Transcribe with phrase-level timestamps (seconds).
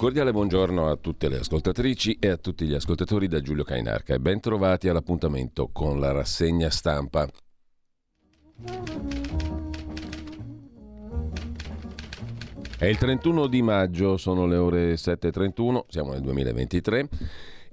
[0.00, 4.18] Cordiale buongiorno a tutte le ascoltatrici e a tutti gli ascoltatori da Giulio Cainarca e
[4.18, 4.40] ben
[4.88, 7.28] all'appuntamento con la rassegna stampa.
[12.78, 17.08] È il 31 di maggio, sono le ore 7.31, siamo nel 2023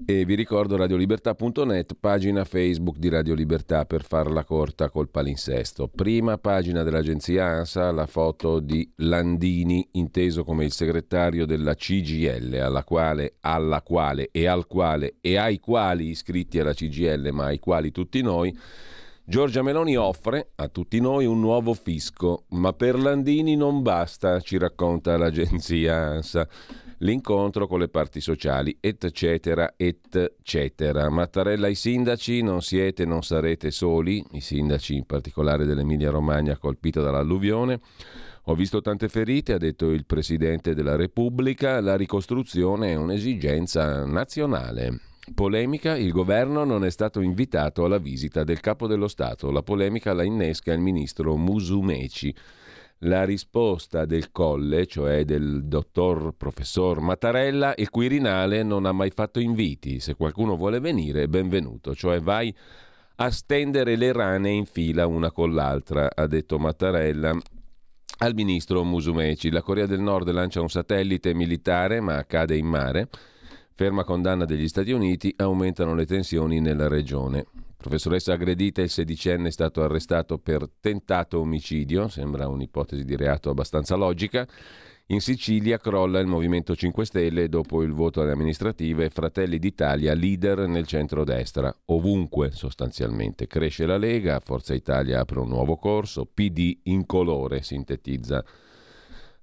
[0.06, 5.88] e vi ricordo radiolibertà.net, pagina Facebook di Radio Libertà per farla corta col palinsesto.
[5.88, 12.84] Prima pagina dell'agenzia ANSA, la foto di Landini, inteso come il segretario della CGL, alla
[12.84, 17.92] quale, alla quale e al quale e ai quali iscritti alla CGL, ma ai quali
[17.92, 18.56] tutti noi,
[19.24, 24.58] Giorgia Meloni offre a tutti noi un nuovo fisco, ma per Landini non basta, ci
[24.58, 26.48] racconta l'agenzia ANSA
[27.00, 31.10] l'incontro con le parti sociali, eccetera, eccetera.
[31.10, 37.02] Mattarella ai sindaci, non siete, non sarete soli, i sindaci in particolare dell'Emilia Romagna colpita
[37.02, 37.80] dall'alluvione.
[38.50, 45.02] Ho visto tante ferite, ha detto il Presidente della Repubblica, la ricostruzione è un'esigenza nazionale.
[45.34, 49.52] Polemica, il governo non è stato invitato alla visita del capo dello Stato.
[49.52, 52.34] La polemica la innesca il ministro Musumeci.
[53.02, 59.40] La risposta del Colle, cioè del dottor professor Mattarella, il Quirinale non ha mai fatto
[59.40, 60.00] inviti.
[60.00, 61.94] Se qualcuno vuole venire, benvenuto.
[61.94, 62.52] Cioè vai
[63.18, 67.38] a stendere le rane in fila una con l'altra, ha detto Mattarella
[68.20, 69.52] al ministro Musumeci.
[69.52, 73.10] La Corea del Nord lancia un satellite militare, ma cade in mare.
[73.76, 77.46] Ferma condanna degli Stati Uniti, aumentano le tensioni nella regione.
[77.78, 83.96] Professoressa aggredita, il sedicenne è stato arrestato per tentato omicidio, sembra un'ipotesi di reato abbastanza
[83.96, 84.48] logica.
[85.10, 90.68] In Sicilia crolla il Movimento 5 Stelle dopo il voto alle amministrative Fratelli d'Italia leader
[90.68, 91.74] nel centro-destra.
[91.86, 98.44] Ovunque sostanzialmente cresce la Lega, Forza Italia apre un nuovo corso, PD incolore sintetizza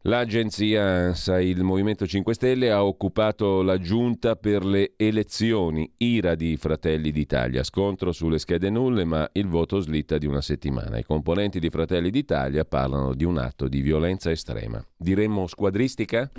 [0.06, 6.58] L'agenzia ANSA, il Movimento 5 Stelle, ha occupato la giunta per le elezioni, ira di
[6.58, 10.98] Fratelli d'Italia, scontro sulle schede nulle, ma il voto slitta di una settimana.
[10.98, 14.84] I componenti di Fratelli d'Italia parlano di un atto di violenza estrema.
[14.94, 16.30] Diremmo squadristica?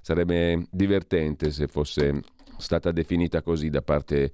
[0.00, 2.22] Sarebbe divertente se fosse
[2.58, 4.32] stata definita così da parte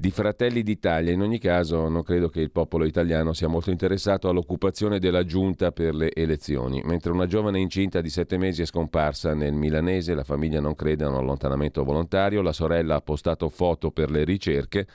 [0.00, 1.12] di Fratelli d'Italia.
[1.12, 5.72] In ogni caso non credo che il popolo italiano sia molto interessato all'occupazione della giunta
[5.72, 6.80] per le elezioni.
[6.84, 11.02] Mentre una giovane incinta di sette mesi è scomparsa nel milanese, la famiglia non crede
[11.04, 14.86] a un allontanamento volontario, la sorella ha postato foto per le ricerche,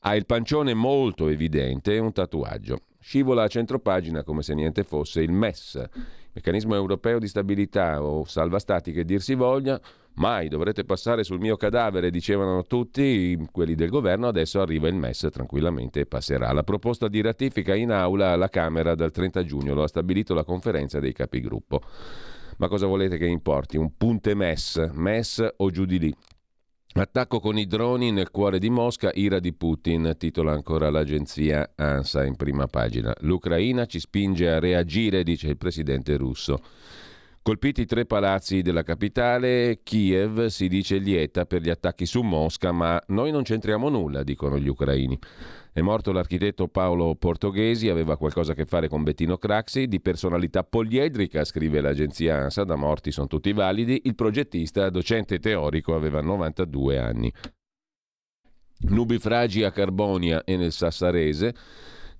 [0.00, 2.78] ha il pancione molto evidente e un tatuaggio.
[2.98, 5.84] Scivola a centropagina come se niente fosse il MES,
[6.32, 9.78] meccanismo europeo di stabilità o salva stati che dir si voglia,
[10.16, 15.28] Mai dovrete passare sul mio cadavere, dicevano tutti quelli del governo, adesso arriva il MES
[15.30, 16.52] tranquillamente e passerà.
[16.52, 20.44] La proposta di ratifica in aula alla Camera dal 30 giugno lo ha stabilito la
[20.44, 21.82] conferenza dei capigruppo.
[22.56, 23.76] Ma cosa volete che importi?
[23.76, 26.16] Un punte MES, MES o giù di lì?
[26.94, 32.24] Attacco con i droni nel cuore di Mosca, ira di Putin, titola ancora l'agenzia ANSA
[32.24, 33.12] in prima pagina.
[33.20, 36.62] L'Ucraina ci spinge a reagire, dice il presidente russo.
[37.46, 43.00] Colpiti tre palazzi della capitale, Kiev si dice lieta per gli attacchi su Mosca, ma
[43.06, 45.16] noi non c'entriamo nulla, dicono gli ucraini.
[45.72, 50.64] È morto l'architetto Paolo Portoghesi, aveva qualcosa a che fare con Bettino Craxi, di personalità
[50.64, 56.98] poliedrica, scrive l'agenzia ANSA, da morti sono tutti validi, il progettista, docente teorico, aveva 92
[56.98, 57.32] anni.
[58.88, 61.54] Nubifragi a Carbonia e nel Sassarese,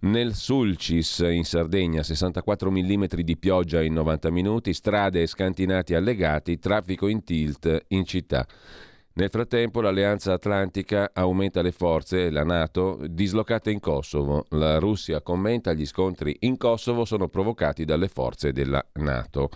[0.06, 6.58] nel Sulcis in Sardegna 64 mm di pioggia in 90 minuti, strade e scantinati allegati,
[6.58, 8.47] traffico in tilt in città.
[9.14, 14.44] Nel frattempo l'Alleanza Atlantica aumenta le forze, la Nato, dislocate in Kosovo.
[14.50, 19.49] La Russia commenta gli scontri in Kosovo sono provocati dalle forze della Nato.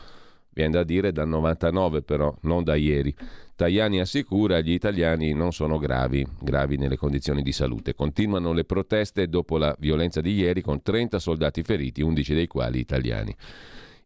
[0.52, 3.14] Viene da dire dal 99 però, non da ieri.
[3.54, 7.94] Tajani assicura gli italiani non sono gravi, gravi nelle condizioni di salute.
[7.94, 12.78] Continuano le proteste dopo la violenza di ieri con 30 soldati feriti, 11 dei quali
[12.78, 13.36] italiani.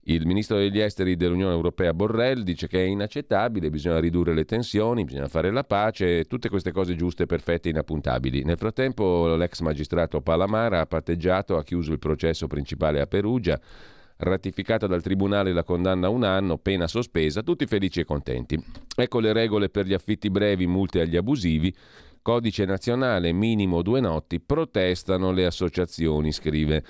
[0.06, 5.04] Il ministro degli esteri dell'Unione Europea Borrell dice che è inaccettabile, bisogna ridurre le tensioni,
[5.04, 8.44] bisogna fare la pace, tutte queste cose giuste, perfette e inappuntabili.
[8.44, 13.58] Nel frattempo l'ex magistrato Palamara ha patteggiato, ha chiuso il processo principale a Perugia,
[14.16, 18.62] ratificata dal Tribunale la condanna a un anno, pena sospesa, tutti felici e contenti.
[18.96, 21.74] Ecco le regole per gli affitti brevi, multe agli abusivi.
[22.22, 26.84] Codice nazionale, minimo due notti, protestano le associazioni, scrive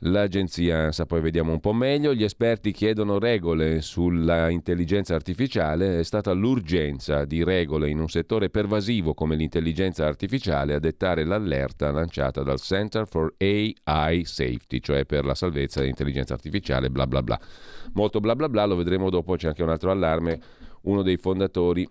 [0.00, 1.06] l'agenzia ANSA.
[1.06, 2.14] Poi vediamo un po' meglio.
[2.14, 6.00] Gli esperti chiedono regole sulla intelligenza artificiale.
[6.00, 11.90] È stata l'urgenza di regole in un settore pervasivo come l'intelligenza artificiale a dettare l'allerta
[11.90, 17.40] lanciata dal Center for AI Safety, cioè per la salvezza dell'intelligenza artificiale, bla bla bla.
[17.94, 20.40] Molto bla bla bla, lo vedremo dopo, c'è anche un altro allarme.
[20.82, 21.88] Uno dei fondatori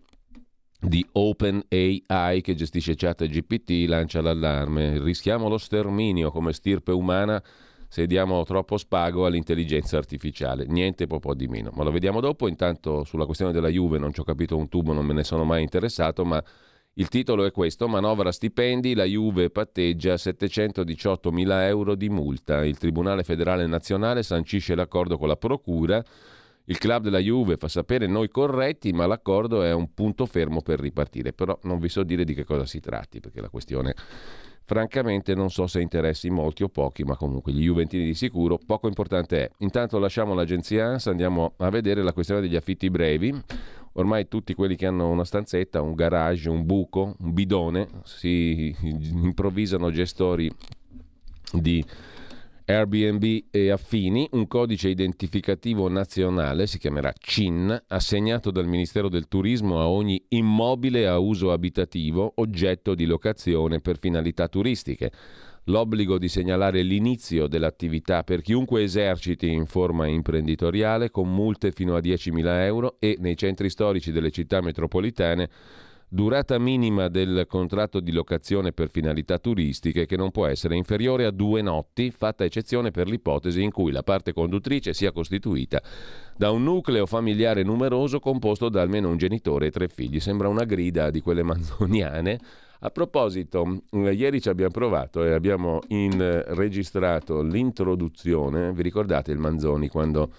[0.79, 5.01] di OpenAI che gestisce ChatGPT lancia l'allarme.
[5.01, 7.41] Rischiamo lo sterminio come stirpe umana
[7.93, 10.65] se diamo troppo spago all'intelligenza artificiale.
[10.65, 11.69] Niente po', di meno.
[11.75, 12.47] Ma lo vediamo dopo.
[12.47, 15.43] Intanto sulla questione della Juve non ci ho capito un tubo, non me ne sono
[15.43, 16.43] mai interessato, ma
[16.93, 22.65] il titolo è questo, manovra stipendi, la Juve patteggia 718 mila euro di multa.
[22.65, 26.03] Il Tribunale federale nazionale sancisce l'accordo con la Procura.
[26.63, 30.79] Il club della Juve fa sapere noi corretti, ma l'accordo è un punto fermo per
[30.79, 31.31] ripartire.
[31.31, 33.93] Però non vi so dire di che cosa si tratti, perché la questione
[34.65, 38.87] francamente non so se interessi molti o pochi, ma comunque gli Juventini di sicuro, poco
[38.87, 39.51] importante è.
[39.59, 43.33] Intanto lasciamo l'agenzia ANSA, andiamo a vedere la questione degli affitti brevi.
[43.95, 49.91] Ormai tutti quelli che hanno una stanzetta, un garage, un buco, un bidone, si improvvisano
[49.91, 50.51] gestori
[51.51, 51.83] di
[52.65, 59.81] Airbnb e affini, un codice identificativo nazionale, si chiamerà CIN, assegnato dal Ministero del Turismo
[59.81, 65.11] a ogni immobile a uso abitativo oggetto di locazione per finalità turistiche.
[65.65, 71.99] L'obbligo di segnalare l'inizio dell'attività per chiunque eserciti in forma imprenditoriale con multe fino a
[71.99, 75.49] 10.000 euro e nei centri storici delle città metropolitane
[76.13, 81.31] durata minima del contratto di locazione per finalità turistiche che non può essere inferiore a
[81.31, 85.81] due notti, fatta eccezione per l'ipotesi in cui la parte conduttrice sia costituita
[86.37, 90.19] da un nucleo familiare numeroso composto da almeno un genitore e tre figli.
[90.19, 92.39] Sembra una grida di quelle manzoniane.
[92.81, 99.87] A proposito, ieri ci abbiamo provato e abbiamo in, registrato l'introduzione, vi ricordate il Manzoni
[99.87, 100.29] quando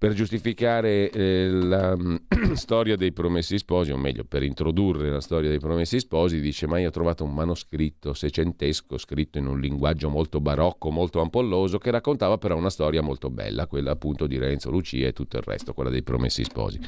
[0.00, 1.94] per giustificare eh, la
[2.54, 6.78] storia dei promessi sposi, o meglio, per introdurre la storia dei promessi sposi, dice: Ma
[6.78, 11.90] io ho trovato un manoscritto secentesco scritto in un linguaggio molto barocco, molto ampolloso, che
[11.90, 15.74] raccontava però una storia molto bella, quella appunto di Renzo, Lucia e tutto il resto,
[15.74, 16.80] quella dei promessi sposi.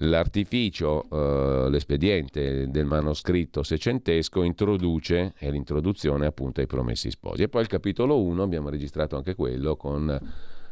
[0.00, 7.44] L'artificio, eh, l'espediente del manoscritto secentesco introduce, è l'introduzione appunto ai promessi sposi.
[7.44, 10.20] E poi il capitolo 1, abbiamo registrato anche quello con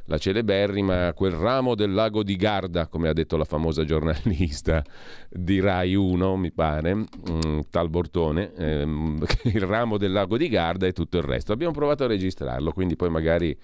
[0.06, 4.82] la celeberrima quel ramo del lago di Garda, come ha detto la famosa giornalista
[5.30, 10.86] di Rai 1, mi pare, mm, tal Bortone, ehm, il ramo del lago di Garda
[10.86, 11.52] e tutto il resto.
[11.52, 13.56] Abbiamo provato a registrarlo, quindi poi magari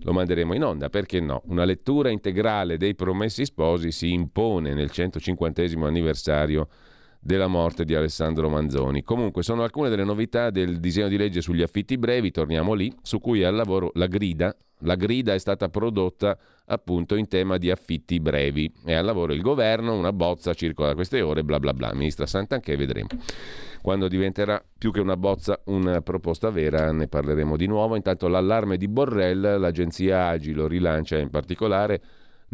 [0.00, 1.42] lo manderemo in onda, perché no?
[1.46, 6.68] Una lettura integrale dei Promessi Sposi si impone nel 150 anniversario
[7.24, 9.02] della morte di Alessandro Manzoni.
[9.02, 13.18] Comunque sono alcune delle novità del disegno di legge sugli affitti brevi, torniamo lì, su
[13.18, 14.54] cui è al lavoro la grida.
[14.84, 18.72] La grida è stata prodotta appunto in tema di affitti brevi.
[18.84, 21.92] È al lavoro il governo, una bozza circola da queste ore, bla bla bla.
[21.92, 23.08] Ministra Santanché, vedremo.
[23.82, 27.96] Quando diventerà più che una bozza una proposta vera ne parleremo di nuovo.
[27.96, 32.00] Intanto l'allarme di Borrell, l'agenzia Agi lo rilancia in particolare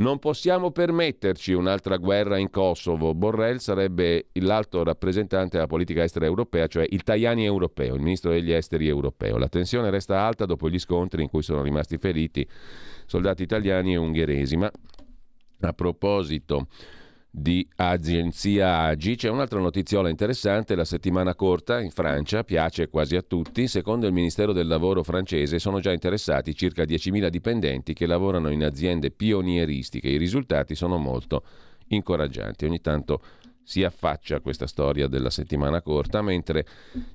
[0.01, 3.15] non possiamo permetterci un'altra guerra in Kosovo.
[3.15, 8.51] Borrell sarebbe l'alto rappresentante della politica estera europea, cioè il Tajani europeo, il ministro degli
[8.51, 9.37] esteri europeo.
[9.37, 12.47] La tensione resta alta dopo gli scontri in cui sono rimasti feriti
[13.07, 14.57] soldati italiani e ungheresi.
[14.57, 14.71] Ma
[15.63, 16.69] a proposito
[17.31, 19.15] di agenzia Agi.
[19.15, 23.69] C'è un'altra notiziola interessante, la settimana corta in Francia piace quasi a tutti.
[23.69, 28.65] Secondo il Ministero del Lavoro francese sono già interessati circa 10.000 dipendenti che lavorano in
[28.65, 30.09] aziende pionieristiche.
[30.09, 31.45] I risultati sono molto
[31.89, 32.65] incoraggianti.
[32.65, 33.21] Ogni tanto
[33.71, 36.67] si affaccia questa storia della settimana corta, mentre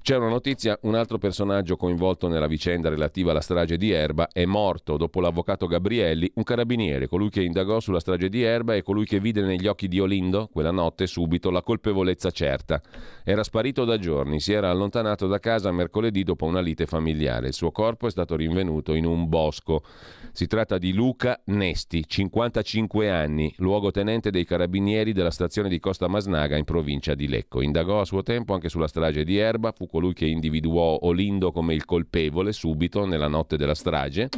[0.01, 4.45] c'è una notizia, un altro personaggio coinvolto nella vicenda relativa alla strage di Erba è
[4.45, 9.03] morto dopo l'avvocato Gabrielli, un carabiniere, colui che indagò sulla strage di Erba e colui
[9.05, 12.81] che vide negli occhi di Olindo, quella notte, subito la colpevolezza certa.
[13.25, 17.47] Era sparito da giorni, si era allontanato da casa mercoledì dopo una lite familiare.
[17.47, 19.83] Il suo corpo è stato rinvenuto in un bosco.
[20.31, 26.07] Si tratta di Luca Nesti, 55 anni, luogotenente dei carabinieri della stazione di Costa
[26.45, 27.61] Masnaga in provincia di Lecco.
[27.61, 31.73] Indagò a suo tempo anche sulla strage di Erba, fu colui che individuò Olindo come
[31.73, 34.29] il colpevole subito nella notte della strage,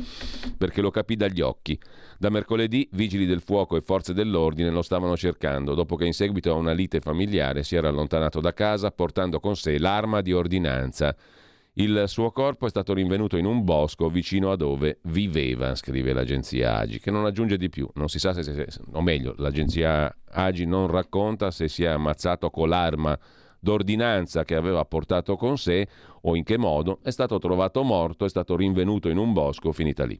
[0.58, 1.80] perché lo capì dagli occhi.
[2.18, 6.52] Da mercoledì vigili del fuoco e forze dell'ordine lo stavano cercando, dopo che in seguito
[6.52, 11.16] a una lite familiare si era allontanato da casa portando con sé l'arma di ordinanza.
[11.80, 16.78] Il suo corpo è stato rinvenuto in un bosco vicino a dove viveva, scrive l'agenzia
[16.78, 17.88] Agi, che non aggiunge di più.
[17.94, 22.50] Non si sa se, se o meglio, l'agenzia Agi non racconta se si è ammazzato
[22.50, 23.16] con l'arma
[23.60, 25.88] d'ordinanza che aveva portato con sé
[26.22, 30.04] o in che modo è stato trovato morto, è stato rinvenuto in un bosco, finita
[30.04, 30.18] lì.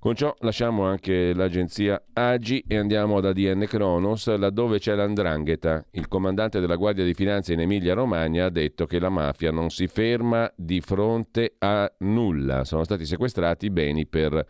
[0.00, 5.84] Con ciò lasciamo anche l'agenzia Agi e andiamo ad ADN Kronos, laddove c'è l'andrangheta.
[5.90, 9.88] Il comandante della Guardia di Finanza in Emilia-Romagna ha detto che la mafia non si
[9.88, 12.62] ferma di fronte a nulla.
[12.62, 14.46] Sono stati sequestrati beni per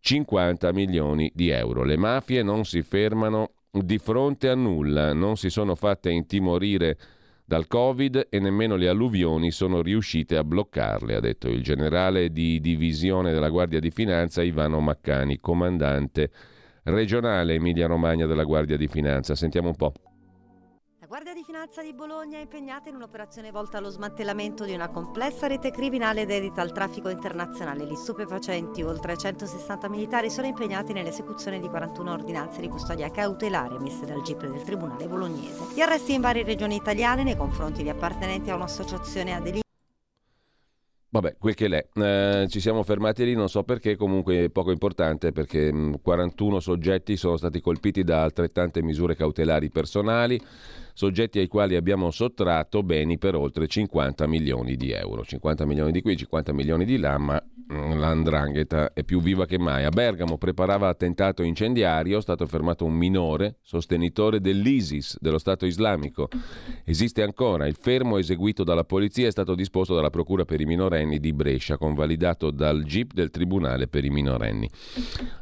[0.00, 1.84] 50 milioni di euro.
[1.84, 6.96] Le mafie non si fermano di fronte a nulla, non si sono fatte intimorire
[7.48, 12.60] dal Covid e nemmeno le alluvioni sono riuscite a bloccarle, ha detto il generale di
[12.60, 16.30] divisione della Guardia di Finanza Ivano Maccani, comandante
[16.82, 19.36] regionale Emilia-Romagna della Guardia di Finanza.
[19.36, 19.92] Sentiamo un po'.
[21.06, 24.88] La Guardia di Finanza di Bologna è impegnata in un'operazione volta allo smantellamento di una
[24.88, 28.82] complessa rete criminale dedita al traffico internazionale di stupefacenti.
[28.82, 34.48] Oltre 160 militari sono impegnati nell'esecuzione di 41 ordinanze di custodia cautelare emesse dal GIP
[34.48, 35.74] del Tribunale bolognese.
[35.76, 39.64] Gli arresti in varie regioni italiane nei confronti di appartenenti a un'associazione a delitto
[41.08, 41.86] Vabbè, quel che l'è.
[41.94, 47.16] Eh, ci siamo fermati lì, non so perché, comunque poco importante perché mh, 41 soggetti
[47.16, 50.38] sono stati colpiti da altrettante misure cautelari personali
[50.96, 55.24] soggetti ai quali abbiamo sottratto beni per oltre 50 milioni di euro.
[55.24, 59.84] 50 milioni di qui, 50 milioni di là, ma l'andrangheta è più viva che mai.
[59.84, 66.28] A Bergamo preparava attentato incendiario, è stato fermato un minore, sostenitore dell'ISIS, dello Stato islamico.
[66.84, 71.18] Esiste ancora, il fermo eseguito dalla polizia è stato disposto dalla Procura per i minorenni
[71.18, 74.68] di Brescia, convalidato dal GIP del Tribunale per i minorenni.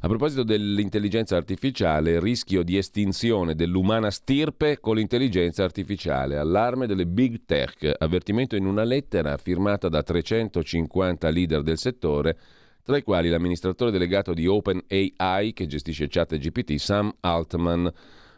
[0.00, 7.06] A proposito dell'intelligenza artificiale, rischio di estinzione dell'umana stirpe con l'intelligenza intelligenza artificiale, allarme delle
[7.06, 13.30] big tech, avvertimento in una lettera firmata da 350 leader del settore, tra i quali
[13.30, 17.90] l'amministratore delegato di OpenAI che gestisce ChatGPT, Sam Altman.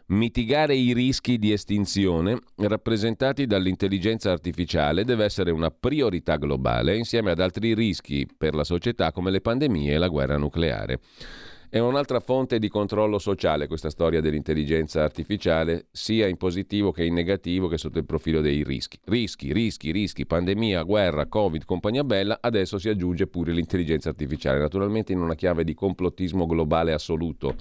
[0.09, 7.41] Mitigare i rischi di estinzione rappresentati dall'intelligenza artificiale deve essere una priorità globale insieme ad
[7.41, 11.01] altri rischi per la società come le pandemie e la guerra nucleare.
[11.69, 17.13] È un'altra fonte di controllo sociale questa storia dell'intelligenza artificiale, sia in positivo che in
[17.13, 18.97] negativo che sotto il profilo dei rischi.
[19.03, 25.11] Rischi, rischi, rischi, pandemia, guerra, covid, compagnia bella, adesso si aggiunge pure l'intelligenza artificiale, naturalmente
[25.11, 27.55] in una chiave di complottismo globale assoluto.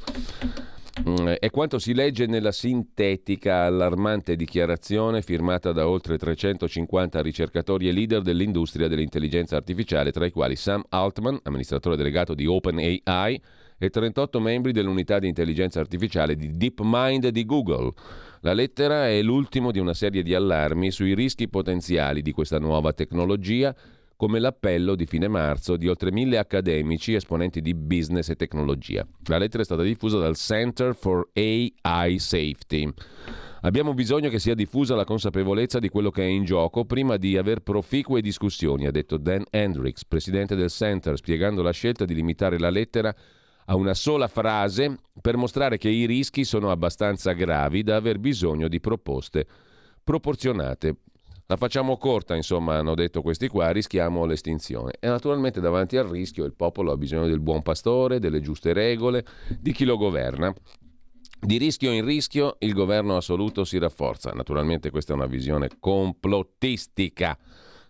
[1.08, 7.92] Mm, è quanto si legge nella sintetica allarmante dichiarazione firmata da oltre 350 ricercatori e
[7.92, 13.42] leader dell'industria dell'intelligenza artificiale, tra i quali Sam Altman, amministratore delegato di OpenAI,
[13.78, 17.92] e 38 membri dell'unità di intelligenza artificiale di DeepMind di Google.
[18.40, 22.92] La lettera è l'ultimo di una serie di allarmi sui rischi potenziali di questa nuova
[22.92, 23.74] tecnologia,
[24.16, 29.06] come l'appello di fine marzo di oltre mille accademici esponenti di business e tecnologia.
[29.24, 32.90] La lettera è stata diffusa dal Center for AI Safety.
[33.62, 37.36] Abbiamo bisogno che sia diffusa la consapevolezza di quello che è in gioco prima di
[37.36, 42.58] aver proficue discussioni, ha detto Dan Hendricks, presidente del Center, spiegando la scelta di limitare
[42.58, 43.14] la lettera
[43.66, 48.68] a una sola frase per mostrare che i rischi sono abbastanza gravi da aver bisogno
[48.68, 49.46] di proposte
[50.02, 50.96] proporzionate.
[51.48, 54.94] La facciamo corta, insomma, hanno detto questi qua, rischiamo l'estinzione.
[54.98, 59.24] E naturalmente davanti al rischio il popolo ha bisogno del buon pastore, delle giuste regole,
[59.60, 60.52] di chi lo governa.
[61.38, 64.32] Di rischio in rischio il governo assoluto si rafforza.
[64.32, 67.38] Naturalmente questa è una visione complottistica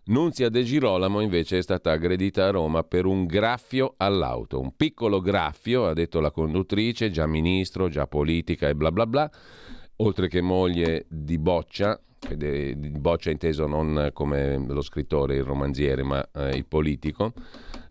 [0.08, 5.20] Nunzia De Girolamo invece è stata aggredita a Roma per un graffio all'auto, un piccolo
[5.20, 9.28] graffio, ha detto la conduttrice, già ministro, già politica e bla bla bla,
[9.96, 12.00] oltre che moglie di Boccia,
[12.36, 17.32] di Boccia inteso non come lo scrittore, il romanziere, ma eh, il politico,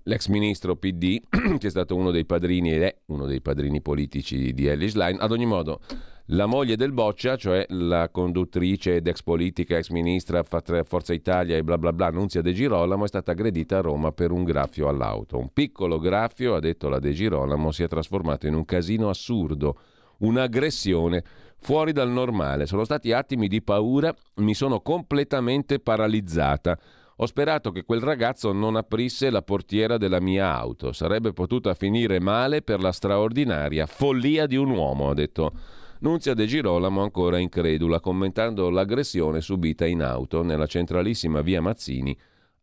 [0.03, 1.19] l'ex ministro PD,
[1.59, 5.17] che è stato uno dei padrini ed è uno dei padrini politici di Ellis Line.
[5.19, 5.81] Ad ogni modo,
[6.29, 11.63] La moglie del Boccia, cioè la conduttrice ed ex politica, ex ministra, Forza Italia e
[11.63, 15.37] bla bla bla, Nunzia De Girolamo, è stata aggredita a Roma per un graffio all'auto.
[15.37, 19.77] Un piccolo graffio, ha detto la De Girolamo, si è trasformato in un casino assurdo,
[20.17, 21.23] un'aggressione
[21.57, 22.65] fuori dal normale.
[22.65, 26.75] Sono stati attimi di paura, mi sono completamente paralizzata.
[27.17, 30.91] Ho sperato che quel ragazzo non aprisse la portiera della mia auto.
[30.91, 35.51] Sarebbe potuta finire male per la straordinaria follia di un uomo, ha detto
[35.99, 42.15] Nunzia De Girolamo ancora incredula, commentando l'aggressione subita in auto nella centralissima via Mazzini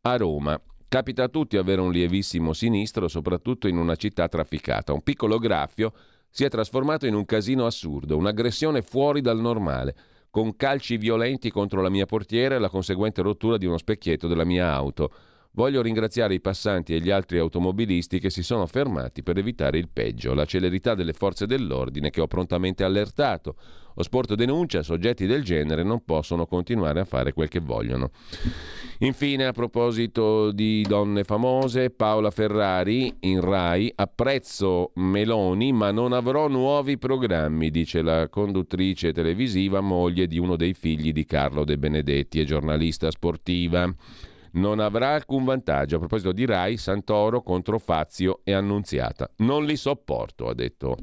[0.03, 0.61] a Roma.
[0.87, 4.93] Capita a tutti avere un lievissimo sinistro, soprattutto in una città trafficata.
[4.93, 5.95] Un piccolo graffio
[6.29, 9.97] si è trasformato in un casino assurdo, un'aggressione fuori dal normale,
[10.29, 14.45] con calci violenti contro la mia portiera e la conseguente rottura di uno specchietto della
[14.45, 15.11] mia auto.
[15.55, 19.91] Voglio ringraziare i passanti e gli altri automobilisti che si sono fermati per evitare il
[19.93, 23.57] peggio, la celerità delle forze dell'ordine che ho prontamente allertato.
[23.97, 28.13] Ho sporto denuncia, soggetti del genere non possono continuare a fare quel che vogliono.
[29.01, 36.49] Infine, a proposito di donne famose, Paola Ferrari in Rai, apprezzo Meloni ma non avrò
[36.49, 42.41] nuovi programmi, dice la conduttrice televisiva, moglie di uno dei figli di Carlo De Benedetti
[42.41, 43.95] e giornalista sportiva
[44.53, 45.97] non avrà alcun vantaggio.
[45.97, 49.31] A proposito di Rai, Santoro contro Fazio e Annunziata.
[49.39, 50.97] Non li sopporto, ha detto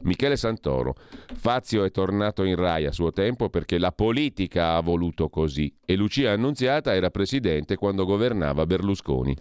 [0.00, 0.94] Michele Santoro.
[1.34, 5.96] Fazio è tornato in Rai a suo tempo perché la politica ha voluto così e
[5.96, 9.36] Lucia Annunziata era presidente quando governava Berlusconi.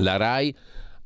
[0.00, 0.54] La Rai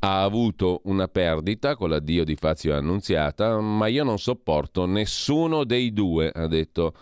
[0.01, 5.95] ha avuto una perdita con l'addio di Fazio Annunziata, ma io non sopporto nessuno dei
[5.95, 6.93] due, ha detto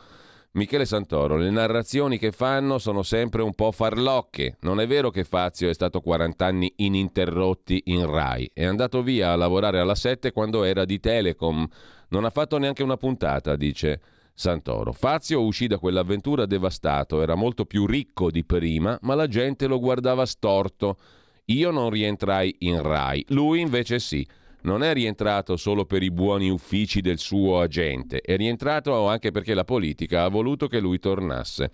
[0.55, 4.59] Michele Santoro, le narrazioni che fanno sono sempre un po' farlocche.
[4.61, 8.51] Non è vero che Fazio è stato 40 anni ininterrotti in Rai.
[8.53, 11.67] È andato via a lavorare alla 7 quando era di Telecom.
[12.09, 14.03] Non ha fatto neanche una puntata, dice
[14.35, 14.93] Santoro.
[14.93, 19.81] Fazio uscì da quell'avventura devastato, era molto più ricco di prima, ma la gente lo
[19.81, 20.99] guardava storto.
[21.47, 24.27] Io non rientrai in Rai, lui invece sì
[24.62, 29.54] non è rientrato solo per i buoni uffici del suo agente, è rientrato anche perché
[29.54, 31.71] la politica ha voluto che lui tornasse.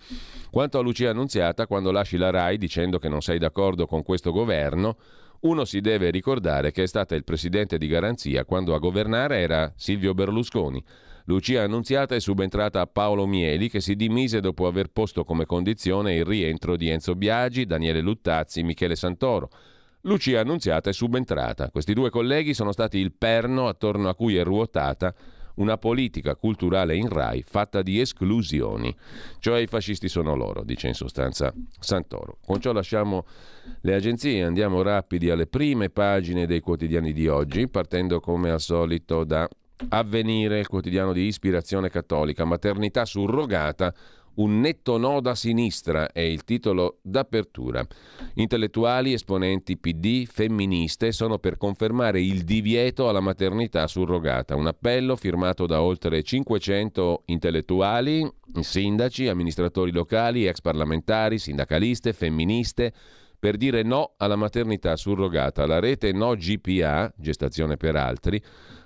[0.51, 4.33] Quanto a Lucia Annunziata, quando lasci la RAI dicendo che non sei d'accordo con questo
[4.33, 4.97] governo,
[5.41, 9.73] uno si deve ricordare che è stata il presidente di garanzia quando a governare era
[9.77, 10.83] Silvio Berlusconi.
[11.27, 16.15] Lucia Annunziata è subentrata a Paolo Mieli che si dimise dopo aver posto come condizione
[16.15, 19.51] il rientro di Enzo Biagi, Daniele Luttazzi, Michele Santoro.
[20.03, 21.71] Lucia Annunziata è subentrata.
[21.71, 25.13] Questi due colleghi sono stati il perno attorno a cui è ruotata
[25.57, 28.95] una politica culturale in Rai fatta di esclusioni.
[29.41, 32.39] Cioè i fascisti sono loro, dice in sostanza Santoro.
[32.45, 33.27] Con ciò lasciamo
[33.81, 39.25] le agenzie, andiamo rapidi alle prime pagine dei quotidiani di oggi, partendo come al solito
[39.25, 39.49] da
[39.91, 43.95] Avvenire, il quotidiano di ispirazione cattolica, maternità surrogata
[44.39, 47.87] un netto no da sinistra è il titolo d'apertura.
[48.35, 54.55] Intellettuali, esponenti PD, femministe sono per confermare il divieto alla maternità surrogata.
[54.55, 58.29] Un appello firmato da oltre 500 intellettuali,
[58.61, 62.93] sindaci, amministratori locali, ex parlamentari, sindacaliste, femministe
[63.39, 65.67] per dire no alla maternità surrogata.
[65.67, 68.43] La rete No GPA, gestazione per altri,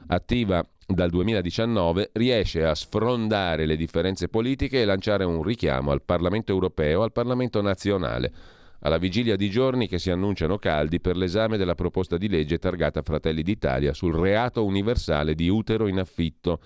[0.07, 6.53] attiva dal 2019 riesce a sfrondare le differenze politiche e lanciare un richiamo al Parlamento
[6.53, 8.33] europeo al Parlamento nazionale,
[8.81, 13.03] alla vigilia di giorni che si annunciano caldi per l'esame della proposta di legge targata
[13.03, 16.61] Fratelli d'Italia sul reato universale di utero in affitto.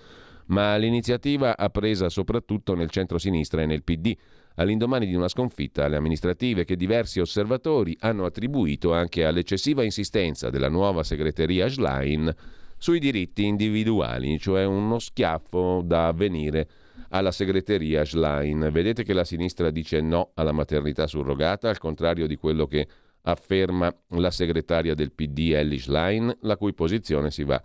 [0.47, 4.15] Ma l'iniziativa ha presa soprattutto nel centro-sinistra e nel PD,
[4.55, 10.69] all'indomani di una sconfitta alle amministrative che diversi osservatori hanno attribuito anche all'eccessiva insistenza della
[10.69, 12.33] nuova segreteria Schlein
[12.77, 16.67] sui diritti individuali, cioè uno schiaffo da avvenire
[17.09, 18.69] alla segreteria Schlein.
[18.71, 22.87] Vedete che la sinistra dice no alla maternità surrogata, al contrario di quello che
[23.23, 27.61] afferma la segretaria del PD Ellie Schlein, la cui posizione si va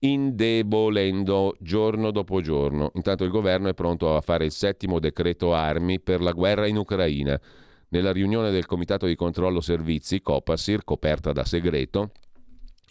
[0.00, 2.90] indebolendo giorno dopo giorno.
[2.94, 6.76] Intanto il governo è pronto a fare il settimo decreto armi per la guerra in
[6.76, 7.40] Ucraina.
[7.88, 12.10] Nella riunione del Comitato di Controllo Servizi, Copasir, coperta da segreto,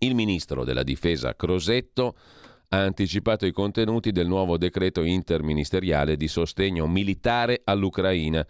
[0.04, 2.16] il ministro della difesa Crosetto
[2.70, 8.46] ha anticipato i contenuti del nuovo decreto interministeriale di sostegno militare all'Ucraina.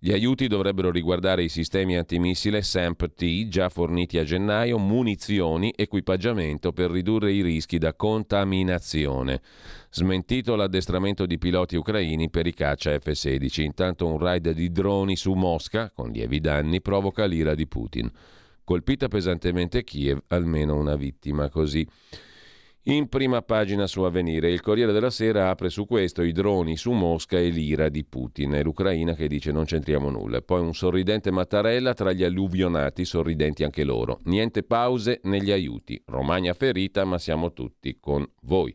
[0.00, 6.90] Gli aiuti dovrebbero riguardare i sistemi antimissile SAMP-T già forniti a gennaio, munizioni, equipaggiamento per
[6.90, 9.40] ridurre i rischi da contaminazione.
[9.90, 13.62] Smentito l'addestramento di piloti ucraini per i caccia F-16.
[13.62, 18.08] Intanto un raid di droni su Mosca, con lievi danni, provoca l'ira di Putin.
[18.68, 21.88] Colpita pesantemente Kiev, almeno una vittima così.
[22.82, 24.50] in prima pagina su Avvenire.
[24.50, 28.56] Il Corriere della Sera apre su questo i droni su Mosca e l'ira di Putin
[28.56, 30.42] e l'Ucraina che dice non c'entriamo nulla.
[30.42, 34.18] Poi un sorridente Mattarella tra gli alluvionati, sorridenti anche loro.
[34.24, 36.02] Niente pause negli aiuti.
[36.04, 38.74] Romagna ferita, ma siamo tutti con voi.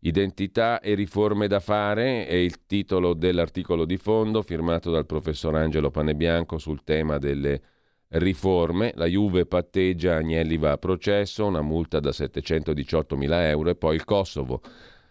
[0.00, 5.92] Identità e riforme da fare è il titolo dell'articolo di fondo firmato dal professor Angelo
[5.92, 7.62] Panebianco sul tema delle
[8.14, 8.92] riforme.
[8.96, 13.94] La Juve patteggia, Agnelli va a processo, una multa da 718 mila euro e poi
[13.94, 14.60] il Kosovo.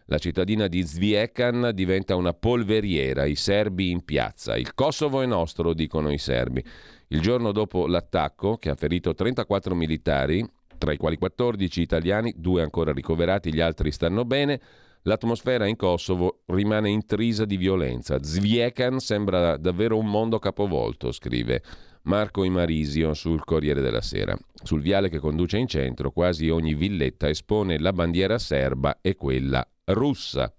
[0.07, 4.57] La cittadina di Zviekan diventa una polveriera, i serbi in piazza.
[4.57, 6.63] Il Kosovo è nostro, dicono i serbi.
[7.07, 10.45] Il giorno dopo l'attacco, che ha ferito 34 militari,
[10.77, 14.59] tra i quali 14 italiani, due ancora ricoverati, gli altri stanno bene,
[15.03, 18.21] l'atmosfera in Kosovo rimane intrisa di violenza.
[18.21, 21.61] Zviekan sembra davvero un mondo capovolto, scrive
[22.03, 24.37] Marco Imarisio sul Corriere della Sera.
[24.61, 29.65] Sul viale che conduce in centro, quasi ogni villetta espone la bandiera serba e quella
[29.85, 30.51] russa.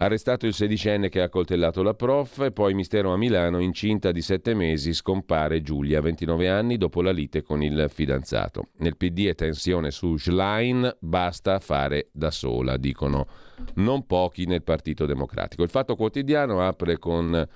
[0.00, 4.54] Arrestato il sedicenne che ha coltellato la prof poi mistero a Milano, incinta di sette
[4.54, 8.68] mesi, scompare Giulia, 29 anni, dopo la lite con il fidanzato.
[8.78, 13.26] Nel PD è tensione su Schlein, basta fare da sola, dicono
[13.74, 15.64] non pochi nel Partito Democratico.
[15.64, 17.48] Il Fatto Quotidiano apre con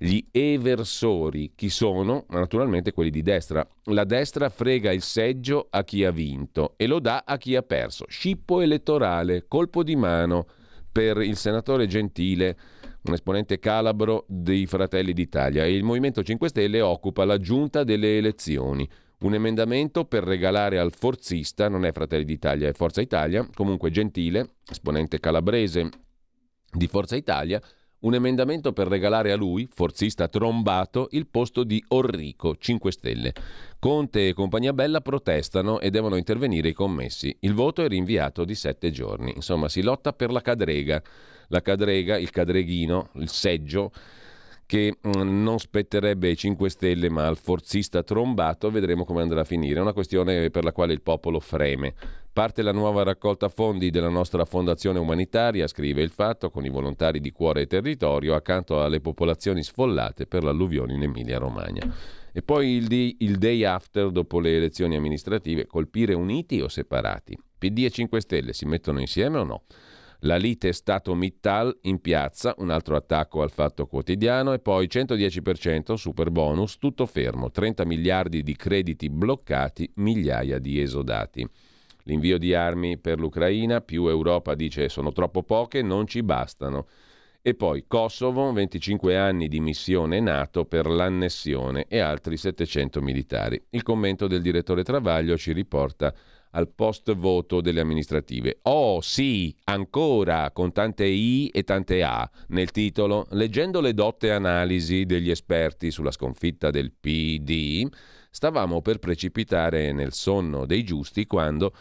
[0.00, 2.24] gli eversori, chi sono?
[2.28, 3.66] Naturalmente quelli di destra.
[3.86, 7.62] La destra frega il seggio a chi ha vinto e lo dà a chi ha
[7.62, 8.04] perso.
[8.08, 10.46] Scippo elettorale, colpo di mano
[10.92, 12.56] per il senatore Gentile,
[13.02, 15.64] un esponente calabro dei Fratelli d'Italia.
[15.64, 18.88] E il Movimento 5 Stelle occupa la giunta delle elezioni.
[19.20, 24.58] Un emendamento per regalare al forzista, non è Fratelli d'Italia, è Forza Italia, comunque Gentile,
[24.70, 25.90] esponente calabrese
[26.70, 27.60] di Forza Italia,
[28.00, 33.32] un emendamento per regalare a lui, forzista trombato, il posto di Orrico, 5 Stelle.
[33.78, 37.36] Conte e compagnia bella protestano e devono intervenire i commessi.
[37.40, 39.32] Il voto è rinviato di sette giorni.
[39.34, 41.02] Insomma, si lotta per la cadrega.
[41.48, 43.90] La cadrega, il cadreghino, il seggio
[44.68, 49.44] che mm, non spetterebbe ai 5 Stelle ma al forzista trombato, vedremo come andrà a
[49.44, 49.78] finire.
[49.78, 51.94] È una questione per la quale il popolo freme.
[52.30, 57.18] Parte la nuova raccolta fondi della nostra fondazione umanitaria, scrive il fatto, con i volontari
[57.18, 61.90] di cuore e territorio, accanto alle popolazioni sfollate per l'alluvione in Emilia-Romagna.
[62.30, 67.38] E poi il, di, il day after, dopo le elezioni amministrative, colpire uniti o separati?
[67.56, 69.62] PD e 5 Stelle si mettono insieme o no?
[70.22, 76.32] La lite Stato-Mittal in piazza, un altro attacco al fatto quotidiano e poi 110% super
[76.32, 81.48] bonus, tutto fermo, 30 miliardi di crediti bloccati, migliaia di esodati.
[82.02, 86.86] L'invio di armi per l'Ucraina, più Europa dice sono troppo poche, non ci bastano.
[87.40, 93.62] E poi Kosovo, 25 anni di missione NATO per l'annessione e altri 700 militari.
[93.70, 96.12] Il commento del direttore Travaglio ci riporta
[96.58, 98.58] al post voto delle amministrative.
[98.62, 105.06] Oh sì, ancora, con tante I e tante A nel titolo, leggendo le dotte analisi
[105.06, 107.88] degli esperti sulla sconfitta del PD,
[108.30, 111.72] stavamo per precipitare nel sonno dei giusti quando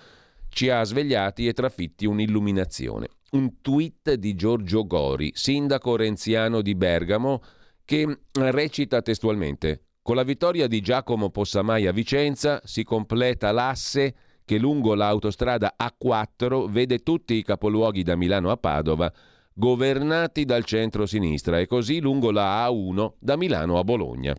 [0.50, 3.08] ci ha svegliati e trafitti un'illuminazione.
[3.32, 7.42] Un tweet di Giorgio Gori, sindaco renziano di Bergamo,
[7.84, 14.16] che recita testualmente con la vittoria di Giacomo Possamai a Vicenza si completa l'asse
[14.48, 19.12] che lungo l'autostrada A4 vede tutti i capoluoghi da Milano a Padova
[19.54, 24.34] governati dal centro-sinistra e così lungo la A1 da Milano a Bologna.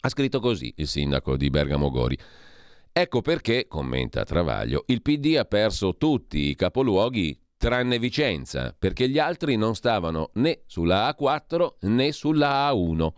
[0.00, 2.18] Ha scritto così il sindaco di Bergamo Gori.
[2.92, 9.18] Ecco perché, commenta Travaglio, il PD ha perso tutti i capoluoghi tranne Vicenza, perché gli
[9.18, 13.08] altri non stavano né sulla A4 né sulla A1.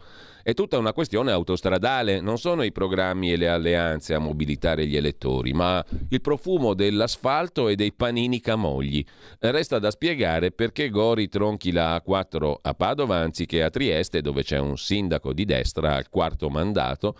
[0.44, 4.96] È tutta una questione autostradale, non sono i programmi e le alleanze a mobilitare gli
[4.96, 9.04] elettori, ma il profumo dell'asfalto e dei panini camogli.
[9.40, 14.58] Resta da spiegare perché Gori tronchi la A4 a Padova anziché a Trieste, dove c'è
[14.58, 17.16] un sindaco di destra al quarto mandato,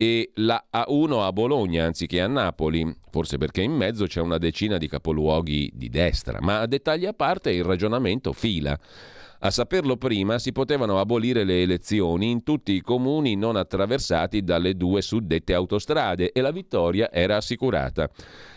[0.00, 4.78] e la A1 a Bologna anziché a Napoli, forse perché in mezzo c'è una decina
[4.78, 8.78] di capoluoghi di destra, ma a dettagli a parte il ragionamento fila.
[9.40, 14.74] A saperlo prima si potevano abolire le elezioni in tutti i comuni non attraversati dalle
[14.74, 18.08] due suddette autostrade e la vittoria era assicurata.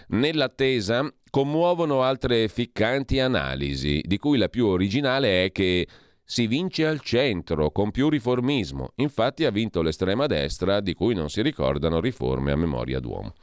[0.10, 5.88] Nell'attesa commuovono altre ficcanti analisi, di cui la più originale è che
[6.24, 8.94] si vince al centro, con più riformismo.
[8.96, 13.34] Infatti ha vinto l'estrema destra, di cui non si ricordano riforme a memoria d'uomo.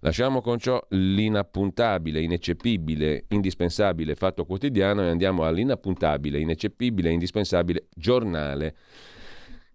[0.00, 8.76] Lasciamo con ciò l'inappuntabile, ineccepibile, indispensabile fatto quotidiano e andiamo all'inappuntabile, ineccepibile, indispensabile giornale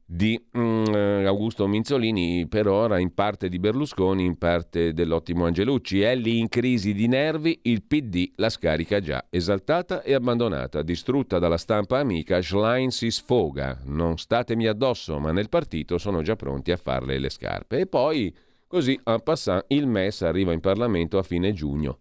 [0.08, 6.02] di mm, eh, Augusto Minzolini, per ora in parte di Berlusconi, in parte dell'ottimo Angelucci.
[6.02, 11.40] È lì in crisi di nervi, il PD la scarica già, esaltata e abbandonata, distrutta
[11.40, 13.80] dalla stampa amica, Schlein si sfoga.
[13.86, 17.80] Non statemi addosso, ma nel partito sono già pronti a farle le scarpe.
[17.80, 18.34] E poi,
[18.68, 21.98] così, en passant, il MES arriva in Parlamento a fine giugno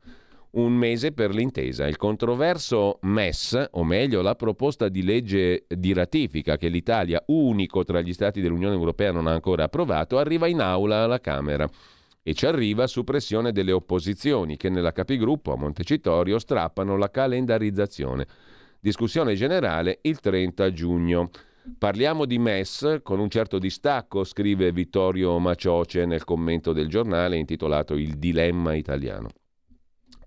[0.54, 1.86] un mese per l'intesa.
[1.86, 8.00] Il controverso MES, o meglio la proposta di legge di ratifica che l'Italia, unico tra
[8.00, 11.68] gli Stati dell'Unione Europea, non ha ancora approvato, arriva in aula alla Camera
[12.22, 18.26] e ci arriva su pressione delle opposizioni che nella capigruppo a Montecitorio strappano la calendarizzazione.
[18.80, 21.30] Discussione generale il 30 giugno.
[21.78, 27.94] Parliamo di MES con un certo distacco, scrive Vittorio Macioce nel commento del giornale intitolato
[27.94, 29.28] Il dilemma italiano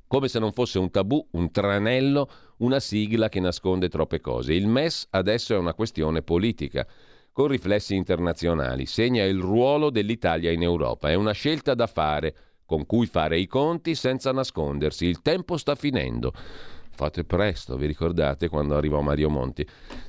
[0.08, 4.54] come se non fosse un tabù, un tranello, una sigla che nasconde troppe cose.
[4.54, 6.88] Il MES adesso è una questione politica,
[7.32, 12.86] con riflessi internazionali, segna il ruolo dell'Italia in Europa, è una scelta da fare, con
[12.86, 15.06] cui fare i conti senza nascondersi.
[15.06, 16.34] Il tempo sta finendo.
[16.98, 19.64] Fate presto, vi ricordate quando arrivò Mario Monti?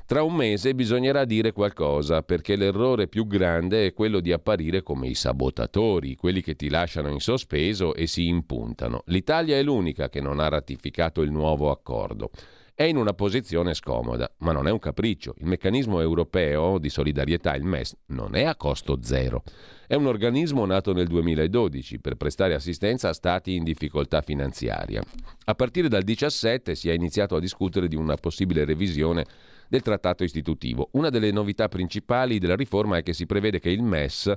[0.07, 5.07] Tra un mese bisognerà dire qualcosa, perché l'errore più grande è quello di apparire come
[5.07, 9.03] i sabotatori, quelli che ti lasciano in sospeso e si impuntano.
[9.05, 12.31] L'Italia è l'unica che non ha ratificato il nuovo accordo.
[12.79, 15.35] È in una posizione scomoda, ma non è un capriccio.
[15.39, 19.43] Il meccanismo europeo di solidarietà, il MES, non è a costo zero.
[19.85, 25.03] È un organismo nato nel 2012 per prestare assistenza a stati in difficoltà finanziaria.
[25.43, 29.25] A partire dal 2017 si è iniziato a discutere di una possibile revisione
[29.67, 30.87] del trattato istitutivo.
[30.93, 34.33] Una delle novità principali della riforma è che si prevede che il MES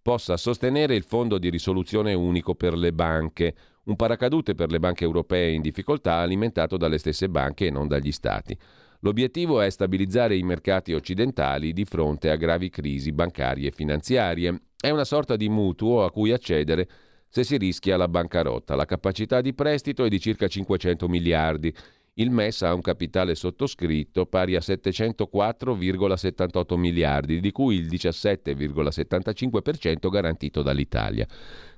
[0.00, 3.52] possa sostenere il fondo di risoluzione unico per le banche,
[3.90, 8.12] un paracadute per le banche europee in difficoltà alimentato dalle stesse banche e non dagli
[8.12, 8.56] stati.
[9.00, 14.90] L'obiettivo è stabilizzare i mercati occidentali di fronte a gravi crisi bancarie e finanziarie è
[14.90, 16.88] una sorta di mutuo a cui accedere
[17.28, 18.74] se si rischia la bancarotta.
[18.74, 21.74] La capacità di prestito è di circa 500 miliardi.
[22.20, 30.60] Il MES ha un capitale sottoscritto pari a 704,78 miliardi, di cui il 17,75% garantito
[30.60, 31.26] dall'Italia.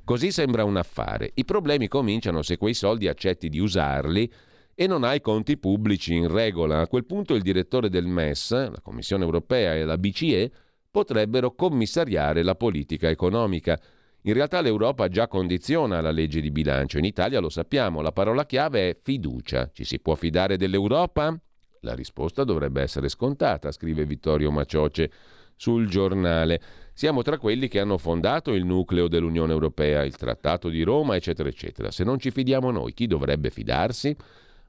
[0.02, 1.30] Così sembra un affare.
[1.34, 4.28] I problemi cominciano se quei soldi accetti di usarli
[4.74, 6.80] e non hai conti pubblici in regola.
[6.80, 10.50] A quel punto il direttore del MES, la Commissione europea e la BCE
[10.90, 13.80] potrebbero commissariare la politica economica.
[14.24, 16.98] In realtà l'Europa già condiziona la legge di bilancio.
[16.98, 19.70] In Italia lo sappiamo, la parola chiave è fiducia.
[19.72, 21.36] Ci si può fidare dell'Europa?
[21.80, 25.10] La risposta dovrebbe essere scontata, scrive Vittorio Macioce
[25.56, 26.60] sul giornale.
[26.92, 31.48] Siamo tra quelli che hanno fondato il nucleo dell'Unione Europea, il Trattato di Roma, eccetera,
[31.48, 31.90] eccetera.
[31.90, 34.16] Se non ci fidiamo noi, chi dovrebbe fidarsi?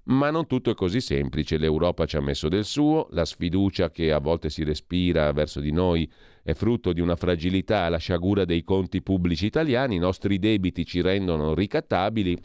[0.06, 4.12] Ma non tutto è così semplice, l'Europa ci ha messo del suo, la sfiducia che
[4.12, 6.12] a volte si respira verso di noi
[6.44, 11.02] è frutto di una fragilità alla sciagura dei conti pubblici italiani, i nostri debiti ci
[11.02, 12.38] rendono ricattabili.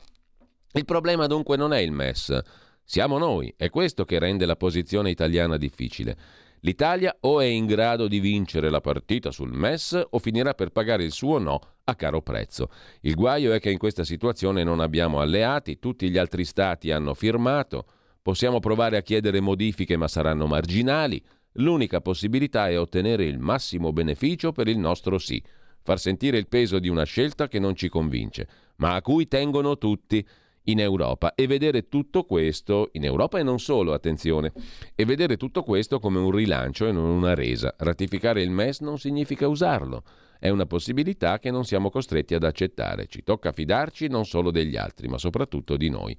[0.72, 2.38] Il problema dunque non è il MES,
[2.84, 6.16] siamo noi, è questo che rende la posizione italiana difficile.
[6.60, 11.04] L'Italia o è in grado di vincere la partita sul MES o finirà per pagare
[11.04, 12.70] il suo no a caro prezzo.
[13.02, 17.14] Il guaio è che in questa situazione non abbiamo alleati, tutti gli altri stati hanno
[17.14, 17.86] firmato,
[18.22, 24.52] possiamo provare a chiedere modifiche ma saranno marginali, l'unica possibilità è ottenere il massimo beneficio
[24.52, 25.42] per il nostro sì,
[25.82, 29.78] far sentire il peso di una scelta che non ci convince, ma a cui tengono
[29.78, 30.26] tutti
[30.64, 34.52] in Europa e vedere tutto questo, in Europa e non solo, attenzione,
[34.94, 37.74] e vedere tutto questo come un rilancio e non una resa.
[37.78, 40.02] Ratificare il MES non significa usarlo,
[40.38, 43.06] è una possibilità che non siamo costretti ad accettare.
[43.06, 46.16] Ci tocca fidarci non solo degli altri, ma soprattutto di noi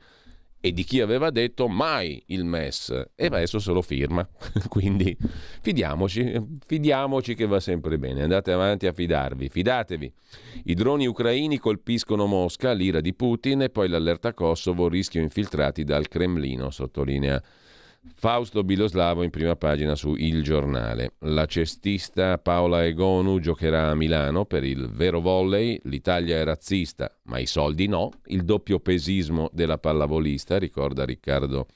[0.61, 4.27] e di chi aveva detto mai il MES e adesso se lo firma.
[4.67, 5.15] Quindi
[5.61, 8.23] fidiamoci, fidiamoci che va sempre bene.
[8.23, 10.13] Andate avanti a fidarvi, fidatevi.
[10.65, 16.07] I droni ucraini colpiscono Mosca, l'ira di Putin e poi l'allerta Kosovo, rischio infiltrati dal
[16.07, 17.41] Cremlino, sottolinea
[18.15, 21.13] Fausto Biloslavo in prima pagina su Il Giornale.
[21.19, 25.79] La cestista Paola Egonu giocherà a Milano per il vero volley.
[25.83, 28.11] L'Italia è razzista, ma i soldi no.
[28.25, 31.67] Il doppio pesismo della pallavolista, ricorda Riccardo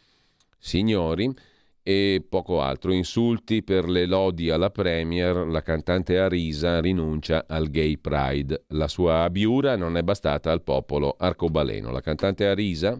[0.58, 1.34] Signori.
[1.82, 2.94] E poco altro.
[2.94, 5.48] Insulti per le lodi alla Premier.
[5.48, 8.66] La cantante Arisa rinuncia al gay pride.
[8.70, 11.92] La sua abiura non è bastata al popolo arcobaleno.
[11.92, 13.00] La cantante Arisa,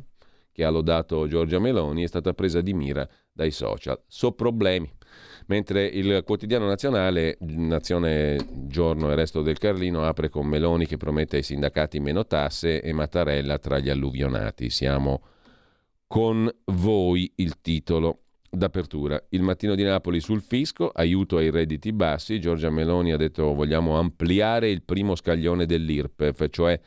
[0.52, 4.00] che ha lodato Giorgia Meloni, è stata presa di mira dai social.
[4.08, 4.90] So problemi.
[5.48, 11.38] Mentre il quotidiano nazionale, Nazione Giorno e Resto del Carlino, apre con Meloni che promette
[11.38, 14.70] ai sindacati meno tasse e Mattarella tra gli alluvionati.
[14.70, 15.24] Siamo
[16.08, 18.20] con voi il titolo.
[18.54, 19.22] d'apertura.
[19.30, 22.40] Il mattino di Napoli sul fisco, aiuto ai redditi bassi.
[22.40, 26.80] Giorgia Meloni ha detto vogliamo ampliare il primo scaglione dell'IRPEF, cioè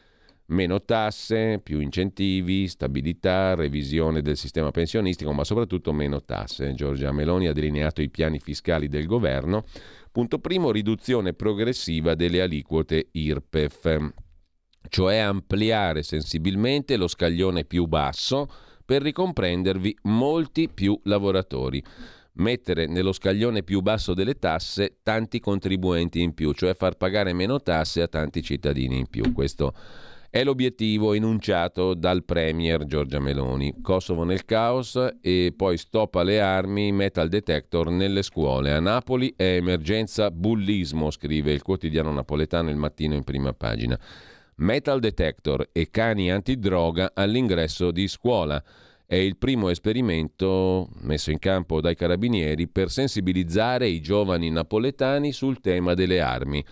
[0.46, 6.74] meno tasse, più incentivi, stabilità, revisione del sistema pensionistico, ma soprattutto meno tasse.
[6.74, 9.64] Giorgia Meloni ha delineato i piani fiscali del governo.
[10.12, 14.12] Punto primo, riduzione progressiva delle aliquote IRPEF,
[14.88, 18.48] cioè ampliare sensibilmente lo scaglione più basso
[18.84, 21.82] per ricomprendervi molti più lavoratori
[22.36, 27.60] mettere nello scaglione più basso delle tasse tanti contribuenti in più, cioè far pagare meno
[27.60, 29.32] tasse a tanti cittadini in più.
[29.32, 29.74] Questo
[30.36, 33.80] è l'obiettivo enunciato dal Premier Giorgia Meloni.
[33.80, 38.70] Kosovo nel caos e poi stop alle armi, metal detector nelle scuole.
[38.70, 43.98] A Napoli è emergenza bullismo, scrive il quotidiano napoletano il mattino in prima pagina.
[44.56, 48.62] Metal detector e cani antidroga all'ingresso di scuola.
[49.06, 55.60] È il primo esperimento messo in campo dai carabinieri per sensibilizzare i giovani napoletani sul
[55.60, 56.62] tema delle armi.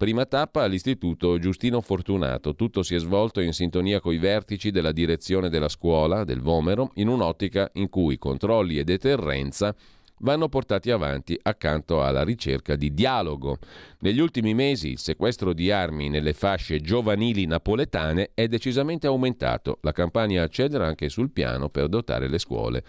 [0.00, 2.54] Prima tappa all'Istituto Giustino Fortunato.
[2.54, 7.08] Tutto si è svolto in sintonia coi vertici della direzione della scuola, del Vomero, in
[7.08, 9.76] un'ottica in cui controlli e deterrenza
[10.20, 13.58] vanno portati avanti accanto alla ricerca di dialogo.
[13.98, 19.80] Negli ultimi mesi il sequestro di armi nelle fasce giovanili napoletane è decisamente aumentato.
[19.82, 22.84] La campagna accedera anche sul piano per dotare le scuole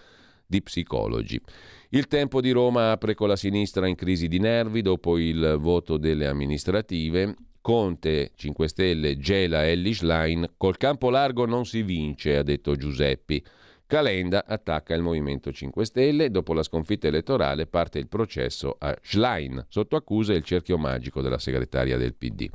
[0.46, 1.42] di psicologi.
[1.94, 5.98] Il tempo di Roma apre con la sinistra in crisi di nervi dopo il voto
[5.98, 7.36] delle amministrative.
[7.60, 10.52] Conte, 5 Stelle, gela Ellis Line.
[10.56, 13.44] Col campo largo non si vince, ha detto Giuseppi.
[13.86, 16.32] Calenda attacca il Movimento 5 Stelle.
[16.32, 19.66] Dopo la sconfitta elettorale parte il processo a Schlein.
[19.68, 22.48] Sotto accusa il cerchio magico della segretaria del PD.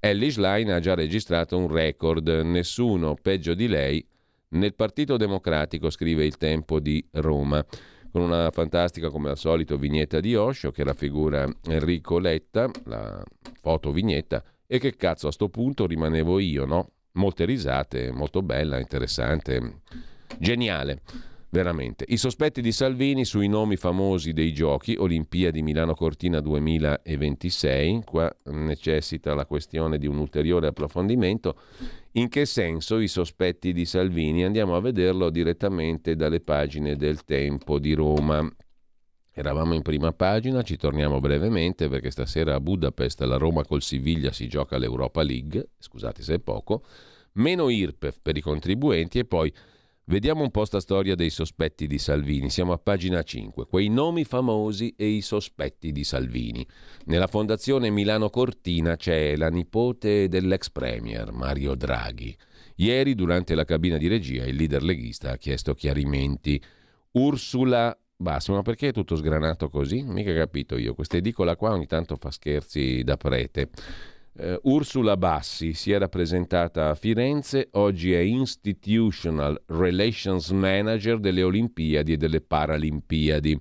[0.00, 2.26] Ellie Schlein ha già registrato un record.
[2.26, 4.04] Nessuno peggio di lei
[4.48, 7.64] nel Partito Democratico, scrive il Tempo di Roma
[8.12, 13.24] con una fantastica, come al solito, vignetta di Osho che raffigura Enrico Letta, la
[13.60, 16.90] foto vignetta, e che cazzo a sto punto rimanevo io, no?
[17.12, 19.80] Molte risate, molto bella, interessante,
[20.38, 21.00] geniale.
[21.52, 22.06] Veramente.
[22.08, 29.34] I sospetti di Salvini sui nomi famosi dei giochi, Olimpiadi Milano Cortina 2026, qua necessita
[29.34, 31.56] la questione di un ulteriore approfondimento.
[32.16, 34.44] In che senso i sospetti di Salvini?
[34.44, 38.46] Andiamo a vederlo direttamente dalle pagine del Tempo di Roma.
[39.32, 44.30] Eravamo in prima pagina, ci torniamo brevemente perché stasera a Budapest la Roma col Siviglia
[44.30, 46.84] si gioca l'Europa League, scusate se è poco,
[47.34, 49.50] meno IRPEF per i contribuenti e poi
[50.04, 52.50] Vediamo un po' sta storia dei sospetti di Salvini.
[52.50, 53.66] Siamo a pagina 5.
[53.66, 56.66] Quei nomi famosi e i sospetti di Salvini.
[57.04, 62.36] Nella Fondazione Milano Cortina c'è la nipote dell'ex premier Mario Draghi.
[62.76, 66.60] Ieri, durante la cabina di regia, il leader leghista ha chiesto chiarimenti.
[67.12, 70.02] Ursula Basso, ma perché è tutto sgranato così?
[70.02, 70.94] Mica capito io.
[70.94, 73.68] Questa edicola qua ogni tanto fa scherzi da prete.
[74.34, 82.12] Uh, Ursula Bassi si era presentata a Firenze, oggi è Institutional Relations Manager delle Olimpiadi
[82.12, 83.60] e delle Paralimpiadi.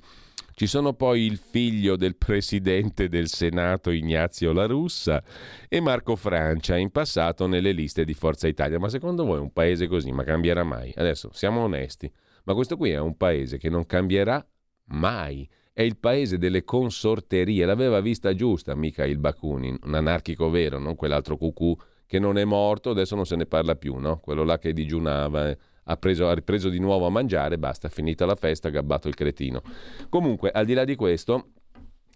[0.54, 5.22] Ci sono poi il figlio del presidente del Senato Ignazio La Russa
[5.68, 8.80] e Marco Francia, in passato nelle liste di Forza Italia.
[8.80, 10.94] Ma secondo voi un paese così, ma cambierà mai?
[10.96, 12.10] Adesso siamo onesti,
[12.46, 14.46] ma questo qui è un paese che non cambierà
[14.86, 17.66] mai è il paese delle consorterie.
[17.66, 22.90] L'aveva vista giusta Mikhail Bakunin, un anarchico vero, non quell'altro cucù che non è morto,
[22.90, 24.20] adesso non se ne parla più, no?
[24.20, 28.26] Quello là che digiunava, eh, ha, preso, ha ripreso di nuovo a mangiare, basta, finita
[28.26, 29.62] la festa, gabbato il cretino.
[30.10, 31.52] Comunque, al di là di questo,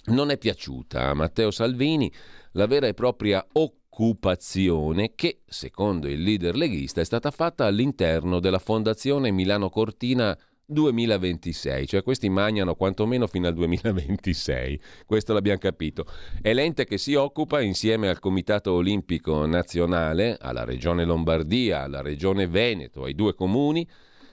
[0.08, 2.12] non è piaciuta a Matteo Salvini
[2.52, 8.60] la vera e propria occupazione che, secondo il leader leghista, è stata fatta all'interno della
[8.60, 16.06] Fondazione Milano Cortina 2026, cioè questi magnano quantomeno fino al 2026, questo l'abbiamo capito.
[16.42, 22.48] È l'ente che si occupa insieme al Comitato Olimpico Nazionale, alla Regione Lombardia, alla Regione
[22.48, 23.88] Veneto, ai due comuni,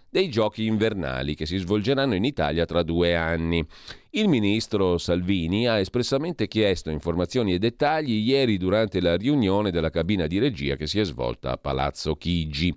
[0.08, 3.66] dei giochi invernali che si svolgeranno in Italia tra due anni.
[4.10, 10.26] Il ministro Salvini ha espressamente chiesto informazioni e dettagli ieri durante la riunione della cabina
[10.26, 12.76] di regia che si è svolta a Palazzo Chigi.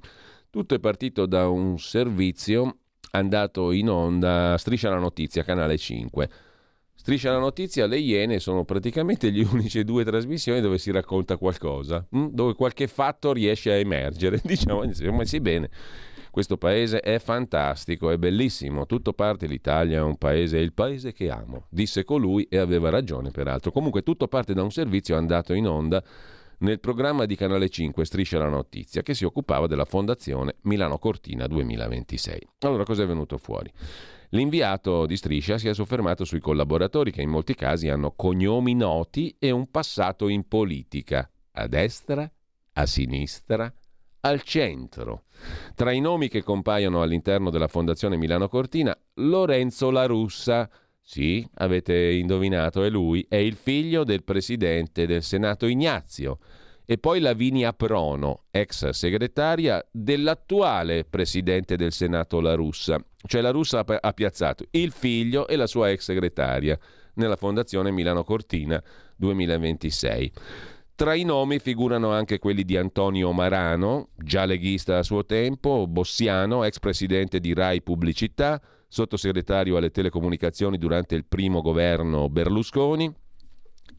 [0.49, 2.77] Tutto è partito da un servizio
[3.15, 6.29] andato in onda Striscia la notizia, canale 5.
[6.95, 12.05] Striscia la notizia, le Iene sono praticamente gli unici due trasmissioni dove si racconta qualcosa,
[12.09, 12.29] hm?
[12.31, 14.41] dove qualche fatto riesce a emergere.
[14.43, 14.91] Diciamo,
[15.23, 15.69] sì bene.
[16.31, 21.13] Questo paese è fantastico, è bellissimo, tutto parte l'Italia è un paese, è il paese
[21.13, 23.71] che amo, disse colui e aveva ragione peraltro.
[23.71, 26.03] Comunque tutto parte da un servizio andato in onda
[26.59, 31.47] nel programma di Canale 5 Striscia la Notizia che si occupava della fondazione Milano Cortina
[31.47, 32.47] 2026.
[32.59, 33.71] Allora cosa è venuto fuori?
[34.29, 39.35] L'inviato di Striscia si è soffermato sui collaboratori che in molti casi hanno cognomi noti
[39.39, 42.29] e un passato in politica, a destra,
[42.73, 43.73] a sinistra,
[44.21, 45.23] al centro.
[45.75, 50.69] Tra i nomi che compaiono all'interno della Fondazione Milano Cortina, Lorenzo La Russa.
[51.07, 56.39] Sì, avete indovinato, è lui, è il figlio del presidente del Senato Ignazio.
[56.83, 62.97] E poi Lavinia Prono, ex segretaria dell'attuale presidente del Senato La Russa.
[63.23, 66.77] Cioè la Russa ha piazzato il figlio e la sua ex segretaria
[67.13, 68.83] nella Fondazione Milano Cortina
[69.15, 70.31] 2026.
[70.95, 76.63] Tra i nomi figurano anche quelli di Antonio Marano, già leghista a suo tempo, Bossiano,
[76.63, 78.59] ex presidente di Rai Pubblicità,
[78.95, 83.13] sottosegretario alle telecomunicazioni durante il primo governo Berlusconi,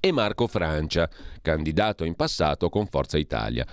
[0.00, 1.08] e Marco Francia,
[1.42, 3.66] candidato in passato con Forza Italia.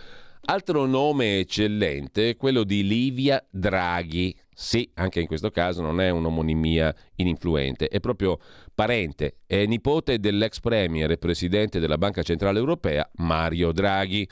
[0.46, 6.10] Altro nome eccellente è quello di Livia Draghi, sì, anche in questo caso non è
[6.10, 8.38] un'omonimia ininfluente, è proprio
[8.76, 14.28] parente, è nipote dell'ex premier e presidente della Banca Centrale Europea Mario Draghi.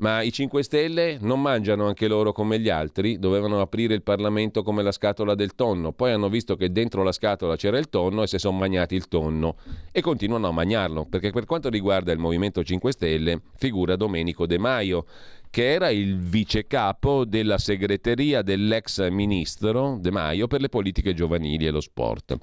[0.00, 3.18] Ma i 5 Stelle non mangiano anche loro come gli altri?
[3.18, 7.12] Dovevano aprire il Parlamento come la scatola del tonno, poi hanno visto che dentro la
[7.12, 9.56] scatola c'era il tonno e si sono mangiati il tonno.
[9.92, 14.56] E continuano a mangiarlo, perché per quanto riguarda il Movimento 5 Stelle figura Domenico De
[14.56, 15.04] Maio,
[15.50, 21.66] che era il vice capo della segreteria dell'ex ministro De Maio per le politiche giovanili
[21.66, 22.38] e lo sport,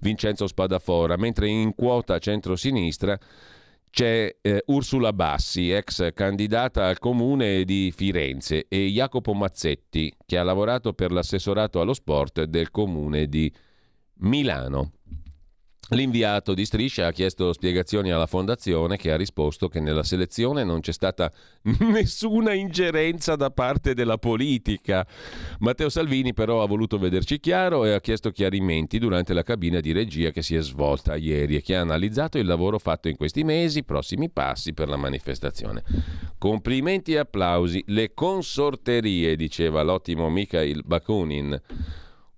[0.00, 3.16] Vincenzo Spadafora, mentre in quota centro-sinistra
[3.96, 10.42] c'è eh, Ursula Bassi, ex candidata al comune di Firenze, e Jacopo Mazzetti, che ha
[10.42, 13.50] lavorato per l'assessorato allo sport del comune di
[14.16, 14.92] Milano.
[15.90, 20.80] L'inviato di Striscia ha chiesto spiegazioni alla fondazione che ha risposto che nella selezione non
[20.80, 21.30] c'è stata
[21.78, 25.06] nessuna ingerenza da parte della politica.
[25.60, 29.92] Matteo Salvini però ha voluto vederci chiaro e ha chiesto chiarimenti durante la cabina di
[29.92, 33.44] regia che si è svolta ieri e che ha analizzato il lavoro fatto in questi
[33.44, 35.84] mesi, prossimi passi per la manifestazione.
[36.36, 37.84] Complimenti e applausi.
[37.86, 41.60] Le consorterie, diceva l'ottimo Mikhail Bakunin,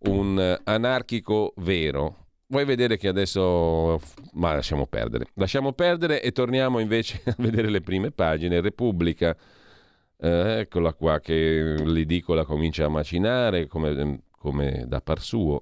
[0.01, 4.01] un anarchico vero Vuoi vedere che adesso...
[4.32, 5.26] Ma lasciamo perdere.
[5.34, 8.62] Lasciamo perdere e torniamo invece a vedere le prime pagine.
[8.62, 9.36] Repubblica,
[10.16, 15.61] eh, eccola qua che l'edicola comincia a macinare come, come da par suo.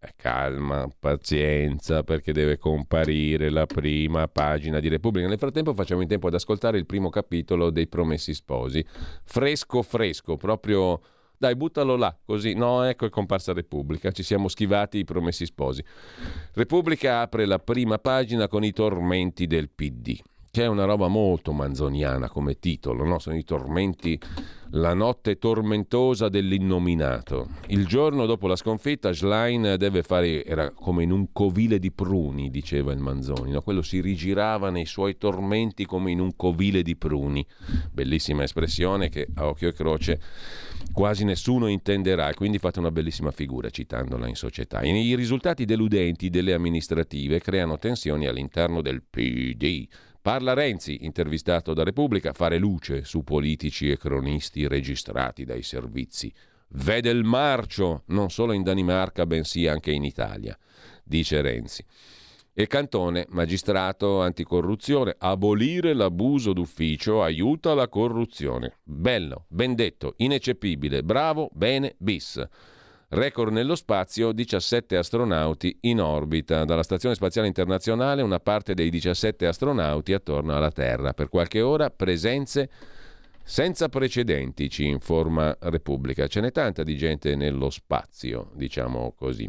[0.00, 5.28] Eh, calma, pazienza, perché deve comparire la prima pagina di Repubblica.
[5.28, 8.84] Nel frattempo facciamo in tempo ad ascoltare il primo capitolo dei Promessi Sposi.
[9.22, 11.00] Fresco, fresco, proprio
[11.38, 12.54] dai, buttalo là, così.
[12.54, 14.10] No, ecco è comparsa Repubblica.
[14.10, 15.84] Ci siamo schivati i promessi sposi.
[16.52, 20.18] Repubblica apre la prima pagina con i tormenti del PD
[20.56, 23.18] che è una roba molto manzoniana come titolo, no?
[23.18, 24.18] sono i tormenti,
[24.70, 27.48] la notte tormentosa dell'innominato.
[27.68, 32.50] Il giorno dopo la sconfitta Schlein deve fare, era come in un covile di pruni,
[32.50, 33.62] diceva il Manzoni, no?
[33.62, 37.46] quello si rigirava nei suoi tormenti come in un covile di pruni.
[37.92, 40.20] Bellissima espressione che a occhio e croce
[40.92, 44.82] quasi nessuno intenderà e quindi fate una bellissima figura citandola in società.
[44.82, 49.86] I risultati deludenti delle amministrative creano tensioni all'interno del PD
[50.26, 56.34] Parla Renzi, intervistato da Repubblica, fare luce su politici e cronisti registrati dai servizi.
[56.70, 60.58] Vede il marcio non solo in Danimarca, bensì anche in Italia,
[61.04, 61.84] dice Renzi.
[62.52, 68.78] E Cantone, magistrato anticorruzione, abolire l'abuso d'ufficio aiuta la corruzione.
[68.82, 72.44] Bello, ben detto, ineccepibile, bravo, bene, bis.
[73.08, 76.64] Record nello spazio, 17 astronauti in orbita.
[76.64, 81.12] Dalla Stazione Spaziale Internazionale una parte dei 17 astronauti attorno alla Terra.
[81.12, 82.68] Per qualche ora presenze
[83.44, 86.26] senza precedenti, ci informa Repubblica.
[86.26, 89.48] Ce n'è tanta di gente nello spazio, diciamo così.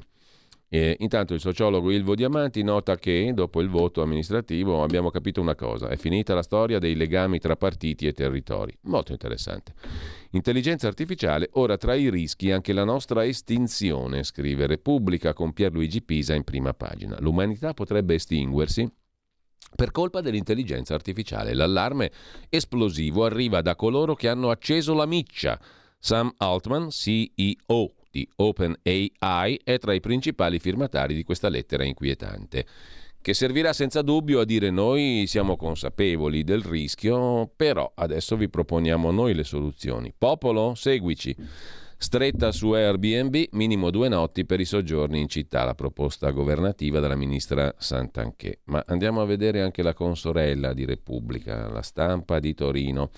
[0.70, 5.55] E intanto il sociologo Ilvo Diamanti nota che, dopo il voto amministrativo, abbiamo capito una
[5.55, 8.78] cosa, è finita la storia dei legami tra partiti e territori.
[8.82, 9.74] Molto interessante.
[10.32, 16.34] Intelligenza artificiale, ora tra i rischi anche la nostra estinzione, scrive Repubblica con Pierluigi Pisa
[16.34, 17.15] in prima pagina.
[17.22, 18.89] L'umanità potrebbe estinguersi
[19.74, 21.53] per colpa dell'intelligenza artificiale.
[21.53, 22.11] L'allarme
[22.49, 25.57] esplosivo arriva da coloro che hanno acceso la miccia.
[25.97, 32.66] Sam Altman, CEO di OpenAI, è tra i principali firmatari di questa lettera inquietante
[33.28, 39.12] che servirà senza dubbio a dire noi siamo consapevoli del rischio, però adesso vi proponiamo
[39.12, 40.14] noi le soluzioni.
[40.18, 41.36] Popolo, seguici.
[41.99, 47.15] Stretta su Airbnb, minimo due notti per i soggiorni in città, la proposta governativa della
[47.15, 48.59] ministra Santanché.
[48.65, 53.09] Ma andiamo a vedere anche la consorella di Repubblica, la stampa di Torino,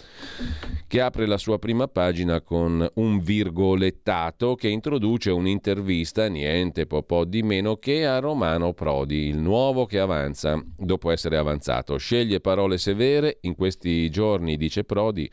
[0.88, 7.26] che apre la sua prima pagina con un virgolettato che introduce un'intervista, niente po', po
[7.26, 11.98] di meno che a Romano Prodi, il nuovo che avanza dopo essere avanzato.
[11.98, 15.30] Sceglie parole severe, in questi giorni, dice Prodi,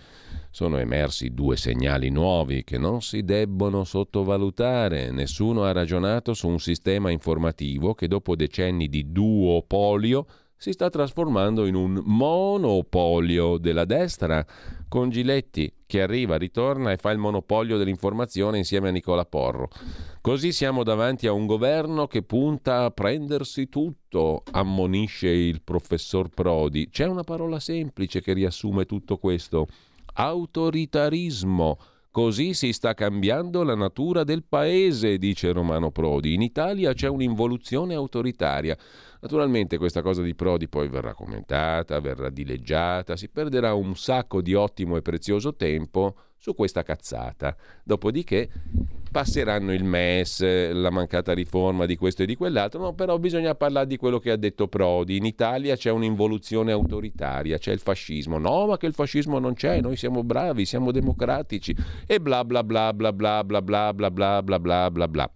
[0.56, 5.10] sono emersi due segnali nuovi che non si debbono sottovalutare.
[5.10, 10.24] Nessuno ha ragionato su un sistema informativo che dopo decenni di duopolio
[10.56, 14.46] si sta trasformando in un monopolio della destra,
[14.88, 19.68] con Giletti che arriva, ritorna e fa il monopolio dell'informazione insieme a Nicola Porro.
[20.22, 26.88] Così siamo davanti a un governo che punta a prendersi tutto, ammonisce il professor Prodi.
[26.88, 29.66] C'è una parola semplice che riassume tutto questo
[30.16, 31.78] autoritarismo.
[32.10, 36.32] Così si sta cambiando la natura del paese, dice Romano Prodi.
[36.32, 38.74] In Italia c'è un'involuzione autoritaria.
[39.20, 44.54] Naturalmente questa cosa di Prodi poi verrà commentata, verrà dileggiata, si perderà un sacco di
[44.54, 47.56] ottimo e prezioso tempo su questa cazzata.
[47.82, 48.48] Dopodiché
[49.10, 53.88] passeranno il MES, la mancata riforma di questo e di quell'altro, no, però bisogna parlare
[53.88, 55.16] di quello che ha detto Prodi.
[55.16, 58.38] In Italia c'è un'involuzione autoritaria, c'è il fascismo.
[58.38, 61.74] No, ma che il fascismo non c'è, noi siamo bravi, siamo democratici
[62.06, 65.30] e bla bla bla bla bla bla bla bla bla bla bla bla.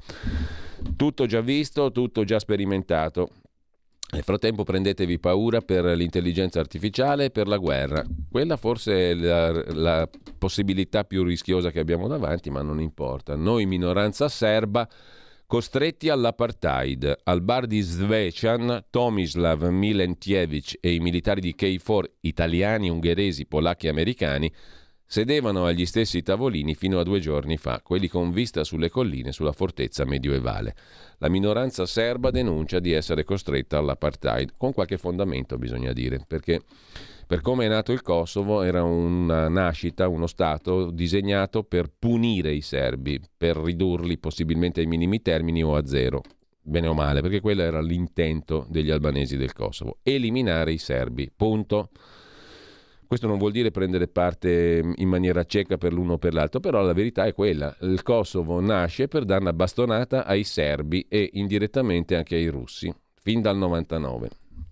[0.95, 3.31] Tutto già visto, tutto già sperimentato.
[4.13, 8.05] Nel frattempo prendetevi paura per l'intelligenza artificiale e per la guerra.
[8.29, 13.37] Quella forse è la, la, possibilità più rischiosa che abbiamo davanti, ma non importa.
[13.37, 14.89] Noi, minoranza serba,
[15.47, 17.19] costretti all'apartheid.
[17.23, 23.91] Al bar di Svecian, Tomislav Milentievich e i militari di KFOR italiani, ungheresi, polacchi e
[23.91, 24.53] americani
[25.11, 29.51] sedevano agli stessi tavolini fino a due giorni fa, quelli con vista sulle colline sulla
[29.51, 30.77] fortezza medioevale.
[31.19, 36.63] La minoranza serba denuncia di essere costretta all'apartheid, con qualche fondamento bisogna dire, perché
[37.27, 42.61] per come è nato il Kosovo era una nascita, uno Stato disegnato per punire i
[42.61, 46.23] serbi, per ridurli possibilmente ai minimi termini o a zero,
[46.63, 51.91] bene o male, perché quello era l'intento degli albanesi del Kosovo, eliminare i serbi, punto.
[53.11, 56.81] Questo non vuol dire prendere parte in maniera cieca per l'uno o per l'altro, però
[56.81, 57.75] la verità è quella.
[57.81, 63.41] Il Kosovo nasce per dare una bastonata ai serbi e indirettamente anche ai russi, fin
[63.41, 64.29] dal 99.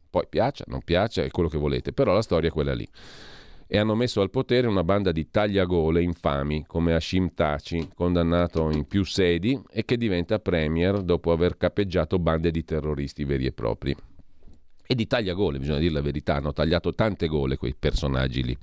[0.08, 2.88] Poi piaccia, non piaccia, è quello che volete, però la storia è quella lì.
[3.66, 8.86] E hanno messo al potere una banda di tagliagole infami come Hashim Taci, condannato in
[8.86, 13.96] più sedi e che diventa premier dopo aver capeggiato bande di terroristi veri e propri
[14.90, 18.56] e di tagliagole, bisogna dire la verità, hanno tagliato tante gole quei personaggi lì.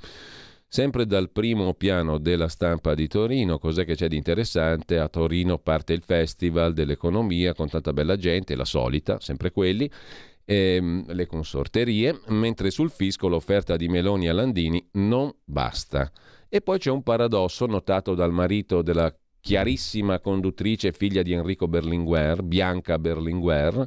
[0.67, 4.97] Sempre dal primo piano della stampa di Torino, cos'è che c'è di interessante?
[4.97, 9.88] A Torino parte il Festival dell'Economia con tanta bella gente, la solita, sempre quelli,
[10.45, 16.11] ehm, le consorterie, mentre sul fisco l'offerta di Meloni a Landini non basta.
[16.49, 22.41] E poi c'è un paradosso notato dal marito della chiarissima conduttrice figlia di Enrico Berlinguer,
[22.41, 23.86] Bianca Berlinguer,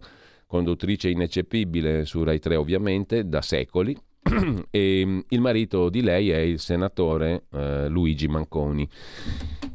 [0.48, 3.96] conduttrice ineccepibile su Rai 3 ovviamente da secoli,
[4.70, 8.88] e mm, il marito di lei è il senatore eh, Luigi Manconi,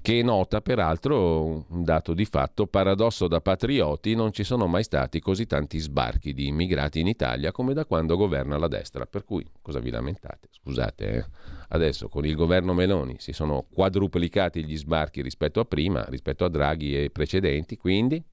[0.02, 5.20] che nota peraltro un dato di fatto, paradosso da patrioti, non ci sono mai stati
[5.20, 9.46] così tanti sbarchi di immigrati in Italia come da quando governa la destra, per cui
[9.62, 10.50] cosa vi lamentate?
[10.52, 11.26] Scusate, eh?
[11.70, 16.50] adesso con il governo Meloni si sono quadruplicati gli sbarchi rispetto a prima, rispetto a
[16.50, 18.24] Draghi e precedenti, quindi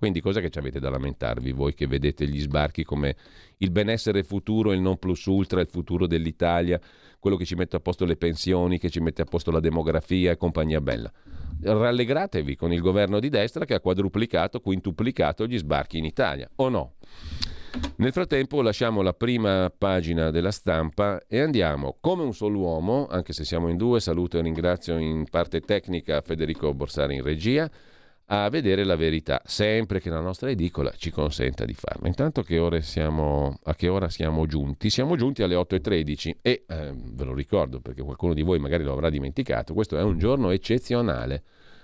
[0.00, 3.16] quindi cosa che ci avete da lamentarvi voi che vedete gli sbarchi come
[3.58, 6.80] il benessere futuro, il non plus ultra, il futuro dell'Italia,
[7.18, 10.30] quello che ci mette a posto le pensioni, che ci mette a posto la demografia
[10.30, 11.12] e compagnia bella.
[11.60, 16.70] Rallegratevi con il governo di destra che ha quadruplicato, quintuplicato gli sbarchi in Italia, o
[16.70, 16.94] no?
[17.96, 23.34] Nel frattempo lasciamo la prima pagina della stampa e andiamo come un solo uomo, anche
[23.34, 27.70] se siamo in due, saluto e ringrazio in parte tecnica Federico Borsari in regia,
[28.32, 32.06] a vedere la verità, sempre che la nostra edicola ci consenta di farlo.
[32.06, 34.88] Intanto che siamo, a che ora siamo giunti?
[34.88, 38.92] Siamo giunti alle 8.13 e eh, ve lo ricordo perché qualcuno di voi magari lo
[38.92, 41.42] avrà dimenticato, questo è un giorno eccezionale,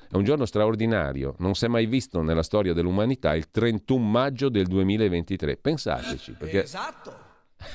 [0.09, 4.49] è un giorno straordinario, non si è mai visto nella storia dell'umanità il 31 maggio
[4.49, 6.32] del 2023, pensateci.
[6.38, 6.62] Perché...
[6.62, 7.24] Esatto.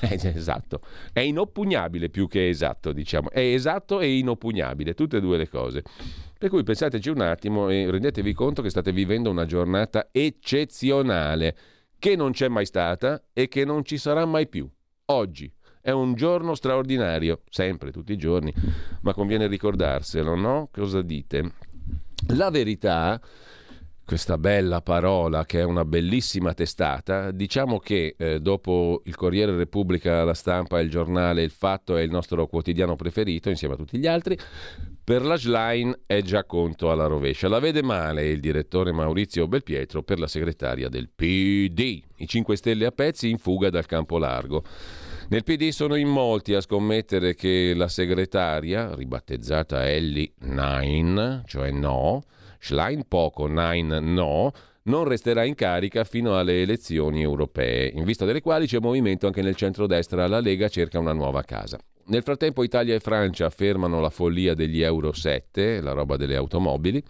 [0.00, 0.80] Eh, esatto,
[1.12, 5.82] è inoppugnabile più che esatto, diciamo, è esatto e inoppugnabile, tutte e due le cose.
[6.36, 11.56] Per cui pensateci un attimo e rendetevi conto che state vivendo una giornata eccezionale,
[11.98, 14.68] che non c'è mai stata e che non ci sarà mai più.
[15.06, 18.52] Oggi è un giorno straordinario, sempre, tutti i giorni,
[19.02, 20.68] ma conviene ricordarselo, no?
[20.72, 21.52] Cosa dite?
[22.34, 23.20] La verità
[24.04, 30.24] questa bella parola che è una bellissima testata, diciamo che eh, dopo il Corriere Repubblica,
[30.24, 34.06] la stampa, il giornale, il fatto è il nostro quotidiano preferito insieme a tutti gli
[34.06, 34.36] altri,
[35.04, 37.48] per la Schlein è già conto alla rovescia.
[37.48, 42.02] La vede male il direttore Maurizio Belpietro per la segretaria del PD.
[42.16, 44.62] I 5 Stelle a pezzi in fuga dal campo largo.
[45.28, 52.22] Nel PD sono in molti a scommettere che la segretaria, ribattezzata Ellie Nine, cioè no,
[52.64, 54.52] Schlein poco, Nine no,
[54.84, 59.42] non resterà in carica fino alle elezioni europee, in vista delle quali c'è movimento anche
[59.42, 61.76] nel centrodestra, la Lega cerca una nuova casa.
[62.06, 67.02] Nel frattempo Italia e Francia affermano la follia degli Euro 7, la roba delle automobili,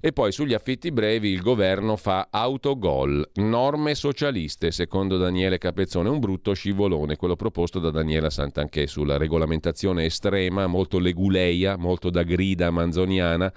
[0.00, 6.18] e poi sugli affitti brevi il governo fa autogol, norme socialiste, secondo Daniele Capezzone, un
[6.18, 12.68] brutto scivolone, quello proposto da Daniela Santanché sulla regolamentazione estrema, molto leguleia, molto da grida
[12.72, 13.52] manzoniana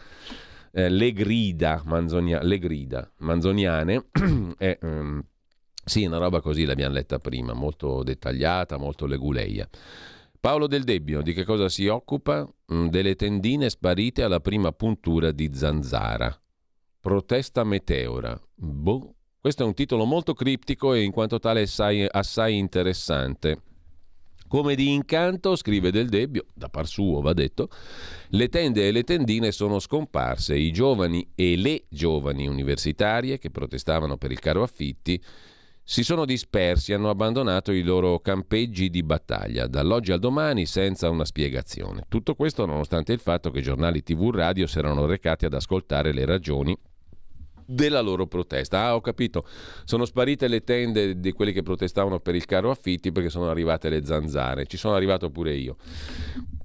[0.75, 4.07] eh, le grida, manzonia, le grida manzoniane
[4.57, 5.23] è um,
[5.85, 9.69] sì, una roba così l'abbiamo letta prima, molto dettagliata, molto leguleia.
[10.39, 12.47] Paolo Del Debbio, di che cosa si occupa?
[12.73, 16.35] Mm, delle tendine sparite alla prima puntura di Zanzara.
[16.99, 18.39] Protesta meteora.
[18.53, 19.13] Boh.
[19.39, 23.61] Questo è un titolo molto criptico e in quanto tale assai, assai interessante.
[24.47, 27.69] Come di incanto, scrive Del Debbio, da par suo va detto,
[28.29, 30.55] le tende e le tendine sono scomparse.
[30.55, 35.21] I giovani e le giovani universitarie che protestavano per il caro affitti
[35.87, 41.25] si sono dispersi, hanno abbandonato i loro campeggi di battaglia, dall'oggi al domani senza una
[41.25, 42.05] spiegazione.
[42.09, 46.25] Tutto questo nonostante il fatto che giornali tv radio si erano recati ad ascoltare le
[46.25, 46.75] ragioni
[47.65, 48.83] della loro protesta.
[48.85, 49.45] Ah, ho capito,
[49.83, 53.89] sono sparite le tende di quelli che protestavano per il caro affitti perché sono arrivate
[53.89, 54.65] le zanzare.
[54.65, 55.77] Ci sono arrivato pure io.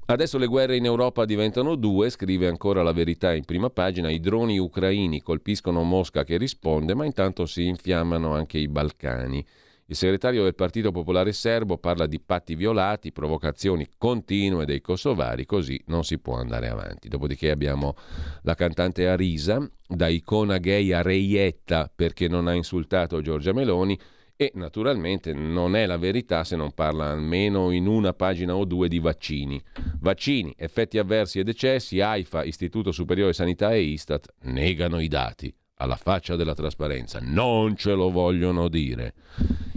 [0.06, 4.18] Adesso le guerre in Europa diventano due, scrive ancora la verità in prima pagina, i
[4.18, 9.46] droni ucraini colpiscono Mosca che risponde, ma intanto si infiammano anche i Balcani.
[9.90, 15.82] Il segretario del Partito Popolare Serbo parla di patti violati, provocazioni continue dei kosovari, così
[15.86, 17.08] non si può andare avanti.
[17.08, 17.96] Dopodiché abbiamo
[18.42, 23.98] la cantante Arisa, da icona gay a reietta perché non ha insultato Giorgia Meloni,
[24.36, 28.86] e naturalmente non è la verità se non parla almeno in una pagina o due
[28.86, 29.60] di vaccini.
[29.98, 35.96] Vaccini, effetti avversi e decessi, AIFA, Istituto Superiore Sanità e Istat negano i dati alla
[35.96, 37.18] faccia della trasparenza.
[37.20, 39.14] Non ce lo vogliono dire.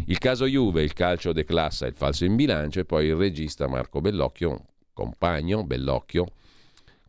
[0.05, 4.01] Il caso Juve, il calcio declassa il falso in bilancio e poi il regista Marco
[4.01, 6.25] Bellocchio, compagno Bellocchio,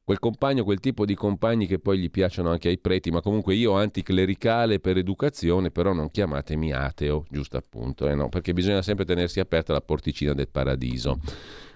[0.05, 3.55] quel compagno, quel tipo di compagni che poi gli piacciono anche ai preti, ma comunque
[3.55, 9.07] io anticlericale per educazione, però non chiamatemi ateo, giusto appunto, eh no, perché bisogna sempre
[9.07, 11.18] tenersi aperta la porticina del paradiso.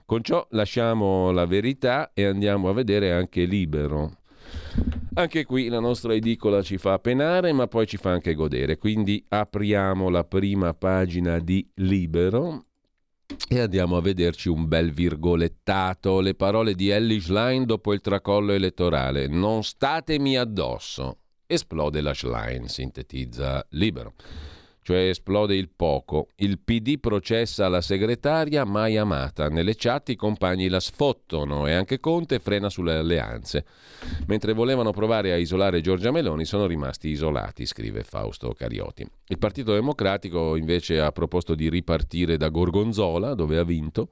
[0.04, 4.18] Con ciò lasciamo la verità e andiamo a vedere anche libero.
[5.18, 8.78] Anche qui la nostra edicola ci fa penare, ma poi ci fa anche godere.
[8.78, 12.66] Quindi apriamo la prima pagina di Libero
[13.48, 16.20] e andiamo a vederci un bel virgolettato.
[16.20, 19.26] Le parole di Ellie Schlein dopo il tracollo elettorale.
[19.26, 21.16] Non statemi addosso.
[21.46, 24.14] Esplode la Schlein, sintetizza Libero
[24.88, 26.28] cioè esplode il poco.
[26.36, 29.50] Il PD processa la segretaria mai amata.
[29.50, 33.66] Nelle chat i compagni la sfottono e anche Conte frena sulle alleanze.
[34.28, 39.06] Mentre volevano provare a isolare Giorgia Meloni sono rimasti isolati, scrive Fausto Carioti.
[39.26, 44.08] Il Partito Democratico invece ha proposto di ripartire da Gorgonzola, dove ha vinto.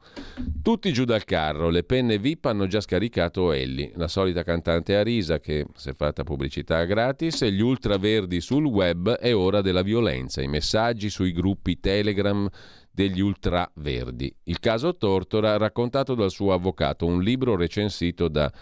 [0.61, 5.03] Tutti giù dal carro, le penne VIP hanno già scaricato Elli, la solita cantante a
[5.03, 9.81] risa che si è fatta pubblicità gratis, e gli ultraverdi sul web è ora della
[9.81, 10.43] violenza.
[10.43, 10.65] I messaggi
[11.09, 12.49] sui gruppi Telegram
[12.91, 14.35] degli ultraverdi.
[14.45, 18.53] Il caso Tortora raccontato dal suo avvocato, un libro recensito da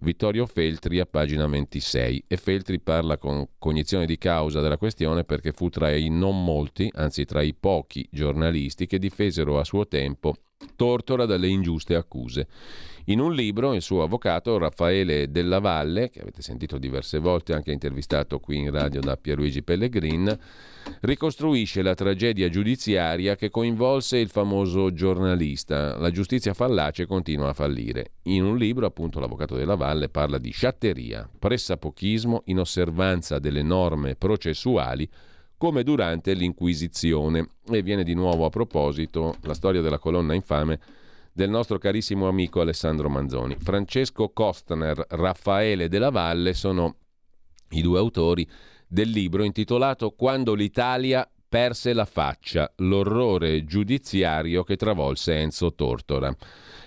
[0.00, 5.50] Vittorio Feltri a pagina 26 e Feltri parla con cognizione di causa della questione perché
[5.50, 10.36] fu tra i non molti, anzi tra i pochi giornalisti che difesero a suo tempo
[10.76, 12.46] Tortora dalle ingiuste accuse.
[13.08, 17.72] In un libro il suo avvocato Raffaele Della Valle, che avete sentito diverse volte anche
[17.72, 20.38] intervistato qui in radio da Pierluigi Pellegrin,
[21.00, 25.96] ricostruisce la tragedia giudiziaria che coinvolse il famoso giornalista.
[25.96, 28.10] La giustizia fallace continua a fallire.
[28.24, 35.08] In un libro, appunto, l'avvocato Della Valle parla di sciatteria, pressapochismo, inosservanza delle norme processuali
[35.56, 37.52] come durante l'Inquisizione.
[37.70, 40.78] E viene di nuovo a proposito la storia della colonna infame
[41.38, 43.54] del nostro carissimo amico Alessandro Manzoni.
[43.60, 46.96] Francesco Costner, Raffaele della Valle sono
[47.70, 48.44] i due autori
[48.88, 56.36] del libro intitolato Quando l'Italia perse la faccia, l'orrore giudiziario che travolse Enzo Tortora.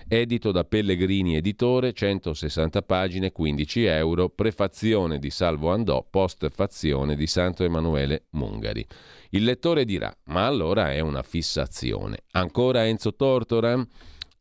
[0.06, 7.64] Edito da Pellegrini Editore, 160 pagine, 15 euro, prefazione di Salvo Andò, postfazione di Santo
[7.64, 8.86] Emanuele Mungari.
[9.30, 12.24] Il lettore dirà, ma allora è una fissazione.
[12.32, 13.82] Ancora Enzo Tortora?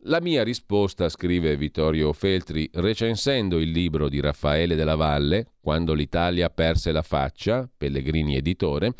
[0.05, 6.49] La mia risposta, scrive Vittorio Feltri, recensendo il libro di Raffaele della Valle, Quando l'Italia
[6.49, 8.95] perse la faccia, Pellegrini Editore,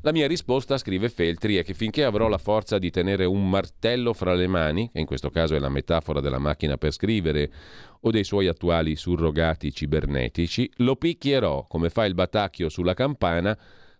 [0.00, 4.14] la mia risposta, scrive Feltri, è che finché avrò la forza di tenere un martello
[4.14, 7.52] fra le mani, che in questo caso è la metafora della macchina per scrivere
[8.00, 13.54] o dei suoi attuali surrogati cibernetici, lo picchierò, come fa il batacchio sulla campana,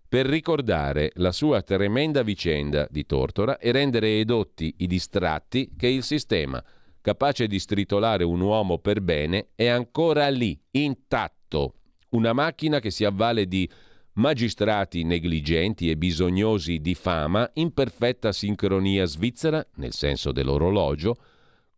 [0.09, 6.03] per ricordare la sua tremenda vicenda di Tortora e rendere edotti i distratti che il
[6.03, 6.65] sistema,
[7.03, 11.75] capace di stritolare un uomo per bene, è ancora lì, intatto.
[12.11, 13.69] Una macchina che si avvale di
[14.15, 21.17] magistrati negligenti e bisognosi di fama in perfetta sincronia svizzera, nel senso dell'orologio,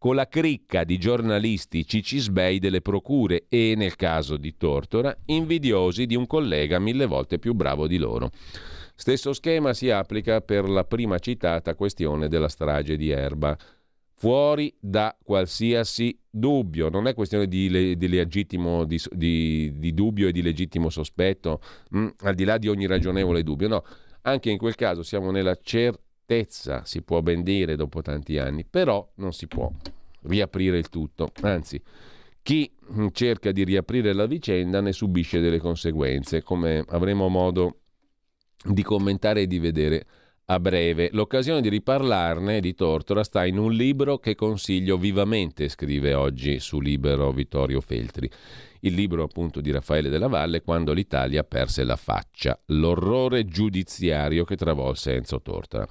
[0.01, 6.17] con la cricca di giornalisti cicisbei delle procure e, nel caso di Tortora, invidiosi di
[6.17, 8.31] un collega mille volte più bravo di loro.
[8.95, 13.55] Stesso schema si applica per la prima citata questione della strage di Erba.
[14.15, 20.41] Fuori da qualsiasi dubbio, non è questione di, di legittimo di, di, dubbio e di
[20.41, 23.85] legittimo sospetto, mh, mm, al di là di ogni ragionevole dubbio, no,
[24.23, 28.65] anche in quel caso siamo nella certezza certezza, si può ben dire dopo tanti anni,
[28.65, 29.69] però non si può
[30.23, 31.33] riaprire il tutto.
[31.41, 31.83] Anzi,
[32.43, 32.71] chi
[33.13, 37.79] cerca di riaprire la vicenda ne subisce delle conseguenze, come avremo modo
[38.65, 40.07] di commentare e di vedere
[40.47, 41.11] a breve.
[41.13, 46.81] L'occasione di riparlarne di Tortora sta in un libro che consiglio vivamente, scrive oggi su
[46.81, 48.31] Libero Vittorio Feltri
[48.81, 54.57] il libro appunto di Raffaele della Valle, Quando l'Italia perse la faccia, l'orrore giudiziario che
[54.57, 55.87] travolse Enzo Tortora.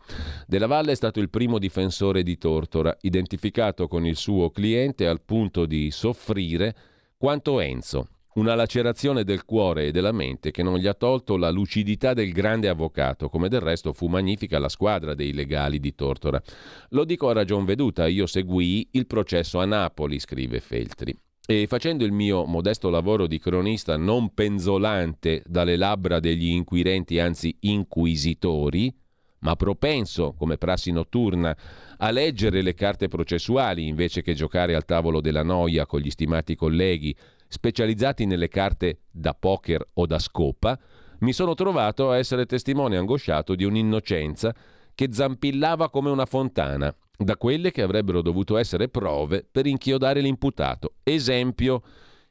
[0.47, 5.21] Della Valle è stato il primo difensore di Tortora, identificato con il suo cliente al
[5.21, 6.75] punto di soffrire
[7.17, 11.49] quanto Enzo, una lacerazione del cuore e della mente che non gli ha tolto la
[11.49, 16.41] lucidità del grande avvocato, come del resto fu magnifica la squadra dei legali di Tortora.
[16.89, 21.17] Lo dico a ragion veduta, io seguii il processo a Napoli, scrive Feltri.
[21.51, 27.57] E facendo il mio modesto lavoro di cronista non penzolante dalle labbra degli inquirenti, anzi
[27.61, 28.95] inquisitori,
[29.39, 31.57] ma propenso, come prassi notturna,
[31.97, 36.53] a leggere le carte processuali invece che giocare al tavolo della noia con gli stimati
[36.53, 37.15] colleghi
[37.47, 40.79] specializzati nelle carte da poker o da scopa,
[41.21, 44.53] mi sono trovato a essere testimone angosciato di un'innocenza
[44.93, 50.93] che zampillava come una fontana da quelle che avrebbero dovuto essere prove per inchiodare l'imputato.
[51.03, 51.83] Esempio,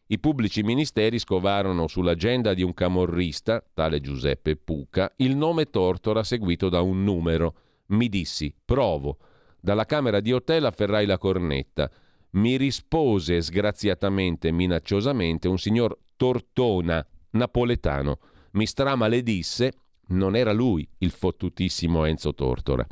[0.07, 6.71] i pubblici ministeri scovarono sull'agenda di un camorrista, tale Giuseppe Puca, il nome Tortora seguito
[6.71, 7.55] da un numero.
[7.89, 9.19] Mi dissi, provo.
[9.61, 11.91] Dalla camera di hotel afferrai la cornetta.
[12.31, 18.21] Mi rispose sgraziatamente, minacciosamente, un signor Tortona, napoletano.
[18.53, 19.73] Mi stramaledisse,
[20.09, 22.87] non era lui il fottutissimo Enzo Tortora.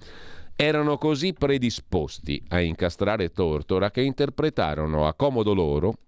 [0.59, 5.99] Erano così predisposti a incastrare Tortora che interpretarono a comodo loro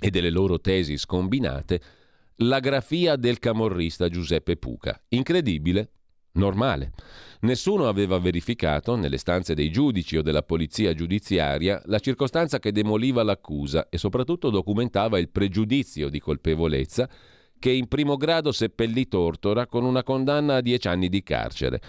[0.00, 1.80] e delle loro tesi scombinate
[2.36, 4.98] la grafia del camorrista Giuseppe Puca.
[5.08, 5.90] Incredibile?
[6.32, 6.92] Normale.
[7.40, 13.22] Nessuno aveva verificato, nelle stanze dei giudici o della polizia giudiziaria, la circostanza che demoliva
[13.22, 17.06] l'accusa e soprattutto documentava il pregiudizio di colpevolezza
[17.58, 21.80] che in primo grado seppellì Tortora con una condanna a dieci anni di carcere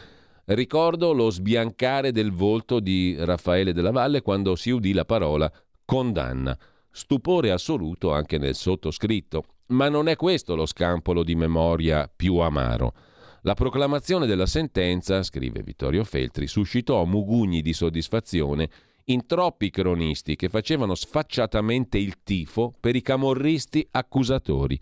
[0.47, 5.51] Ricordo lo sbiancare del volto di Raffaele della Valle quando si udì la parola
[5.83, 6.55] condanna.
[6.91, 9.43] Stupore assoluto anche nel sottoscritto.
[9.67, 12.93] Ma non è questo lo scampolo di memoria più amaro.
[13.41, 18.69] La proclamazione della sentenza, scrive Vittorio Feltri, suscitò mugugni di soddisfazione
[19.05, 24.79] in troppi cronisti che facevano sfacciatamente il tifo per i camorristi accusatori.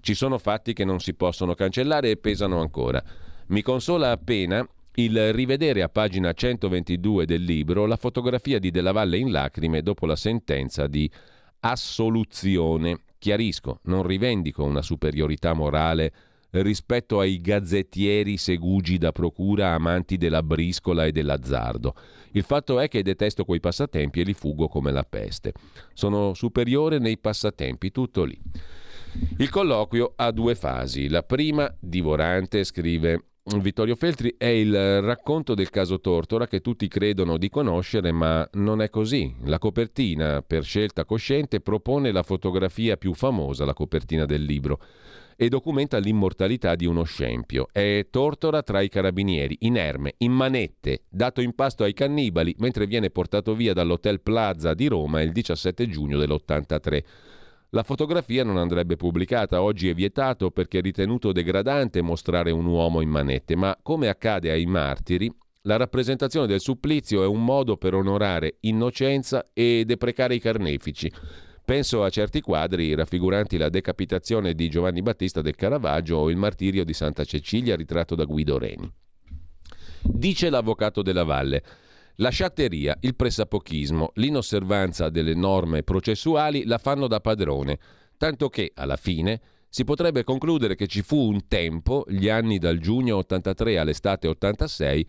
[0.00, 3.02] Ci sono fatti che non si possono cancellare e pesano ancora.
[3.48, 4.66] Mi consola appena
[4.96, 10.06] il rivedere a pagina 122 del libro la fotografia di Della Valle in lacrime dopo
[10.06, 11.10] la sentenza di
[11.60, 13.00] assoluzione.
[13.18, 16.12] Chiarisco, non rivendico una superiorità morale
[16.50, 21.94] rispetto ai gazzettieri segugi da procura amanti della briscola e dell'azzardo.
[22.32, 25.52] Il fatto è che detesto quei passatempi e li fuggo come la peste.
[25.94, 28.38] Sono superiore nei passatempi, tutto lì.
[29.38, 31.08] Il colloquio ha due fasi.
[31.08, 37.36] La prima, divorante, scrive Vittorio Feltri è il racconto del caso Tortora che tutti credono
[37.36, 39.34] di conoscere, ma non è così.
[39.44, 44.80] La copertina, per scelta cosciente, propone la fotografia più famosa, la copertina del libro.
[45.36, 47.68] e documenta l'immortalità di uno scempio.
[47.72, 53.10] È Tortora tra i carabinieri, inerme, in manette, dato in pasto ai cannibali, mentre viene
[53.10, 57.02] portato via dall'Hotel Plaza di Roma il 17 giugno dell'83.
[57.74, 63.00] La fotografia non andrebbe pubblicata, oggi è vietato perché è ritenuto degradante mostrare un uomo
[63.00, 65.28] in manette, ma come accade ai martiri,
[65.62, 71.10] la rappresentazione del supplizio è un modo per onorare innocenza e deprecare i carnefici.
[71.64, 76.84] Penso a certi quadri raffiguranti la decapitazione di Giovanni Battista del Caravaggio o il martirio
[76.84, 78.88] di Santa Cecilia ritratto da Guido Reni.
[80.00, 81.64] Dice l'avvocato della Valle.
[82.18, 87.78] La sciatteria, il pressapochismo, l'inosservanza delle norme processuali la fanno da padrone,
[88.16, 92.78] tanto che, alla fine, si potrebbe concludere che ci fu un tempo, gli anni dal
[92.78, 95.06] giugno 83 all'estate 86,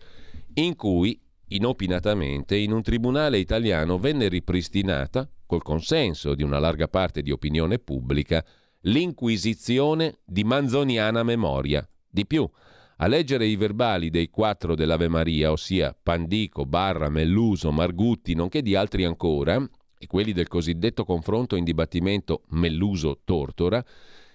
[0.54, 7.22] in cui, inopinatamente, in un tribunale italiano venne ripristinata, col consenso di una larga parte
[7.22, 8.44] di opinione pubblica,
[8.80, 11.88] l'inquisizione di manzoniana memoria.
[12.08, 12.50] Di più,
[12.98, 18.74] a leggere i verbali dei quattro dell'Ave Maria, ossia Pandico, Barra, Melluso, Margutti, nonché di
[18.74, 19.62] altri ancora,
[19.98, 23.84] e quelli del cosiddetto confronto in dibattimento Melluso-Tortora,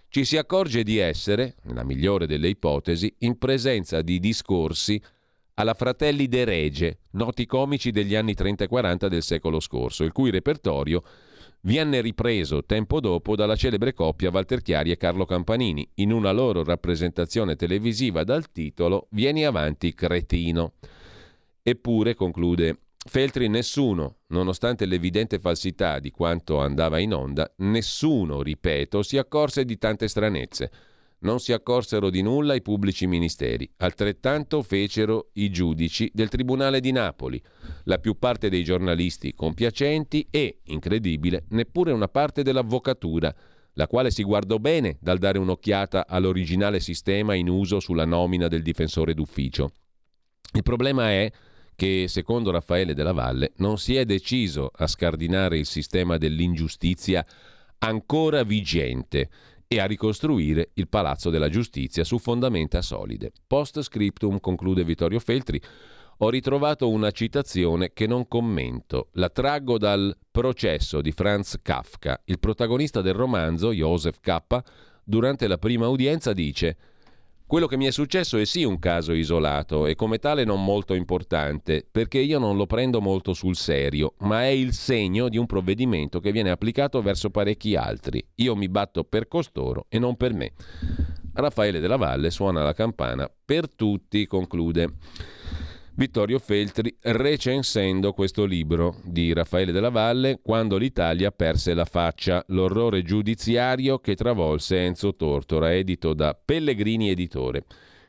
[0.09, 5.01] ci si accorge di essere, nella migliore delle ipotesi, in presenza di discorsi
[5.55, 10.11] alla Fratelli de Rege, noti comici degli anni 30 e 40 del secolo scorso, il
[10.11, 11.01] cui repertorio
[11.61, 16.63] viene ripreso tempo dopo dalla celebre coppia Walter Chiari e Carlo Campanini in una loro
[16.63, 20.73] rappresentazione televisiva dal titolo Vieni avanti cretino.
[21.61, 29.17] Eppure, conclude Feltri, nessuno, nonostante l'evidente falsità di quanto andava in onda, nessuno, ripeto, si
[29.17, 30.71] accorse di tante stranezze.
[31.23, 36.91] Non si accorsero di nulla i pubblici ministeri, altrettanto fecero i giudici del Tribunale di
[36.91, 37.39] Napoli,
[37.83, 43.31] la più parte dei giornalisti compiacenti e, incredibile, neppure una parte dell'avvocatura,
[43.73, 48.63] la quale si guardò bene dal dare un'occhiata all'originale sistema in uso sulla nomina del
[48.63, 49.73] difensore d'ufficio.
[50.53, 51.31] Il problema è
[51.75, 57.23] che, secondo Raffaele della Valle, non si è deciso a scardinare il sistema dell'ingiustizia
[57.77, 59.29] ancora vigente
[59.73, 63.31] e a ricostruire il Palazzo della Giustizia su fondamenta solide.
[63.47, 65.61] Post scriptum, conclude Vittorio Feltri,
[66.17, 69.07] ho ritrovato una citazione che non commento.
[69.13, 72.21] La traggo dal processo di Franz Kafka.
[72.25, 74.59] Il protagonista del romanzo, Joseph K.,
[75.05, 76.75] durante la prima udienza dice
[77.51, 80.93] quello che mi è successo è sì un caso isolato e come tale non molto
[80.93, 85.47] importante, perché io non lo prendo molto sul serio, ma è il segno di un
[85.47, 88.25] provvedimento che viene applicato verso parecchi altri.
[88.35, 90.53] Io mi batto per costoro e non per me.
[91.33, 94.93] Raffaele della Valle suona la campana per tutti, conclude.
[95.93, 103.03] Vittorio Feltri recensendo questo libro di Raffaele della Valle Quando l'Italia perse la faccia, l'orrore
[103.03, 107.65] giudiziario che travolse Enzo Tortora, edito da Pellegrini Editore.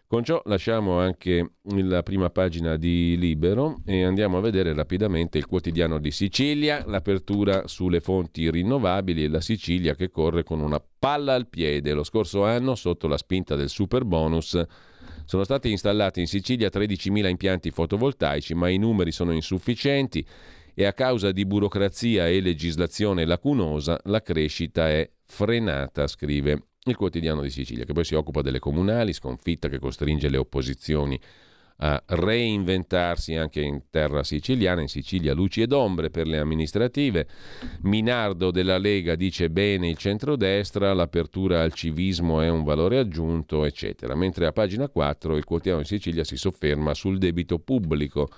[0.07, 5.47] Con ciò lasciamo anche la prima pagina di Libero e andiamo a vedere rapidamente il
[5.47, 11.35] quotidiano di Sicilia, l'apertura sulle fonti rinnovabili e la Sicilia che corre con una palla
[11.35, 11.95] al piede.
[11.95, 14.63] Lo scorso anno, sotto la spinta del super bonus,
[15.25, 20.25] sono stati installati in Sicilia 13.000 impianti fotovoltaici, ma i numeri sono insufficienti
[20.75, 27.43] e a causa di burocrazia e legislazione lacunosa la crescita è frenata, scrive il quotidiano
[27.43, 31.19] di Sicilia, che poi si occupa delle comunali, sconfitta che costringe le opposizioni
[31.79, 37.27] a reinventarsi anche in terra siciliana, in Sicilia luci ed ombre per le amministrative.
[37.83, 44.15] Minardo della Lega dice bene il centrodestra, l'apertura al civismo è un valore aggiunto, eccetera.
[44.15, 48.29] Mentre a pagina 4 il quotidiano di Sicilia si sofferma sul debito pubblico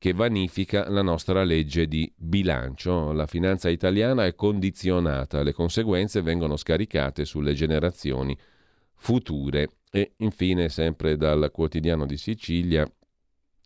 [0.00, 3.12] che vanifica la nostra legge di bilancio.
[3.12, 8.36] La finanza italiana è condizionata, le conseguenze vengono scaricate sulle generazioni
[8.94, 9.68] future.
[9.92, 12.88] E infine, sempre dal quotidiano di Sicilia,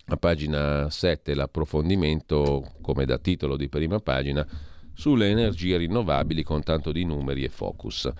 [0.07, 4.47] a pagina 7 l'approfondimento, come da titolo di prima pagina,
[4.95, 8.11] sulle energie rinnovabili con tanto di numeri e focus.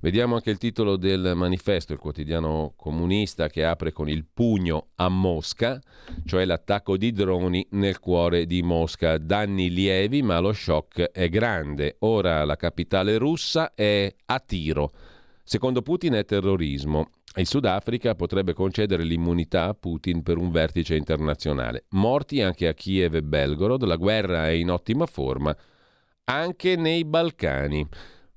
[0.00, 5.08] Vediamo anche il titolo del manifesto, il quotidiano comunista che apre con il pugno a
[5.08, 5.80] Mosca,
[6.26, 9.18] cioè l'attacco di droni nel cuore di Mosca.
[9.18, 11.96] Danni lievi, ma lo shock è grande.
[12.00, 14.92] Ora la capitale russa è a tiro.
[15.42, 17.10] Secondo Putin è terrorismo.
[17.36, 21.84] Il Sudafrica potrebbe concedere l'immunità a Putin per un vertice internazionale.
[21.90, 25.54] Morti anche a Kiev e Belgorod, la guerra è in ottima forma
[26.24, 27.86] anche nei Balcani.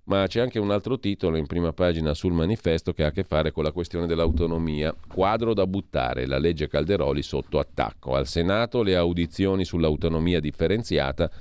[0.03, 3.23] Ma c'è anche un altro titolo in prima pagina sul manifesto che ha a che
[3.23, 4.93] fare con la questione dell'autonomia.
[5.07, 8.15] Quadro da buttare, la legge Calderoli sotto attacco.
[8.15, 11.31] Al Senato le audizioni sull'autonomia differenziata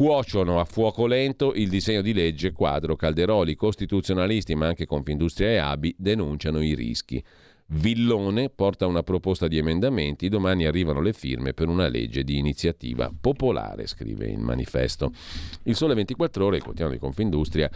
[0.00, 3.54] cuociono a fuoco lento il disegno di legge quadro Calderoli.
[3.54, 7.22] Costituzionalisti, ma anche Confindustria e ABI, denunciano i rischi.
[7.66, 13.12] Villone porta una proposta di emendamenti, domani arrivano le firme per una legge di iniziativa
[13.20, 15.12] popolare, scrive il manifesto.
[15.64, 17.70] Il Sole 24 ore, il quotidiano di Confindustria,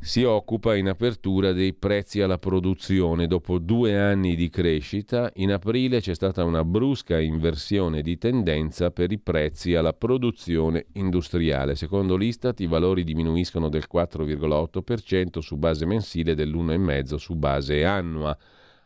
[0.00, 3.26] si occupa in apertura dei prezzi alla produzione.
[3.26, 9.12] Dopo due anni di crescita, in aprile c'è stata una brusca inversione di tendenza per
[9.12, 11.74] i prezzi alla produzione industriale.
[11.74, 18.36] Secondo l'Istat i valori diminuiscono del 4,8% su base mensile e dell'1,5% su base annua.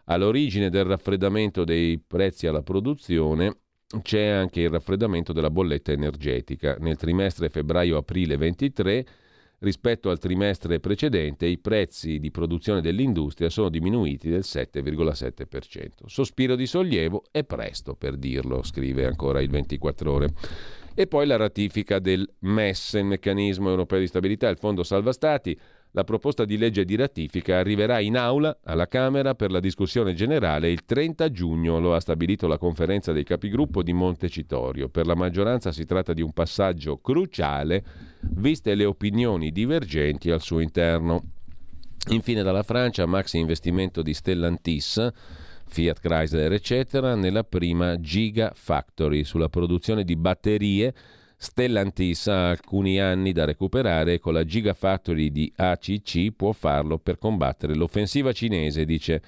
[0.05, 3.57] All'origine del raffreddamento dei prezzi alla produzione
[4.03, 6.77] c'è anche il raffreddamento della bolletta energetica.
[6.79, 9.07] Nel trimestre febbraio-aprile 23
[9.61, 16.07] Rispetto al trimestre precedente i prezzi di produzione dell'industria sono diminuiti del 7,7%.
[16.07, 20.29] Sospiro di sollievo è presto per dirlo, scrive ancora il 24 ore.
[20.95, 25.59] E poi la ratifica del MES, il meccanismo europeo di stabilità, il fondo salva stati,
[25.93, 30.71] la proposta di legge di ratifica arriverà in aula alla Camera per la discussione generale
[30.71, 34.89] il 30 giugno, lo ha stabilito la conferenza dei capigruppo di Montecitorio.
[34.89, 37.85] Per la maggioranza si tratta di un passaggio cruciale,
[38.21, 41.23] viste le opinioni divergenti al suo interno.
[42.11, 45.11] Infine dalla Francia, maxi investimento di Stellantis.
[45.71, 50.95] Fiat Chrysler, eccetera, nella prima Gigafactory sulla produzione di batterie
[51.41, 57.17] Stellantis ha alcuni anni da recuperare e con la Gigafactory di ACC può farlo per
[57.17, 59.23] combattere l'offensiva cinese, dice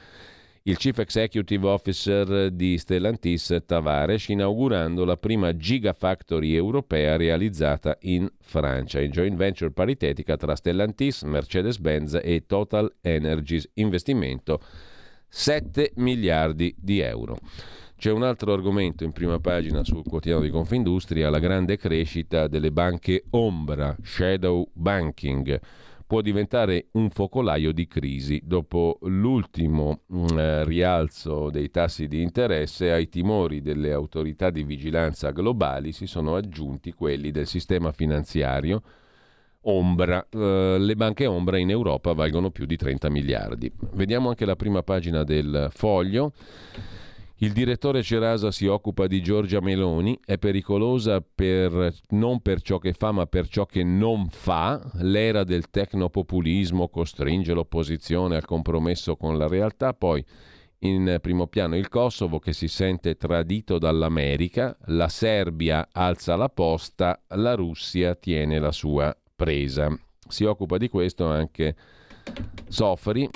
[0.64, 9.00] il Chief Executive Officer di Stellantis Tavares, inaugurando la prima Gigafactory europea realizzata in Francia,
[9.00, 14.60] in joint venture paritetica tra Stellantis, Mercedes-Benz e Total Energies, investimento
[15.28, 17.38] 7 miliardi di euro.
[18.00, 22.72] C'è un altro argomento in prima pagina sul quotidiano di Confindustria, la grande crescita delle
[22.72, 25.60] banche ombra, shadow banking
[26.06, 28.40] può diventare un focolaio di crisi.
[28.42, 35.30] Dopo l'ultimo mm, eh, rialzo dei tassi di interesse, ai timori delle autorità di vigilanza
[35.30, 38.80] globali si sono aggiunti quelli del sistema finanziario
[39.64, 40.26] ombra.
[40.30, 43.70] Eh, le banche ombra in Europa valgono più di 30 miliardi.
[43.92, 46.32] Vediamo anche la prima pagina del foglio.
[47.42, 52.92] Il direttore Cerasa si occupa di Giorgia Meloni, è pericolosa per, non per ciò che
[52.92, 54.78] fa ma per ciò che non fa.
[54.96, 59.94] L'era del tecnopopulismo costringe l'opposizione al compromesso con la realtà.
[59.94, 60.22] Poi
[60.80, 67.22] in primo piano il Kosovo che si sente tradito dall'America, la Serbia alza la posta,
[67.28, 69.88] la Russia tiene la sua presa.
[70.28, 71.74] Si occupa di questo anche
[72.68, 73.26] Sofri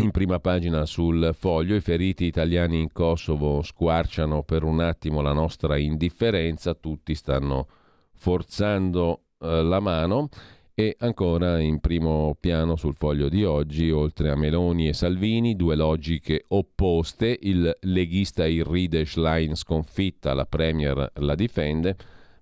[0.00, 5.34] in prima pagina sul foglio, i feriti italiani in Kosovo squarciano per un attimo la
[5.34, 7.66] nostra indifferenza, tutti stanno
[8.14, 10.28] forzando eh, la mano.
[10.74, 15.76] E ancora in primo piano sul foglio di oggi, oltre a Meloni e Salvini, due
[15.76, 21.94] logiche opposte, il leghista Irride Schlein sconfitta, la Premier la difende,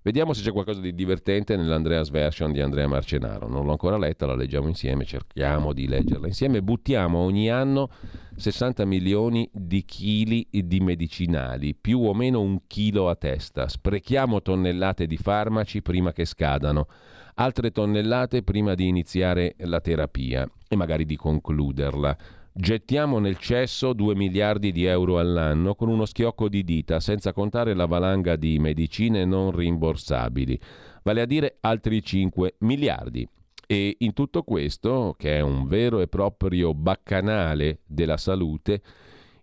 [0.03, 3.47] Vediamo se c'è qualcosa di divertente nell'Andreas Version di Andrea Marcenaro.
[3.47, 6.63] Non l'ho ancora letta, la leggiamo insieme, cerchiamo di leggerla insieme.
[6.63, 7.87] Buttiamo ogni anno
[8.35, 13.67] 60 milioni di chili di medicinali, più o meno un chilo a testa.
[13.67, 16.87] Sprechiamo tonnellate di farmaci prima che scadano,
[17.35, 22.17] altre tonnellate prima di iniziare la terapia e magari di concluderla.
[22.53, 27.73] Gettiamo nel cesso 2 miliardi di euro all'anno con uno schiocco di dita, senza contare
[27.73, 30.59] la valanga di medicine non rimborsabili,
[31.03, 33.25] vale a dire altri 5 miliardi.
[33.65, 38.81] E in tutto questo, che è un vero e proprio baccanale della salute,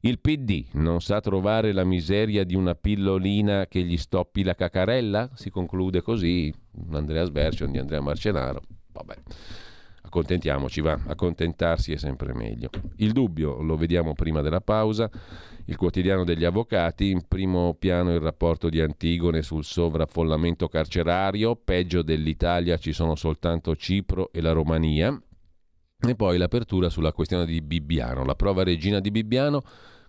[0.01, 5.31] il PD non sa trovare la miseria di una pillolina che gli stoppi la cacarella?
[5.33, 6.53] Si conclude così
[6.93, 8.61] Andrea Sversion di Andrea Marcenaro.
[8.93, 9.15] Vabbè.
[10.09, 12.71] Accontentiamoci, va, accontentarsi è sempre meglio.
[12.97, 15.11] Il dubbio lo vediamo prima della pausa.
[15.67, 22.01] Il quotidiano degli avvocati, in primo piano il rapporto di Antigone sul sovraffollamento carcerario, peggio
[22.01, 25.15] dell'Italia ci sono soltanto Cipro e la Romania.
[26.01, 29.63] E poi l'apertura sulla questione di Bibbiano, la prova regina di Bibbiano,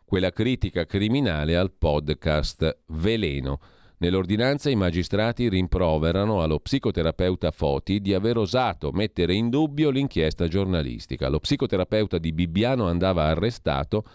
[0.06, 3.60] quella critica criminale al podcast Veleno.
[4.02, 11.28] Nell'ordinanza i magistrati rimproverano allo psicoterapeuta Foti di aver osato mettere in dubbio l'inchiesta giornalistica.
[11.28, 14.06] Lo psicoterapeuta di Bibbiano andava arrestato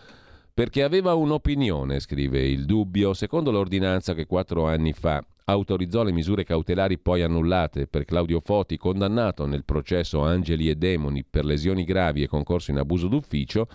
[0.54, 6.44] perché aveva un'opinione, scrive il dubbio, secondo l'ordinanza che quattro anni fa autorizzò le misure
[6.44, 12.22] cautelari poi annullate per Claudio Foti, condannato nel processo Angeli e Demoni per lesioni gravi
[12.22, 13.68] e concorso in abuso d'ufficio,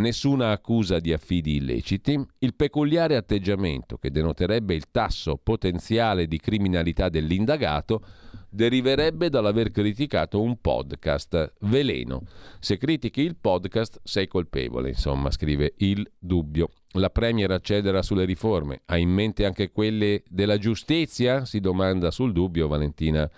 [0.00, 7.08] nessuna accusa di affidi illeciti, il peculiare atteggiamento che denoterebbe il tasso potenziale di criminalità
[7.08, 8.02] dell'indagato
[8.50, 11.52] deriverebbe dall'aver criticato un podcast.
[11.60, 12.22] Veleno.
[12.58, 16.70] Se critichi il podcast sei colpevole, insomma, scrive il dubbio.
[16.92, 18.82] La Premier accederà sulle riforme.
[18.86, 21.44] Ha in mente anche quelle della giustizia?
[21.44, 23.30] Si domanda sul dubbio Valentina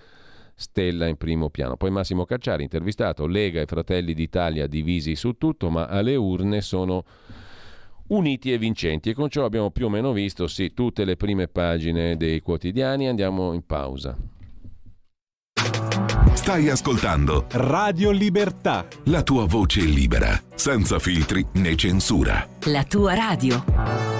[0.61, 1.79] Stella in primo piano.
[1.79, 7.03] Poi Massimo Cacciari, intervistato, Lega e Fratelli d'Italia divisi su tutto, ma alle urne sono
[8.09, 9.09] uniti e vincenti.
[9.09, 13.09] E con ciò abbiamo più o meno visto, sì, tutte le prime pagine dei quotidiani.
[13.09, 14.15] Andiamo in pausa.
[16.35, 18.87] Stai ascoltando Radio Libertà.
[19.05, 22.47] La tua voce libera, senza filtri né censura.
[22.67, 24.20] La tua radio.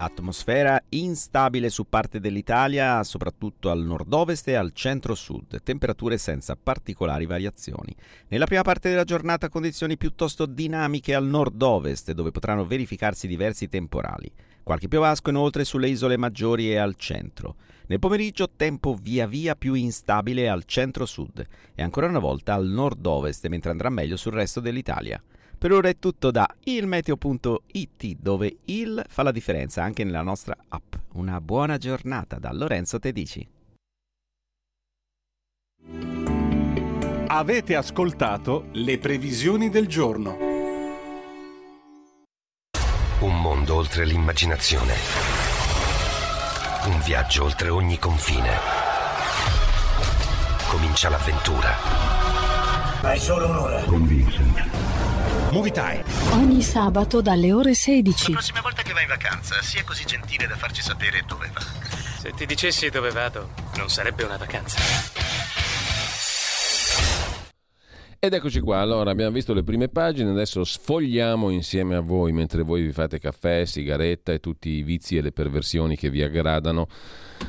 [0.00, 7.92] Atmosfera instabile su parte dell'Italia, soprattutto al nord-ovest e al centro-sud, temperature senza particolari variazioni.
[8.28, 14.30] Nella prima parte della giornata condizioni piuttosto dinamiche al nord-ovest, dove potranno verificarsi diversi temporali.
[14.62, 17.56] Qualche piovasco inoltre sulle isole maggiori e al centro.
[17.88, 21.44] Nel pomeriggio tempo via via più instabile al centro-sud
[21.74, 25.20] e ancora una volta al nord-ovest, mentre andrà meglio sul resto dell'Italia.
[25.58, 30.94] Per ora è tutto da ilmeteo.it dove il fa la differenza anche nella nostra app.
[31.14, 33.46] Una buona giornata da Lorenzo Tedici.
[37.26, 40.36] Avete ascoltato le previsioni del giorno.
[43.20, 45.38] Un mondo oltre l'immaginazione
[46.88, 48.50] un viaggio oltre ogni confine.
[50.68, 52.07] Comincia l'avventura.
[53.00, 53.80] Hai solo un'ora.
[53.84, 55.52] Con Vincent.
[55.52, 56.02] Movie Time.
[56.32, 58.32] Ogni sabato dalle ore 16.
[58.32, 61.60] La prossima volta che vai in vacanza, sia così gentile da farci sapere dove va.
[61.60, 64.78] Se ti dicessi dove vado, non sarebbe una vacanza.
[68.18, 72.62] Ed eccoci qua, allora abbiamo visto le prime pagine, adesso sfogliamo insieme a voi mentre
[72.62, 76.88] voi vi fate caffè, sigaretta e tutti i vizi e le perversioni che vi aggradano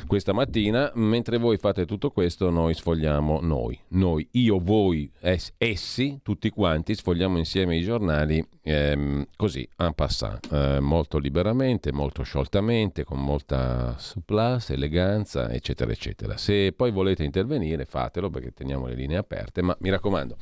[0.07, 0.91] questa mattina.
[0.95, 6.95] Mentre voi fate tutto questo, noi sfogliamo, noi, noi, io, voi, es, essi, tutti quanti,
[6.95, 13.97] sfogliamo insieme i giornali ehm, così, en passant, eh, molto liberamente, molto scioltamente, con molta
[13.97, 16.37] souplesse, eleganza, eccetera, eccetera.
[16.37, 20.37] Se poi volete intervenire, fatelo perché teniamo le linee aperte, ma mi raccomando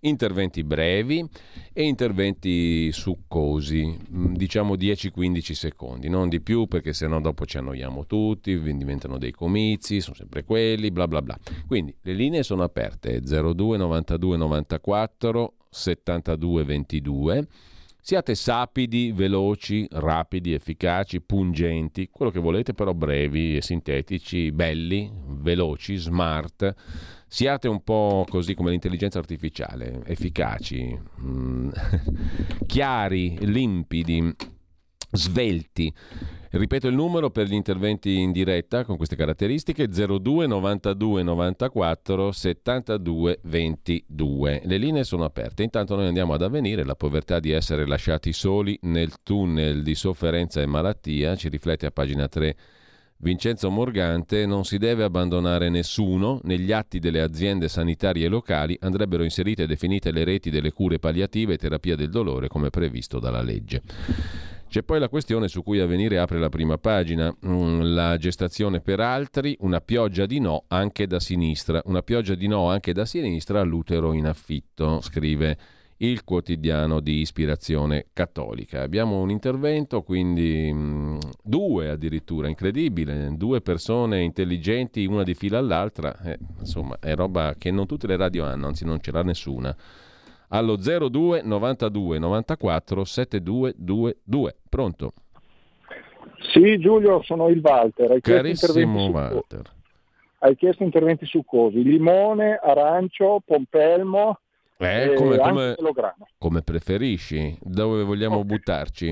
[0.00, 1.24] interventi brevi
[1.72, 8.06] e interventi succosi, mm, diciamo 10-15 secondi, non di più perché sennò dopo ci annoiamo
[8.06, 11.38] tutti, diventano dei comizi, sono sempre quelli, bla bla bla.
[11.66, 17.48] Quindi le linee sono aperte 02 92 94 72 22.
[18.06, 25.96] Siate sapidi, veloci, rapidi, efficaci, pungenti, quello che volete, però brevi e sintetici, belli, veloci,
[25.96, 26.72] smart
[27.26, 31.70] siate un po' così come l'intelligenza artificiale, efficaci, mm,
[32.68, 34.32] chiari, limpidi,
[35.10, 35.92] svelti.
[36.58, 43.40] Ripeto il numero per gli interventi in diretta con queste caratteristiche 02 92 94 72
[43.42, 44.62] 22.
[44.64, 45.62] Le linee sono aperte.
[45.62, 46.84] Intanto noi andiamo ad avvenire.
[46.84, 51.90] La povertà di essere lasciati soli nel tunnel di sofferenza e malattia ci riflette a
[51.90, 52.56] pagina 3
[53.18, 59.62] Vincenzo Morgante non si deve abbandonare nessuno, negli atti delle aziende sanitarie locali andrebbero inserite
[59.62, 64.55] e definite le reti delle cure palliative e terapia del dolore come previsto dalla legge.
[64.68, 69.00] C'è poi la questione su cui Avvenire apre la prima pagina, mm, la gestazione per
[69.00, 73.60] altri, una pioggia di no anche da sinistra, una pioggia di no anche da sinistra
[73.60, 75.56] all'utero in affitto, scrive
[75.98, 78.82] il quotidiano di ispirazione cattolica.
[78.82, 86.18] Abbiamo un intervento, quindi mm, due addirittura, incredibile, due persone intelligenti, una di fila all'altra,
[86.22, 89.74] eh, insomma è roba che non tutte le radio hanno, anzi non ce l'ha nessuna.
[90.48, 94.56] Allo 02 92 94 7222.
[94.68, 95.12] Pronto?
[96.52, 98.10] Sì, Giulio, sono il Walter.
[98.10, 99.74] Hai Carissimo Walter.
[100.38, 101.82] Hai chiesto interventi succosi.
[101.82, 104.38] Limone, arancio, pompelmo
[104.78, 105.74] eh, come, come,
[106.36, 107.56] come preferisci?
[107.62, 109.10] Dove vogliamo buttarci?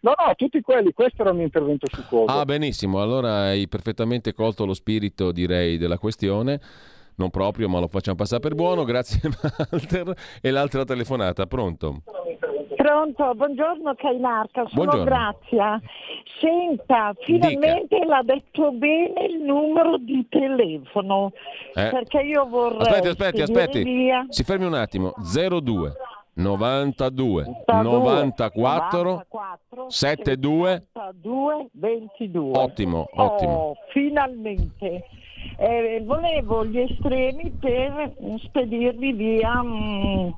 [0.00, 2.32] No, no, tutti quelli, questo era un intervento succoso.
[2.32, 6.60] Ah, benissimo, allora hai perfettamente colto lo spirito, direi, della questione.
[7.16, 8.84] Non proprio, ma lo facciamo passare per buono.
[8.84, 9.20] Grazie,
[9.70, 10.14] Walter.
[10.40, 12.02] E l'altra telefonata, pronto?
[12.76, 15.04] Pronto, buongiorno Cainarca, sono Buongiorno.
[15.04, 15.80] Grazia.
[16.40, 21.32] Senta, finalmente l'ha detto bene il numero di telefono,
[21.74, 21.88] Eh.
[21.90, 22.80] perché io vorrei...
[22.80, 23.82] Aspetti, aspetti, aspetti.
[23.84, 25.14] via- Si fermi un attimo.
[25.16, 25.92] 02
[26.36, 32.58] 92 94 94 72 72 22.
[32.58, 33.52] Ottimo, ottimo.
[33.52, 35.04] Oh, finalmente.
[35.56, 40.28] Eh, volevo gli estremi per mm, spedirvi via mm,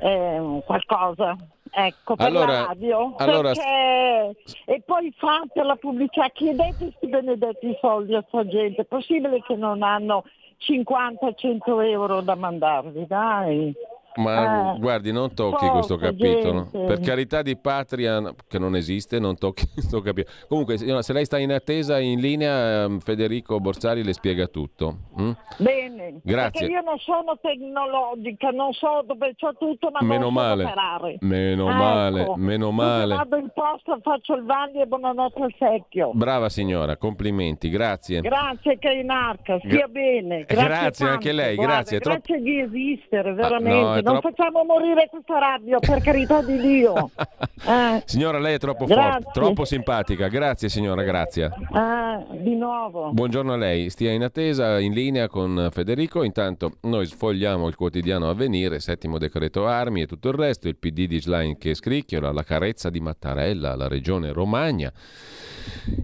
[0.00, 1.36] eh, qualcosa.
[1.76, 3.14] Ecco, per Allora- la radio.
[3.16, 4.36] allora- Perché...
[4.66, 8.82] E poi fate la pubblicità, chiedete questi benedetti soldi a sta gente.
[8.82, 10.24] È possibile che non hanno
[10.60, 13.74] 50-100 euro da mandarvi, dai.
[14.16, 16.68] Ma Eh, guardi, non tocchi questo capitolo.
[16.70, 16.86] gente.
[16.86, 20.34] Per carità di patria, no, che non esiste, non tocchi questo capitolo.
[20.48, 24.96] Comunque, se lei sta in attesa, in linea, ehm, Federico Borsari le spiega tutto.
[25.20, 25.30] mm?
[25.58, 26.60] Bene, Grazie.
[26.60, 30.62] perché io non sono tecnologica, non so dove c'ho tutto, ma Meno non male.
[30.64, 31.16] so operare.
[31.20, 31.76] Meno Ecco.
[31.76, 33.14] male, meno male.
[33.16, 36.10] Vado in posta, faccio il vaglio e buonanotte al secchio.
[36.14, 38.20] Brava signora, complimenti, grazie.
[38.20, 40.44] Grazie Cainarca, stia Gra- bene.
[40.46, 43.98] Grazie Grazie, anche lei, guarda, grazie, è troppo- Grazie di esistere, no, veramente.
[43.98, 47.10] è non troppo- facciamo morire questa radio, per carità di Dio.
[47.66, 49.22] Eh, Signora, lei è troppo Grazie.
[49.22, 50.28] forte, troppo simpatica.
[50.28, 51.46] Grazie signora, grazie.
[51.46, 53.10] eh, di nuovo.
[53.10, 56.24] Buongiorno a lei, stia in attesa, in linea con Federico.
[56.24, 61.06] Intanto noi sfogliamo il quotidiano Avvenire, settimo decreto armi e tutto il resto, il PD
[61.06, 64.92] di Schlein che scricchiola, la carezza di Mattarella, la regione Romagna.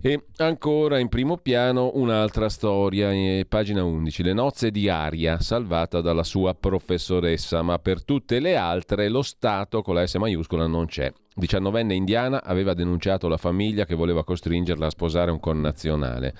[0.00, 6.00] E ancora in primo piano un'altra storia, eh, pagina 11, le nozze di Aria, salvata
[6.00, 10.86] dalla sua professoressa, ma per tutte le altre lo Stato con la S maiuscola non
[10.86, 11.12] c'è.
[11.34, 16.34] Diciannovenne indiana aveva denunciato la famiglia che voleva costringerla a sposare un connazionale.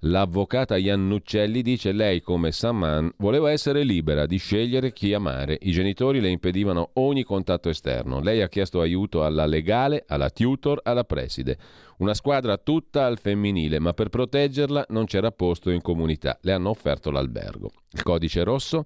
[0.00, 5.56] L'avvocata Iannuccelli dice lei come Saman voleva essere libera di scegliere chi amare.
[5.62, 8.20] I genitori le impedivano ogni contatto esterno.
[8.20, 11.56] Lei ha chiesto aiuto alla legale, alla tutor, alla preside.
[11.98, 16.38] Una squadra tutta al femminile, ma per proteggerla non c'era posto in comunità.
[16.42, 17.70] Le hanno offerto l'albergo.
[17.92, 18.84] Il codice rosso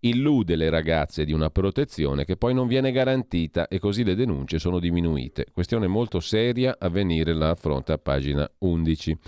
[0.00, 4.58] illude le ragazze di una protezione che poi non viene garantita e così le denunce
[4.58, 5.46] sono diminuite.
[5.52, 9.18] Questione molto seria, avvenire la affronta a pagina 11.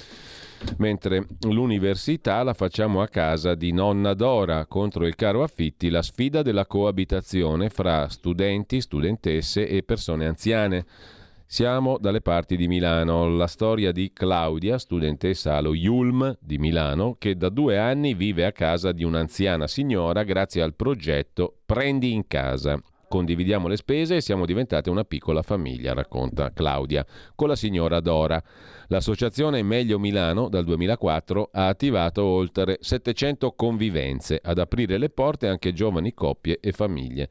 [0.78, 6.42] Mentre l'università la facciamo a casa di nonna Dora contro il caro affitti, la sfida
[6.42, 10.84] della coabitazione fra studenti, studentesse e persone anziane.
[11.50, 17.38] Siamo dalle parti di Milano, la storia di Claudia, studentessa allo Yulm di Milano, che
[17.38, 22.78] da due anni vive a casa di un'anziana signora grazie al progetto Prendi in casa.
[23.08, 28.42] Condividiamo le spese e siamo diventate una piccola famiglia, racconta Claudia, con la signora Dora.
[28.88, 35.72] L'associazione Meglio Milano dal 2004 ha attivato oltre 700 convivenze, ad aprire le porte anche
[35.72, 37.30] giovani coppie e famiglie.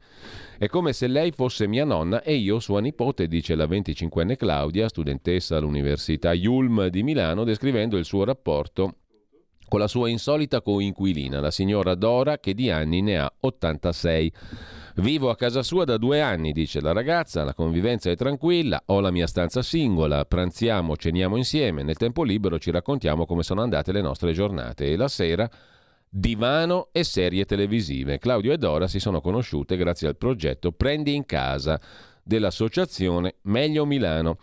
[0.58, 4.88] È come se lei fosse mia nonna e io sua nipote, dice la 25enne Claudia,
[4.88, 8.96] studentessa all'Università Yulm di Milano, descrivendo il suo rapporto
[9.68, 14.32] con la sua insolita coinquilina, la signora Dora, che di anni ne ha 86.
[14.96, 18.98] Vivo a casa sua da due anni, dice la ragazza, la convivenza è tranquilla, ho
[19.00, 23.92] la mia stanza singola, pranziamo, ceniamo insieme, nel tempo libero ci raccontiamo come sono andate
[23.92, 25.48] le nostre giornate e la sera
[26.08, 28.18] divano e serie televisive.
[28.18, 31.80] Claudio e Dora si sono conosciute grazie al progetto Prendi in casa
[32.22, 34.38] dell'associazione Meglio Milano.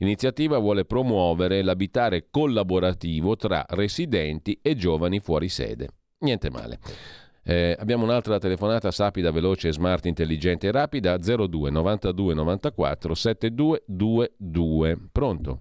[0.00, 5.88] L'iniziativa vuole promuovere l'abitare collaborativo tra residenti e giovani fuori sede.
[6.20, 6.78] Niente male.
[7.44, 14.98] Eh, abbiamo un'altra telefonata sapida, veloce, smart, intelligente e rapida 02 92 94 7222.
[15.12, 15.60] Pronto?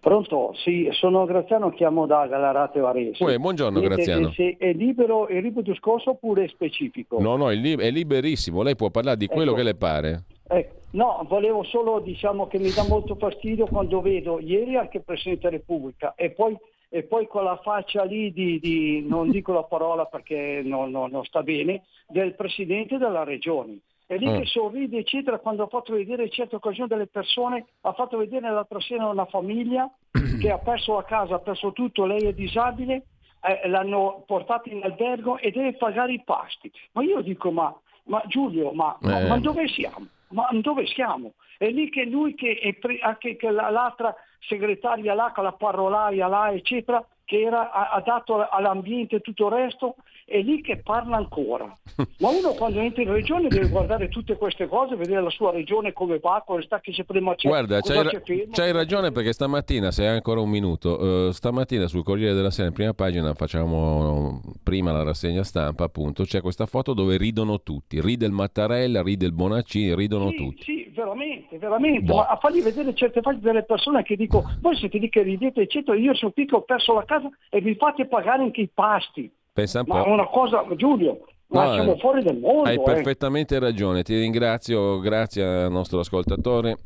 [0.00, 0.54] Pronto?
[0.54, 3.22] Sì, sono Graziano, chiamo da Galarate Varese.
[3.22, 4.32] Uè, buongiorno, Niente, Graziano.
[4.32, 7.20] se è libero il ripeto discorso oppure è specifico?
[7.20, 9.58] No, no, è, li- è liberissimo, lei può parlare di quello Ecco.
[9.58, 10.24] che le pare.
[10.48, 15.04] Ecco, no, volevo solo, diciamo che mi dà molto fastidio quando vedo ieri anche il
[15.04, 16.56] Presidente della Repubblica e poi,
[16.88, 21.10] e poi con la faccia lì di, di- non dico la parola perché non, non-
[21.10, 23.78] non sta bene, del Presidente della Regione.
[24.08, 24.38] E lì Mm.
[24.38, 28.80] che sorride, eccetera, quando ha fatto vedere certe occasioni delle persone, ha fatto vedere l'altra
[28.80, 29.90] sera una famiglia
[30.40, 33.06] che ha perso la casa, ha perso tutto, lei è disabile,
[33.42, 36.70] eh, l'hanno portata in albergo e deve pagare i pasti.
[36.92, 37.74] Ma io dico, ma
[38.08, 39.26] Ma Giulio, ma, ma- Eh.
[39.26, 40.06] ma dove siamo?
[40.30, 41.34] Ma dove siamo?
[41.56, 46.26] È lì che lui che, pre- anche che la- l'altra segretaria là, con la parolaia
[46.26, 47.70] là, eccetera, che era,
[48.04, 51.70] dato all'ambiente e tutto il resto, è lì che parla ancora.
[52.20, 55.92] Ma uno quando entra in regione deve guardare tutte queste cose, vedere la sua regione
[55.92, 59.10] come va, come sta, che c'è prima c'è, Guarda, cosa c'hai, ra- c'è c'hai ragione
[59.10, 62.92] perché stamattina, se hai ancora un minuto, eh, stamattina sul Corriere della Sera, in prima
[62.92, 68.00] pagina, facciamo prima la rassegna stampa, appunto, c'è questa foto dove ridono tutti.
[68.00, 70.62] Ride il Mattarella, ride il Bonaccini, ridono tutti.
[70.62, 72.16] Sì, veramente, veramente, Boh.
[72.16, 75.62] ma a fargli vedere certe facce delle persone che dico, voi siete lì che ridete,
[75.62, 77.15] eccetera, io sono qui che ho perso la casa
[77.50, 79.30] e vi fate pagare anche i pasti.
[79.52, 80.10] Pensa un Ma po'.
[80.10, 82.68] una cosa, Giulio, ma No, siamo eh, fuori del mondo.
[82.68, 82.82] Hai eh.
[82.82, 86.76] perfettamente ragione, ti ringrazio, grazie al nostro ascoltatore.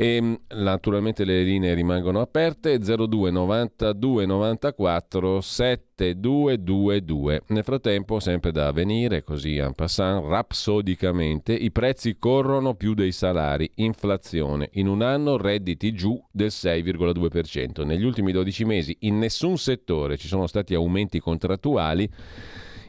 [0.00, 7.42] E mh, naturalmente le linee rimangono aperte 02 92 94 7222.
[7.48, 13.68] Nel frattempo, sempre da avvenire, così en passant, rapsodicamente, i prezzi corrono più dei salari,
[13.74, 14.68] inflazione.
[14.74, 17.84] In un anno redditi giù del 6,2%.
[17.84, 22.08] Negli ultimi 12 mesi in nessun settore ci sono stati aumenti contrattuali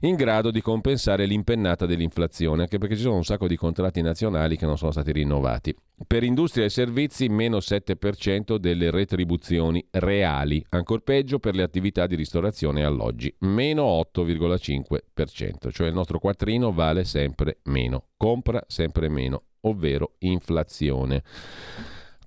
[0.01, 4.57] in grado di compensare l'impennata dell'inflazione, anche perché ci sono un sacco di contratti nazionali
[4.57, 5.75] che non sono stati rinnovati.
[6.07, 12.15] Per industria e servizi meno 7% delle retribuzioni reali, ancor peggio per le attività di
[12.15, 19.43] ristorazione e alloggi, meno 8,5%, cioè il nostro quattrino vale sempre meno, compra sempre meno,
[19.61, 21.23] ovvero inflazione.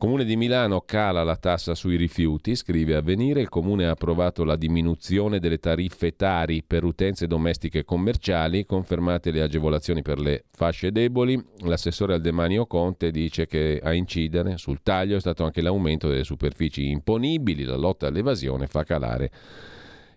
[0.03, 4.57] Comune di Milano cala la tassa sui rifiuti, scrive Avvenire, il Comune ha approvato la
[4.57, 10.91] diminuzione delle tariffe tari per utenze domestiche e commerciali, confermate le agevolazioni per le fasce
[10.91, 11.41] deboli.
[11.61, 16.25] L'assessore al demanio Conte dice che a incidere sul taglio è stato anche l'aumento delle
[16.25, 19.31] superfici imponibili, la lotta all'evasione fa calare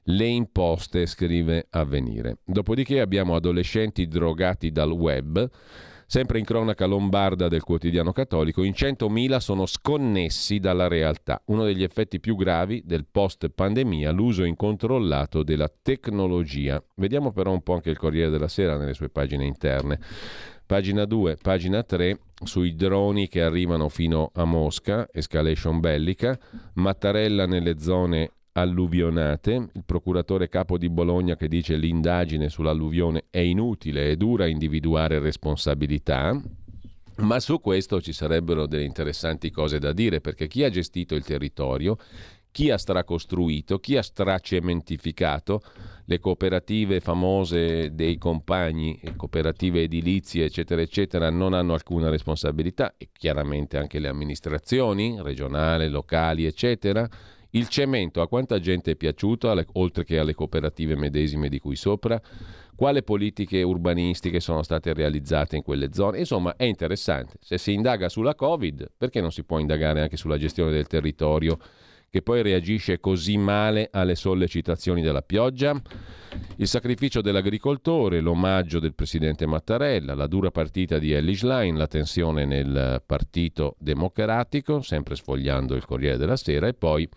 [0.06, 2.38] le imposte, scrive Avvenire.
[2.44, 5.48] Dopodiché abbiamo adolescenti drogati dal web.
[6.08, 11.42] Sempre in cronaca lombarda del quotidiano cattolico, in 100.000 sono sconnessi dalla realtà.
[11.46, 16.82] Uno degli effetti più gravi del post-pandemia, l'uso incontrollato della tecnologia.
[16.96, 20.00] Vediamo però un po' anche il Corriere della Sera nelle sue pagine interne.
[20.66, 26.38] Pagina 2, pagina 3, sui droni che arrivano fino a Mosca, escalation bellica,
[26.74, 34.12] Mattarella nelle zone alluvionate, il procuratore capo di Bologna che dice l'indagine sull'alluvione è inutile,
[34.12, 36.40] è dura individuare responsabilità,
[37.18, 41.24] ma su questo ci sarebbero delle interessanti cose da dire perché chi ha gestito il
[41.24, 41.98] territorio,
[42.52, 45.62] chi ha stracostruito, chi ha stracementificato
[46.06, 53.10] le cooperative famose dei compagni, e cooperative edilizie, eccetera, eccetera, non hanno alcuna responsabilità e
[53.12, 57.10] chiaramente anche le amministrazioni regionali, locali, eccetera.
[57.56, 61.78] Il cemento a quanta gente è piaciuto, alle- oltre che alle cooperative medesime di cui
[61.78, 62.22] sopra?
[62.76, 66.20] Quale politiche urbanistiche sono state realizzate in quelle zone?
[66.20, 67.38] Insomma, è interessante.
[67.40, 71.58] Se si indaga sulla Covid, perché non si può indagare anche sulla gestione del territorio
[72.10, 75.82] che poi reagisce così male alle sollecitazioni della pioggia?
[76.58, 82.44] Il sacrificio dell'agricoltore, l'omaggio del presidente Mattarella, la dura partita di Ellie Schlein, la tensione
[82.44, 87.08] nel Partito Democratico, sempre sfogliando il Corriere della Sera, e poi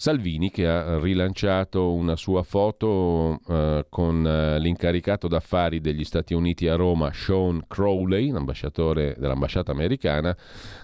[0.00, 6.68] Salvini che ha rilanciato una sua foto eh, con eh, l'incaricato d'affari degli Stati Uniti
[6.68, 10.36] a Roma, Sean Crowley, l'ambasciatore dell'ambasciata americana,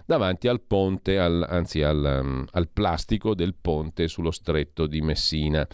[0.05, 5.65] davanti al ponte, al- anzi al, um, al plastico del ponte sullo stretto di Messina.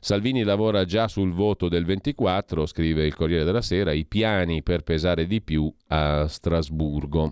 [0.00, 4.84] Salvini lavora già sul voto del 24, scrive il Corriere della Sera, i piani per
[4.84, 7.30] pesare di più a Strasburgo.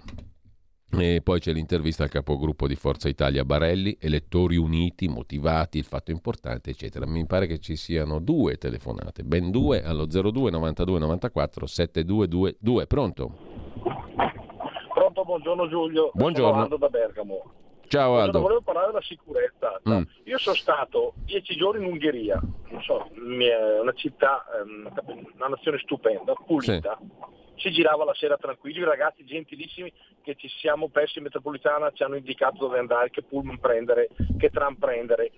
[0.91, 6.13] E poi c'è l'intervista al capogruppo di Forza Italia Barelli, elettori uniti, motivati, il fatto
[6.13, 7.05] importante, eccetera.
[7.07, 12.87] Mi pare che ci siano due telefonate, ben due allo 02 92 94 7222.
[12.87, 13.33] Pronto?
[14.93, 16.11] Pronto, buongiorno Giulio.
[16.15, 16.51] Buongiorno.
[16.53, 17.43] Sono Aldo da Bergamo.
[17.89, 18.41] Ciao Aldo.
[18.41, 19.81] volevo parlare della sicurezza.
[19.89, 20.03] Mm.
[20.25, 22.41] Io sono stato dieci giorni in Ungheria,
[22.71, 24.91] non so, una città, ehm,
[25.35, 26.99] una nazione stupenda, pulita.
[27.57, 32.17] Si girava la sera tranquilli, ragazzi gentilissimi che ci siamo persi in metropolitana, ci hanno
[32.17, 34.09] indicato dove andare, che pullman prendere,
[34.39, 35.31] che tram prendere,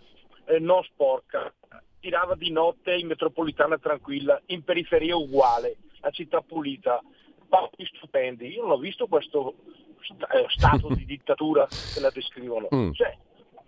[0.47, 1.53] eh, non sporca.
[2.01, 7.03] Girava di notte in metropolitana tranquilla, in periferia uguale, la città pulita,
[7.49, 8.49] posti stupendi.
[8.49, 9.55] Io non ho visto questo
[10.01, 12.69] sta- eh, stato di dittatura che la descrivono.
[12.75, 12.93] Mm.
[12.93, 13.17] Cioè,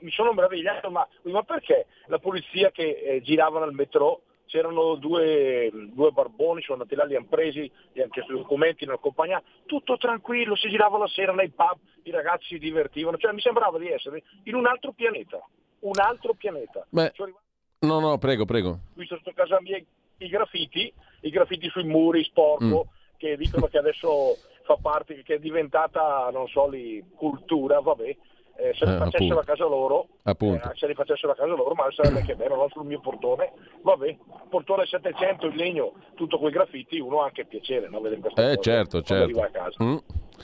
[0.00, 5.70] mi sono meravigliato, ma, ma perché la polizia che eh, girava nel metro c'erano due,
[5.92, 8.98] due barboni, sono andati là, li hanno presi, gli hanno chiesto i documenti, li hanno
[8.98, 13.40] accompagnati, tutto tranquillo, si girava la sera nei pub, i ragazzi si divertivano, cioè mi
[13.40, 15.40] sembrava di essere in un altro pianeta,
[15.80, 16.84] un altro pianeta.
[16.88, 17.46] Beh, arrivato
[17.80, 18.80] no, no, prego, prego.
[18.94, 19.80] qui sotto casa mia
[20.20, 25.38] i graffiti, i graffiti sui muri, sporco, che dicono che adesso fa parte, che è
[25.38, 28.16] diventata, non so, lì, cultura, vabbè,
[28.58, 30.34] eh, se li Eh, facessero a casa loro, eh,
[30.74, 32.68] se li facessero a casa loro, ma sarebbe che bello, no?
[32.70, 33.52] sul mio portone,
[33.82, 34.16] vabbè,
[34.48, 38.00] portone 700 in legno, tutto quei graffiti, uno ha anche piacere, no?
[38.00, 39.40] Vedere queste Eh cose certo, certo.
[39.40, 39.84] a casa.
[39.84, 39.96] Mm.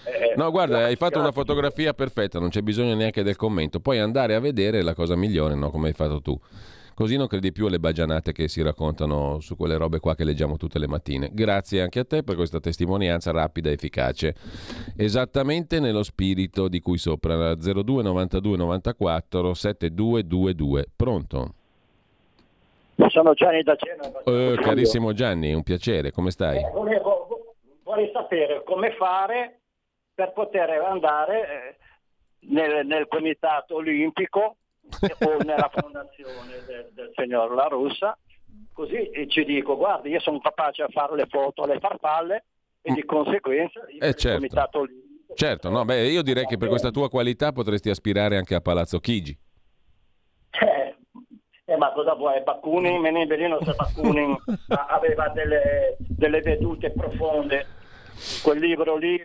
[0.05, 3.81] Eh, No, guarda, hai fatto una fotografia perfetta, non c'è bisogno neanche del commento.
[3.81, 5.71] Poi andare a vedere la cosa migliore, no?
[5.71, 6.39] Come hai fatto tu.
[6.95, 10.57] Così non credi più alle bagianate che si raccontano su quelle robe qua che leggiamo
[10.57, 11.29] tutte le mattine.
[11.33, 14.35] Grazie anche a te per questa testimonianza rapida e efficace.
[14.97, 17.55] Esattamente nello spirito di cui sopra.
[17.57, 20.87] 02 92 94 7222.
[20.95, 21.55] Pronto?
[23.09, 24.23] Sono Gianni da Genova.
[24.25, 26.59] Eh, carissimo Gianni, un piacere, come stai?
[26.59, 29.61] Eh, volevo- vorrei sapere come fare
[30.15, 31.77] per poter andare eh,
[32.51, 34.59] nel, nel comitato olimpico
[35.21, 38.17] o nella fondazione del, del signor La Russa,
[38.73, 42.45] così ci dico, guarda, io sono capace a fare le foto alle farfalle
[42.83, 44.37] e di conseguenza io Eh, certo.
[44.39, 48.55] comitato olimpico Certo, no, beh, io direi che per questa tua qualità potresti aspirare anche
[48.55, 49.37] a Palazzo Chigi.
[50.51, 50.95] Eh,
[51.65, 52.41] eh, ma cosa vuoi?
[52.43, 54.37] Bakunin, Menembelino se Bakunin
[54.89, 57.67] aveva delle, delle vedute profonde.
[58.43, 59.23] Quel libro lì,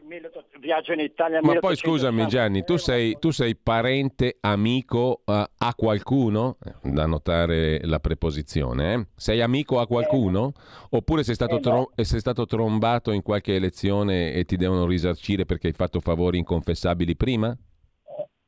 [0.60, 1.40] Viaggio in Italia.
[1.42, 1.76] Ma poi 1860.
[1.88, 6.58] scusami Gianni, tu sei, tu sei parente, amico eh, a qualcuno?
[6.64, 8.94] Eh, Da notare la preposizione.
[8.94, 9.08] eh?
[9.16, 10.54] Sei amico a qualcuno?
[10.92, 15.46] Oppure sei stato, Eh, tro- sei stato trombato in qualche elezione e ti devono risarcire
[15.46, 17.56] perché hai fatto favori inconfessabili prima?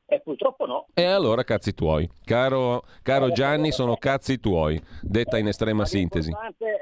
[0.06, 0.88] E purtroppo no.
[0.94, 2.10] E allora cazzi tuoi.
[2.26, 6.30] Caro, caro Gianni, sono cazzi tuoi, detta in estrema sintesi.
[6.30, 6.81] L'importante,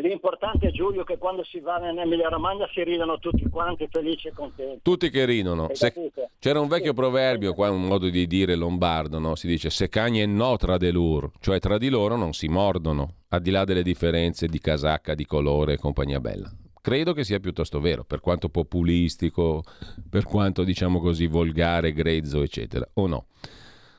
[0.00, 4.32] l'importante, Giulio che quando si va in Emilia Romagna si ridano tutti quanti felici e
[4.32, 4.80] contenti.
[4.82, 5.68] Tutti che ridono.
[5.72, 5.92] Se-
[6.38, 9.34] c'era un vecchio proverbio, qua un modo di dire lombardo, no?
[9.34, 12.48] si dice se cagni e no tra de lur, cioè tra di loro non si
[12.48, 16.50] mordono, al di là delle differenze di casacca, di colore e compagnia bella.
[16.80, 19.62] Credo che sia piuttosto vero, per quanto populistico,
[20.10, 23.26] per quanto diciamo così volgare, grezzo, eccetera, o no?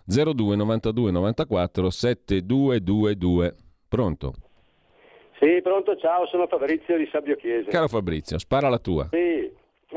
[0.06, 3.56] 02 92 94 7222.
[3.88, 4.34] Pronto?
[5.44, 7.70] Sì, pronto, ciao, sono Fabrizio di Sabbio Chiesa.
[7.70, 9.10] Caro Fabrizio, spara la tua.
[9.11, 9.52] Sì,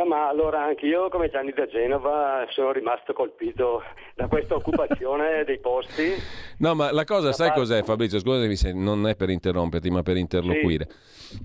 [0.08, 3.80] ma allora anche io come Gianni da Genova sono rimasto colpito
[4.16, 6.10] da questa occupazione dei posti.
[6.58, 8.18] No, ma la cosa, Da sai parte- cos'è Fabrizio?
[8.18, 10.88] Scusami se non è per interromperti, ma per interloquire.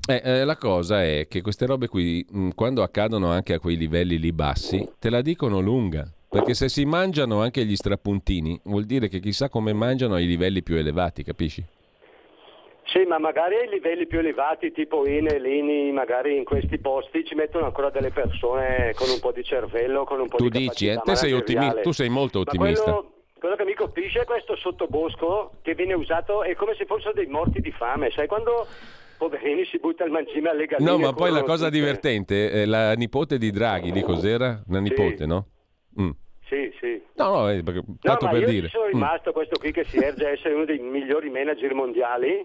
[0.09, 3.77] Eh, eh, la cosa è che queste robe qui, mh, quando accadono anche a quei
[3.77, 6.05] livelli lì bassi, te la dicono lunga.
[6.27, 10.63] Perché se si mangiano anche gli strapuntini, vuol dire che chissà come mangiano ai livelli
[10.63, 11.63] più elevati, capisci?
[12.91, 17.35] Sì, ma magari ai livelli più elevati, tipo INE, Lini, magari in questi posti ci
[17.35, 20.87] mettono ancora delle persone con un po' di cervello, con un po' Tu di dici,
[20.87, 20.93] eh?
[20.95, 22.83] capacità Te sei ottimi- tu sei molto ottimista.
[22.83, 27.13] quello, quello che mi colpisce è questo sottobosco che viene usato, è come se fossero
[27.13, 28.67] dei morti di fame, sai quando
[29.17, 31.77] poverini si butta il mangime alle galline No, ma poi la cosa tutte.
[31.77, 34.61] divertente è la nipote di Draghi, di cos'era?
[34.67, 35.45] La nipote, no?
[36.01, 36.09] Mm.
[36.45, 37.01] Sì, sì.
[37.15, 38.67] No, no, eh, No, tanto ma per io dire.
[38.67, 38.91] sono Mm.
[38.91, 42.43] rimasto questo qui che si erge a essere uno dei migliori manager mondiali,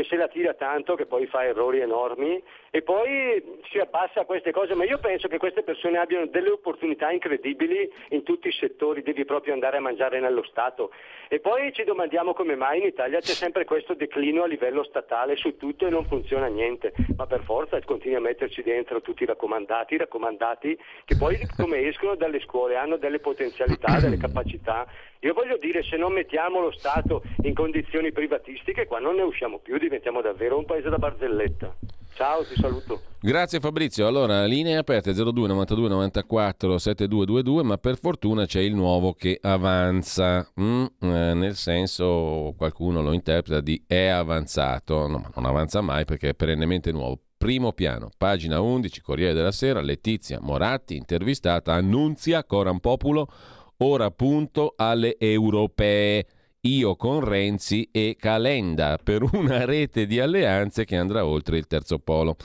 [0.00, 4.24] che se la tira tanto, che poi fa errori enormi e poi si abbassa a
[4.24, 8.52] queste cose, ma io penso che queste persone abbiano delle opportunità incredibili in tutti i
[8.52, 10.92] settori, devi proprio andare a mangiare nello Stato.
[11.28, 15.36] E poi ci domandiamo come mai in Italia c'è sempre questo declino a livello statale
[15.36, 19.26] su tutto e non funziona niente, ma per forza continui a metterci dentro tutti i
[19.26, 24.86] raccomandati, i raccomandati che poi come escono dalle scuole hanno delle potenzialità, delle capacità.
[25.20, 29.58] Io voglio dire, se non mettiamo lo Stato in condizioni privatistiche, qua non ne usciamo
[29.58, 31.74] più, diventiamo davvero un paese da barzelletta.
[32.14, 33.00] Ciao, ti saluto.
[33.22, 34.06] Grazie Fabrizio.
[34.06, 40.50] Allora, linee aperte 02 92 94 7222, ma per fortuna c'è il nuovo che avanza,
[40.58, 46.06] mm, eh, nel senso qualcuno lo interpreta di è avanzato, no, ma non avanza mai
[46.06, 47.18] perché è perennemente nuovo.
[47.36, 53.28] Primo piano, pagina 11, Corriere della Sera, Letizia Moratti, intervistata, annunzia Coran Populo,
[53.78, 56.26] ora appunto alle europee.
[56.64, 61.98] Io con Renzi e Calenda per una rete di alleanze che andrà oltre il terzo
[62.00, 62.36] polo.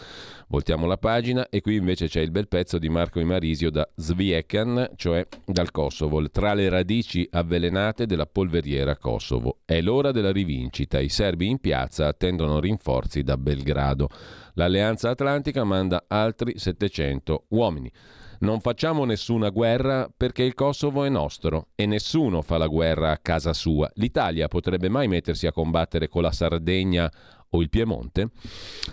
[0.48, 4.92] Voltiamo la pagina e qui invece c'è il bel pezzo di Marco Imarisio da Sviekan,
[4.96, 9.58] cioè dal Kosovo, tra le radici avvelenate della polveriera Kosovo.
[9.66, 14.08] È l'ora della rivincita, i serbi in piazza attendono rinforzi da Belgrado.
[14.54, 17.92] L'Alleanza Atlantica manda altri 700 uomini.
[18.46, 23.18] Non facciamo nessuna guerra perché il Kosovo è nostro e nessuno fa la guerra a
[23.18, 23.90] casa sua.
[23.96, 27.12] L'Italia potrebbe mai mettersi a combattere con la Sardegna
[27.50, 28.30] o il Piemonte?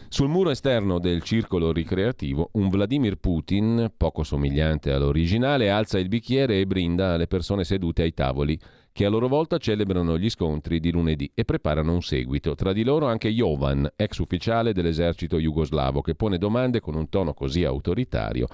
[0.08, 6.58] Sul muro esterno del circolo ricreativo, un Vladimir Putin, poco somigliante all'originale, alza il bicchiere
[6.58, 8.58] e brinda alle persone sedute ai tavoli
[8.92, 12.54] che a loro volta celebrano gli scontri di lunedì e preparano un seguito.
[12.54, 17.32] Tra di loro anche Jovan, ex ufficiale dell'esercito jugoslavo, che pone domande con un tono
[17.32, 18.46] così autoritario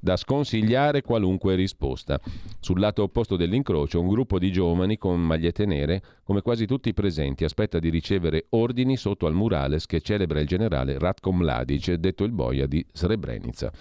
[0.00, 2.20] da sconsigliare qualunque risposta.
[2.60, 6.94] Sul lato opposto dell'incrocio, un gruppo di giovani con magliette nere, come quasi tutti i
[6.94, 12.24] presenti, aspetta di ricevere ordini sotto al murales che celebra il generale Ratko Mladic, detto
[12.24, 13.72] il boia di Srebrenica.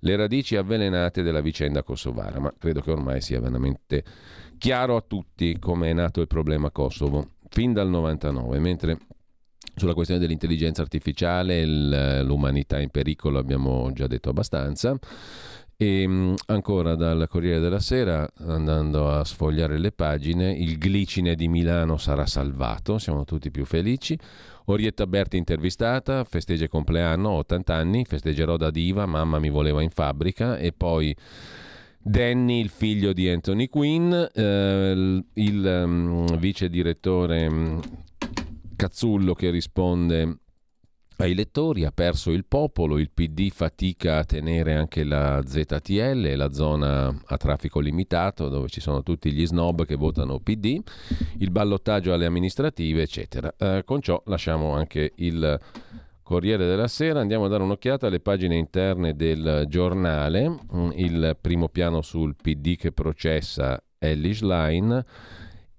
[0.00, 4.04] Le radici avvelenate della vicenda kosovara, ma credo che ormai sia veramente
[4.58, 8.98] chiaro a tutti come è nato il problema Kosovo, fin dal 99, mentre
[9.74, 11.64] sulla questione dell'intelligenza artificiale,
[12.22, 14.98] l'umanità in pericolo abbiamo già detto abbastanza.
[15.80, 21.46] E mm, ancora dal Corriere della Sera, andando a sfogliare le pagine, il glicine di
[21.46, 24.18] Milano sarà salvato, siamo tutti più felici.
[24.64, 30.58] Orietta Berti intervistata, festeggia compleanno, 80 anni, festeggerò da diva, mamma mi voleva in fabbrica
[30.58, 31.16] e poi...
[32.08, 37.80] Danny, il figlio di Anthony Quinn, eh, il, um, vice direttore um,
[38.76, 40.38] Cazzullo che risponde
[41.18, 46.50] ai lettori, ha perso il popolo, il PD fatica a tenere anche la ZTL, la
[46.50, 50.80] zona a traffico limitato dove ci sono tutti gli snob che votano PD,
[51.38, 53.54] il ballottaggio alle amministrative, eccetera.
[53.58, 55.60] Eh, con ciò lasciamo anche il
[56.28, 61.70] Corriere della Sera, andiamo a dare un'occhiata alle pagine interne del giornale, mm, il primo
[61.70, 65.06] piano sul PD che processa Ellis Line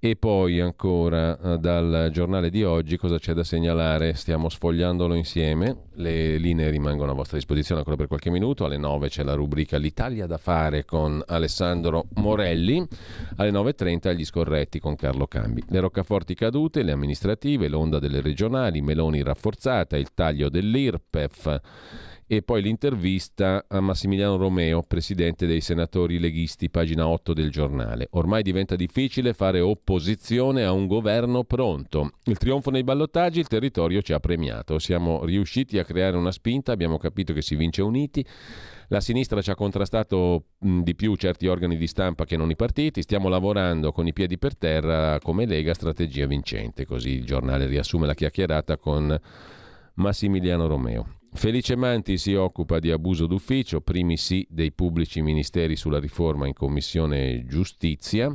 [0.01, 4.13] e poi ancora eh, dal giornale di oggi cosa c'è da segnalare?
[4.13, 9.09] Stiamo sfogliandolo insieme, le linee rimangono a vostra disposizione ancora per qualche minuto, alle 9
[9.09, 12.87] c'è la rubrica L'Italia da fare con Alessandro Morelli,
[13.35, 15.63] alle 9.30 gli scorretti con Carlo Cambi.
[15.67, 21.61] Le roccaforti cadute, le amministrative, l'onda delle regionali, Meloni rafforzata, il taglio dell'IRPEF
[22.31, 28.07] e poi l'intervista a Massimiliano Romeo, presidente dei senatori leghisti, pagina 8 del giornale.
[28.11, 32.11] Ormai diventa difficile fare opposizione a un governo pronto.
[32.25, 34.77] Il trionfo nei ballottaggi, il territorio ci ha premiato.
[34.77, 38.23] Siamo riusciti a creare una spinta, abbiamo capito che si vince uniti.
[38.89, 43.01] La sinistra ci ha contrastato di più certi organi di stampa che non i partiti.
[43.01, 46.85] Stiamo lavorando con i piedi per terra come Lega, strategia vincente.
[46.85, 49.19] Così il giornale riassume la chiacchierata con
[49.95, 51.18] Massimiliano Romeo.
[51.31, 56.53] Felice Manti si occupa di abuso d'ufficio, primi sì dei pubblici ministeri sulla riforma in
[56.53, 58.33] Commissione Giustizia.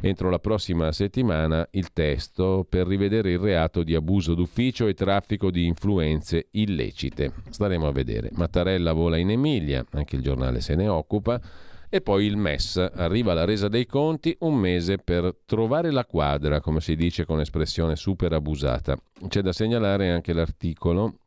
[0.00, 5.50] Entro la prossima settimana il testo per rivedere il reato di abuso d'ufficio e traffico
[5.50, 7.32] di influenze illecite.
[7.48, 8.30] Staremo a vedere.
[8.34, 11.40] Mattarella vola in Emilia, anche il giornale se ne occupa.
[11.88, 16.60] E poi il MES, arriva la resa dei conti, un mese per trovare la quadra,
[16.60, 18.94] come si dice con espressione super abusata.
[19.26, 21.20] C'è da segnalare anche l'articolo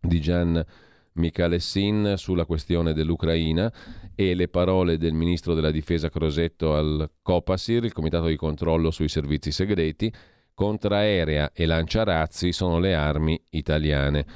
[0.00, 0.64] di Gian
[1.12, 3.72] Michalessin sulla questione dell'Ucraina
[4.14, 9.08] e le parole del ministro della difesa Crosetto al Copasir, il comitato di controllo sui
[9.08, 10.12] servizi segreti,
[10.60, 14.26] contraerea e lanciarazzi sono le armi italiane.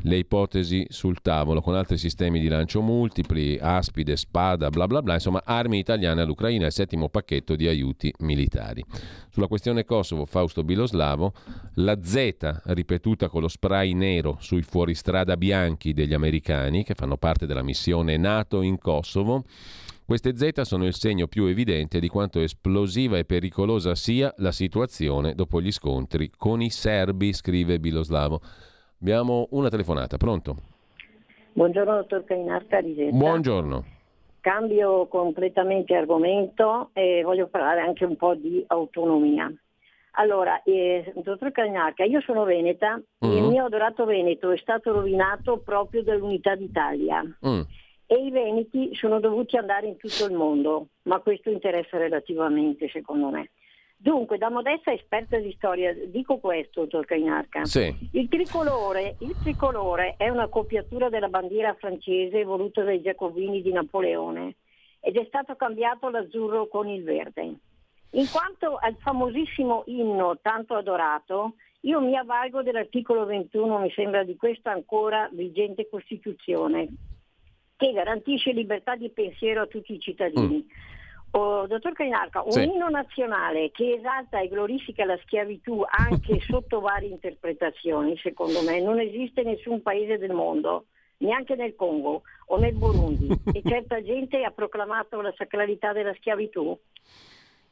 [0.00, 5.12] Le ipotesi sul tavolo con altri sistemi di lancio multipli, aspide, spada, bla bla bla,
[5.12, 8.82] insomma armi italiane all'Ucraina, il settimo pacchetto di aiuti militari.
[9.28, 11.34] Sulla questione Kosovo, Fausto Biloslavo,
[11.74, 17.44] la Z ripetuta con lo spray nero sui fuoristrada bianchi degli americani che fanno parte
[17.44, 19.44] della missione NATO in Kosovo
[20.06, 25.34] queste Z sono il segno più evidente di quanto esplosiva e pericolosa sia la situazione
[25.34, 28.38] dopo gli scontri con i serbi, scrive Biloslavo.
[29.00, 30.56] Abbiamo una telefonata, pronto?
[31.54, 33.16] Buongiorno dottor Cainarca Risetta.
[33.16, 33.84] Buongiorno.
[34.40, 39.50] Cambio completamente argomento e voglio parlare anche un po' di autonomia.
[40.16, 43.30] Allora, eh, dottor Cainarca, io sono veneta mm.
[43.30, 47.22] e il mio adorato Veneto è stato rovinato proprio dall'unità d'Italia.
[47.46, 47.62] Mm
[48.14, 53.28] e i veneti sono dovuti andare in tutto il mondo, ma questo interessa relativamente secondo
[53.28, 53.50] me.
[53.96, 57.64] Dunque, da modesta esperta di storia, dico questo, dottor Cainarca.
[57.64, 57.92] Sì.
[58.12, 64.54] Il, tricolore, il tricolore è una copiatura della bandiera francese voluta dai giacobini di Napoleone
[65.00, 67.42] ed è stato cambiato l'azzurro con il verde.
[68.10, 74.36] In quanto al famosissimo inno tanto adorato, io mi avvalgo dell'articolo 21, mi sembra di
[74.36, 76.88] questa ancora vigente Costituzione,
[77.76, 80.64] che garantisce libertà di pensiero a tutti i cittadini.
[80.64, 80.92] Mm.
[81.36, 82.62] Oh, dottor Cainarca, un sì.
[82.62, 89.00] inno nazionale che esalta e glorifica la schiavitù anche sotto varie interpretazioni, secondo me, non
[89.00, 90.86] esiste in nessun paese del mondo,
[91.18, 96.78] neanche nel Congo o nel Burundi, e certa gente ha proclamato la sacralità della schiavitù.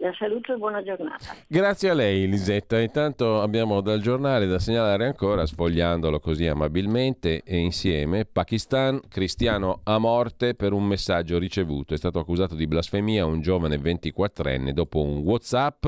[0.03, 1.33] La saluto e buona giornata.
[1.47, 2.81] Grazie a lei Lisetta.
[2.81, 9.99] Intanto abbiamo dal giornale da segnalare ancora, sfogliandolo così amabilmente e insieme, Pakistan, cristiano a
[9.99, 11.95] morte per un messaggio ricevuto.
[11.95, 15.87] È stato accusato di blasfemia un giovane 24enne dopo un Whatsapp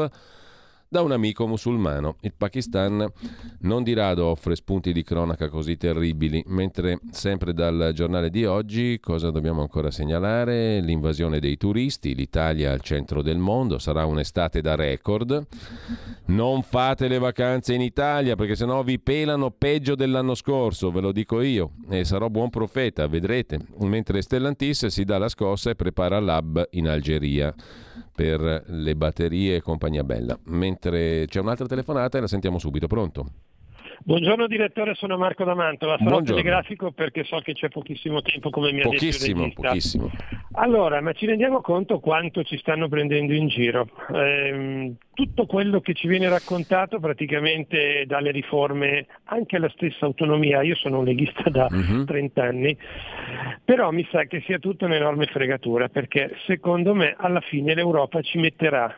[0.94, 2.18] da un amico musulmano.
[2.20, 3.04] Il Pakistan
[3.62, 9.00] non di rado offre spunti di cronaca così terribili, mentre sempre dal giornale di oggi
[9.00, 10.78] cosa dobbiamo ancora segnalare?
[10.78, 15.44] L'invasione dei turisti, l'Italia al centro del mondo, sarà un'estate da record.
[16.26, 21.10] Non fate le vacanze in Italia perché sennò vi pelano peggio dell'anno scorso, ve lo
[21.10, 23.58] dico io, e sarò buon profeta, vedrete.
[23.80, 27.52] Mentre Stellantis si dà la scossa e prepara l'hub in Algeria
[28.14, 30.38] per le batterie e compagnia bella.
[30.44, 32.86] Mentre c'è un'altra telefonata e la sentiamo subito.
[32.86, 33.26] Pronto?
[34.02, 36.40] Buongiorno direttore, sono Marco D'Amantova, sarò Buongiorno.
[36.40, 40.10] telegrafico perché so che c'è pochissimo tempo come mi ha pochissimo, detto Pochissimo,
[40.52, 43.88] Allora, ma ci rendiamo conto quanto ci stanno prendendo in giro?
[44.12, 50.74] Ehm, tutto quello che ci viene raccontato praticamente dalle riforme, anche la stessa autonomia, io
[50.74, 51.76] sono un leghista da uh-huh.
[51.76, 52.04] Mhm.
[52.04, 52.76] 30 anni,
[53.64, 58.38] però mi sa che sia tutto un'enorme fregatura perché secondo me alla fine l'Europa ci
[58.38, 58.94] metterà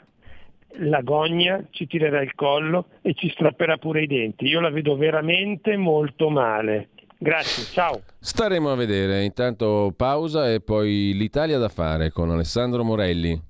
[0.78, 4.46] la gogna, ci tirerà il collo e ci strapperà pure i denti.
[4.46, 6.88] Io la vedo veramente molto male.
[7.18, 8.02] Grazie, ciao.
[8.18, 9.24] Staremo a vedere.
[9.24, 13.40] Intanto pausa e poi l'Italia da fare con Alessandro Morelli.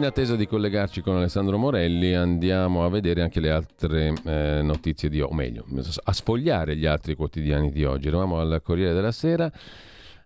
[0.00, 5.10] In attesa di collegarci con Alessandro Morelli andiamo a vedere anche le altre eh, notizie
[5.10, 5.66] di oggi, o meglio,
[6.04, 8.08] a sfogliare gli altri quotidiani di oggi.
[8.08, 9.52] Eravamo al Corriere della Sera,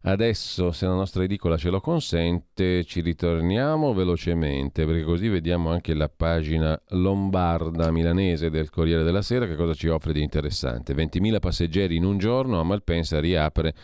[0.02, 5.92] adesso se la nostra edicola ce lo consente ci ritorniamo velocemente perché così vediamo anche
[5.92, 10.94] la pagina lombarda milanese del Corriere della Sera che cosa ci offre di interessante.
[10.94, 13.74] 20.000 passeggeri in un giorno, a Malpensa riapre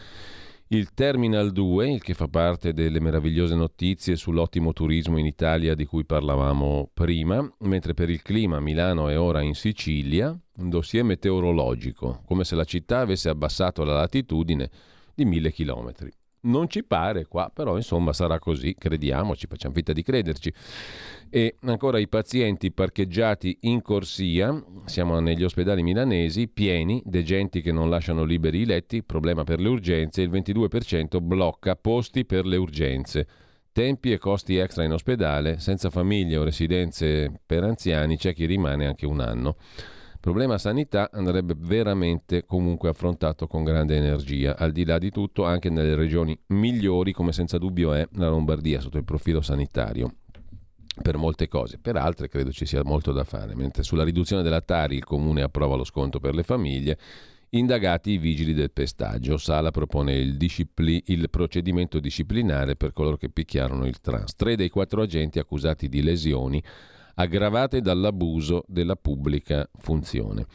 [0.72, 5.84] il Terminal 2, il che fa parte delle meravigliose notizie sull'ottimo turismo in Italia di
[5.84, 10.28] cui parlavamo prima, mentre per il clima Milano è ora in Sicilia,
[10.58, 14.70] un dossier meteorologico, come se la città avesse abbassato la latitudine
[15.12, 16.12] di mille chilometri.
[16.42, 20.52] Non ci pare qua, però insomma sarà così, crediamoci, facciamo finta di crederci.
[21.28, 27.90] E ancora i pazienti parcheggiati in corsia, siamo negli ospedali milanesi, pieni, degenti che non
[27.90, 33.26] lasciano liberi i letti, problema per le urgenze, il 22% blocca posti per le urgenze.
[33.70, 38.86] Tempi e costi extra in ospedale, senza famiglie o residenze per anziani, c'è chi rimane
[38.86, 39.56] anche un anno.
[40.20, 45.46] Il problema sanità andrebbe veramente comunque affrontato con grande energia, al di là di tutto
[45.46, 50.16] anche nelle regioni migliori come senza dubbio è la Lombardia sotto il profilo sanitario
[51.00, 54.60] per molte cose, per altre credo ci sia molto da fare, mentre sulla riduzione della
[54.60, 56.98] Tari il comune approva lo sconto per le famiglie,
[57.50, 59.38] indagati i vigili del pestaggio.
[59.38, 64.34] Sala propone il, discipli- il, procedimento disciplinare per coloro che picchiarono il trans.
[64.34, 66.62] Tre dei quattro agenti accusati di lesioni
[67.20, 70.46] aggravate dall'abuso della pubblica funzione.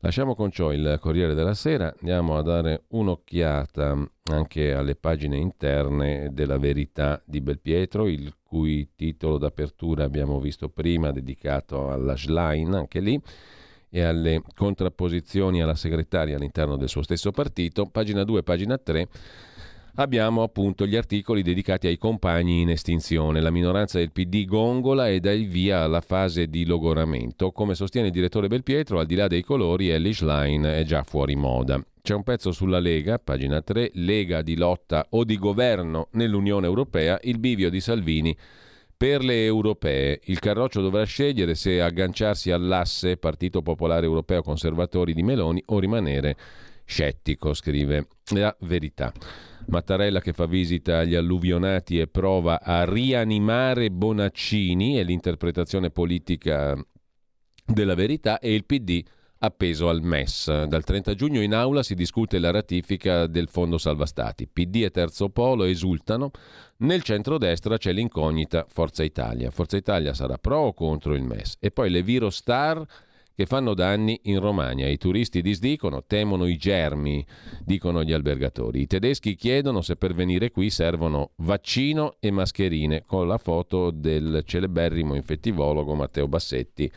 [0.00, 6.30] Lasciamo con ciò il Corriere della Sera, andiamo a dare un'occhiata anche alle pagine interne
[6.32, 12.98] della Verità di Belpietro, il cui titolo d'apertura abbiamo visto prima, dedicato alla Schlein, anche
[12.98, 13.20] lì,
[13.88, 17.86] e alle contrapposizioni alla segretaria all'interno del suo stesso partito.
[17.86, 19.08] Pagina 2, pagina 3
[19.96, 23.40] abbiamo appunto gli articoli dedicati ai compagni in estinzione.
[23.40, 27.52] La minoranza del PD gongola e dà il via alla fase di logoramento.
[27.52, 31.36] Come sostiene il direttore Belpietro, al di là dei colori, Ellie Schlein è già fuori
[31.36, 31.84] moda.
[32.00, 37.18] C'è un pezzo sulla Lega, pagina 3, Lega di lotta o di governo nell'Unione Europea,
[37.22, 38.36] il bivio di Salvini
[38.96, 40.20] per le europee.
[40.24, 46.36] Il Carroccio dovrà scegliere se agganciarsi all'asse Partito Popolare Europeo Conservatori di Meloni o rimanere
[46.84, 49.12] scettico, scrive la verità.
[49.66, 56.76] Mattarella che fa visita agli alluvionati e prova a rianimare Bonaccini è l'interpretazione politica
[57.64, 59.02] della verità e il PD
[59.38, 60.64] appeso al MES.
[60.64, 64.46] Dal 30 giugno in aula si discute la ratifica del Fondo Salva Stati.
[64.46, 66.30] PD e Terzo Polo esultano.
[66.78, 69.50] Nel centrodestra c'è l'incognita Forza Italia.
[69.50, 71.56] Forza Italia sarà pro o contro il MES.
[71.58, 72.84] E poi le Virostar
[73.34, 74.88] che fanno danni in Romagna.
[74.88, 77.24] I turisti disdicono, temono i germi,
[77.64, 78.82] dicono gli albergatori.
[78.82, 84.42] I tedeschi chiedono se per venire qui servono vaccino e mascherine, con la foto del
[84.44, 86.90] celeberrimo infettivologo Matteo Bassetti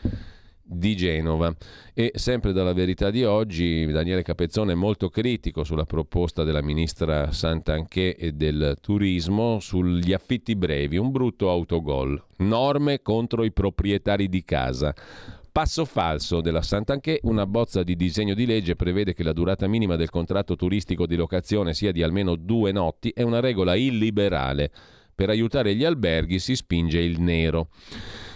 [0.66, 1.54] di Genova.
[1.94, 7.30] E sempre dalla verità di oggi, Daniele Capezzone è molto critico sulla proposta della ministra
[7.30, 12.22] Santanché e del turismo sugli affitti brevi, un brutto autogol.
[12.38, 14.94] Norme contro i proprietari di casa.
[15.56, 19.96] Passo falso della Santanché, una bozza di disegno di legge prevede che la durata minima
[19.96, 24.70] del contratto turistico di locazione sia di almeno due notti, è una regola illiberale.
[25.14, 27.68] Per aiutare gli alberghi si spinge il nero.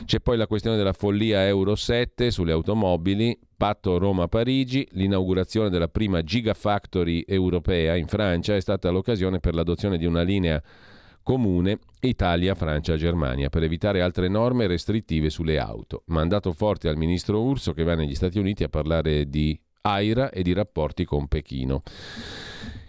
[0.06, 6.22] C'è poi la questione della follia Euro 7 sulle automobili, patto Roma-Parigi, l'inaugurazione della prima
[6.22, 10.62] Gigafactory europea in Francia è stata l'occasione per l'adozione di una linea
[11.22, 16.02] comune Italia, Francia, Germania per evitare altre norme restrittive sulle auto.
[16.06, 20.42] Mandato forte al ministro Urso che va negli Stati Uniti a parlare di AIRA e
[20.42, 21.82] di rapporti con Pechino.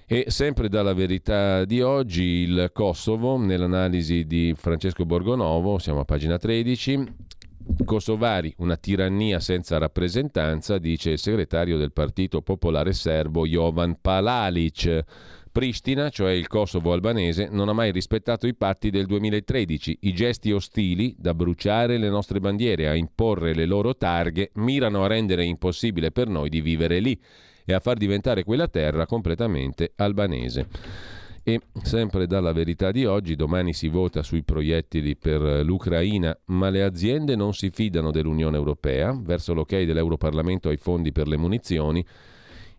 [0.06, 6.38] E sempre dalla verità di oggi, il Kosovo, nell'analisi di Francesco Borgonovo, siamo a pagina
[6.38, 7.30] 13,
[7.86, 15.04] Kosovari, una tirannia senza rappresentanza, dice il segretario del Partito Popolare Serbo Jovan Palalic.
[15.52, 19.98] Pristina, cioè il Kosovo albanese, non ha mai rispettato i patti del 2013.
[20.02, 25.08] I gesti ostili, da bruciare le nostre bandiere, a imporre le loro targhe, mirano a
[25.08, 27.20] rendere impossibile per noi di vivere lì
[27.66, 30.68] e a far diventare quella terra completamente albanese.
[31.44, 36.84] E sempre dalla verità di oggi, domani si vota sui proiettili per l'Ucraina, ma le
[36.84, 42.06] aziende non si fidano dell'Unione Europea, verso l'ok dell'Europarlamento ai fondi per le munizioni,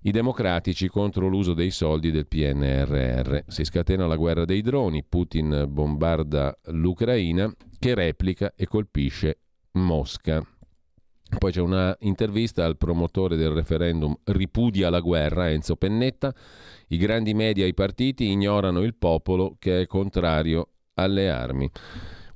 [0.03, 3.39] i democratici contro l'uso dei soldi del PNRR.
[3.47, 9.39] Si scatena la guerra dei droni, Putin bombarda l'Ucraina che replica e colpisce
[9.73, 10.45] Mosca.
[11.39, 16.35] Poi c'è una intervista al promotore del referendum ripudia la guerra, Enzo Pennetta.
[16.89, 21.71] I grandi media e i partiti ignorano il popolo che è contrario alle armi.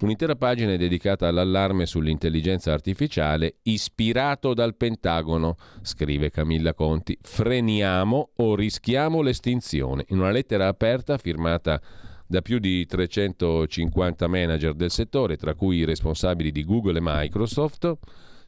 [0.01, 7.16] Un'intera pagina è dedicata all'allarme sull'intelligenza artificiale ispirato dal Pentagono, scrive Camilla Conti.
[7.18, 10.05] Freniamo o rischiamo l'estinzione.
[10.09, 11.81] In una lettera aperta firmata
[12.27, 17.97] da più di 350 manager del settore, tra cui i responsabili di Google e Microsoft,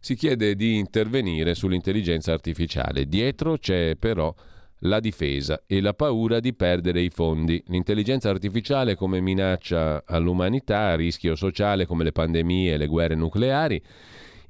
[0.00, 3.06] si chiede di intervenire sull'intelligenza artificiale.
[3.06, 4.34] Dietro c'è però
[4.80, 7.62] la difesa e la paura di perdere i fondi.
[7.68, 13.82] L'intelligenza artificiale come minaccia all'umanità, rischio sociale come le pandemie e le guerre nucleari.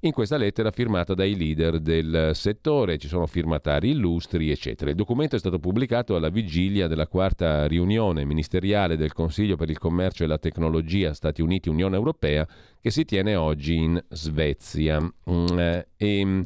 [0.02, 4.90] In questa lettera firmata dai leader del settore, ci sono firmatari illustri, eccetera.
[4.90, 9.78] Il documento è stato pubblicato alla vigilia della quarta riunione ministeriale del Consiglio per il
[9.78, 12.46] commercio e la tecnologia Stati Uniti-Unione Europea
[12.80, 15.00] che si tiene oggi in Svezia.
[15.00, 16.42] Mm, eh, e mm,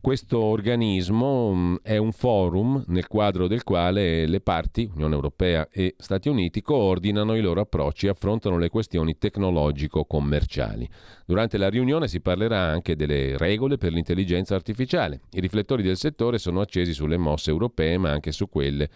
[0.00, 5.94] questo organismo mm, è un forum nel quadro del quale le parti, Unione Europea e
[5.98, 10.88] Stati Uniti, coordinano i loro approcci e affrontano le questioni tecnologico-commerciali.
[11.24, 15.20] Durante la riunione si parlerà anche delle regole per l'intelligenza artificiale.
[15.30, 18.90] I riflettori del settore sono accesi sulle mosse europee, ma anche su quelle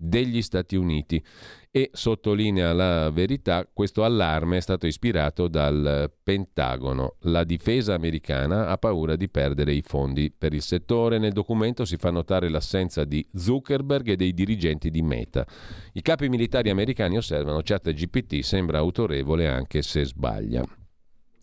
[0.00, 1.22] degli Stati Uniti
[1.70, 7.16] e sottolinea la verità, questo allarme è stato ispirato dal Pentagono.
[7.20, 11.18] La difesa americana ha paura di perdere i fondi per il settore.
[11.18, 15.46] Nel documento si fa notare l'assenza di Zuckerberg e dei dirigenti di Meta.
[15.92, 20.64] I capi militari americani osservano ChatGPT sembra autorevole anche se sbaglia.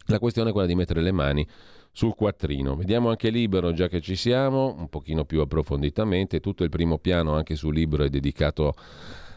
[0.08, 1.48] La questione è quella di mettere le mani
[1.98, 2.76] sul quattrino.
[2.76, 6.40] Vediamo anche Libero, già che ci siamo, un pochino più approfonditamente.
[6.40, 8.76] Tutto il primo piano anche su Libero è dedicato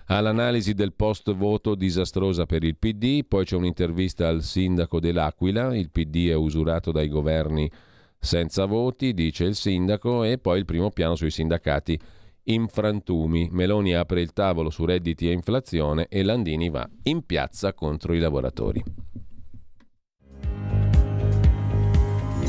[0.08, 5.88] all'analisi del post voto disastrosa per il PD, poi c'è un'intervista al sindaco dell'Aquila, il
[5.88, 7.70] PD è usurato dai governi
[8.18, 11.98] senza voti, dice il sindaco, e poi il primo piano sui sindacati
[12.44, 13.48] in frantumi.
[13.52, 18.18] Meloni apre il tavolo su redditi e inflazione e Landini va in piazza contro i
[18.18, 18.84] lavoratori.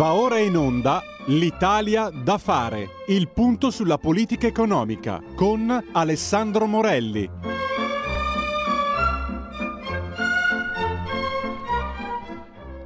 [0.00, 7.59] Va ora in onda L'Italia da fare, il punto sulla politica economica con Alessandro Morelli.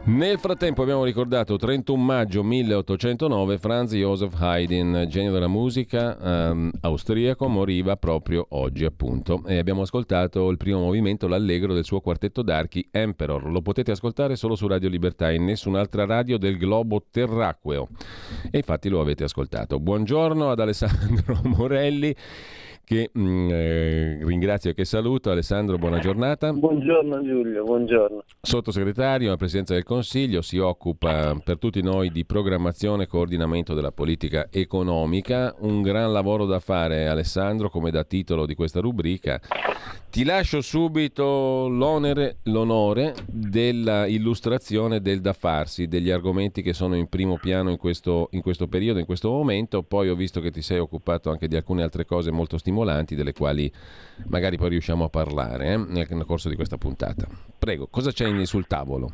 [0.06, 7.48] Nel frattempo abbiamo ricordato 31 maggio 1809 Franz Joseph Haydn, genio della musica ehm, austriaco,
[7.48, 12.86] moriva proprio oggi appunto e abbiamo ascoltato il primo movimento, l'allegro del suo quartetto d'archi
[12.90, 13.50] Emperor.
[13.50, 17.88] Lo potete ascoltare solo su Radio Libertà e nessun'altra radio del globo terracqueo
[18.50, 19.80] e infatti lo avete ascoltato.
[19.80, 22.14] Buongiorno ad Alessandro Morelli
[22.84, 25.30] che mh, mm, eh, ringrazio e che saluto.
[25.30, 26.52] Alessandro, buona giornata.
[26.52, 28.22] Buongiorno Giulio, buongiorno.
[28.40, 33.92] Sottosegretario alla Presidenza del Consiglio, si occupa per tutti noi di programmazione e coordinamento della
[33.92, 35.54] politica economica.
[35.60, 39.40] Un gran lavoro da fare Alessandro, come da titolo di questa rubrica.
[40.14, 47.36] Ti lascio subito l'onere, l'onore dell'illustrazione del da farsi, degli argomenti che sono in primo
[47.36, 49.82] piano in questo, in questo periodo, in questo momento.
[49.82, 53.32] Poi ho visto che ti sei occupato anche di alcune altre cose molto stimolanti, delle
[53.32, 53.68] quali
[54.28, 57.26] magari poi riusciamo a parlare eh, nel corso di questa puntata.
[57.58, 59.10] Prego, cosa c'è sul tavolo?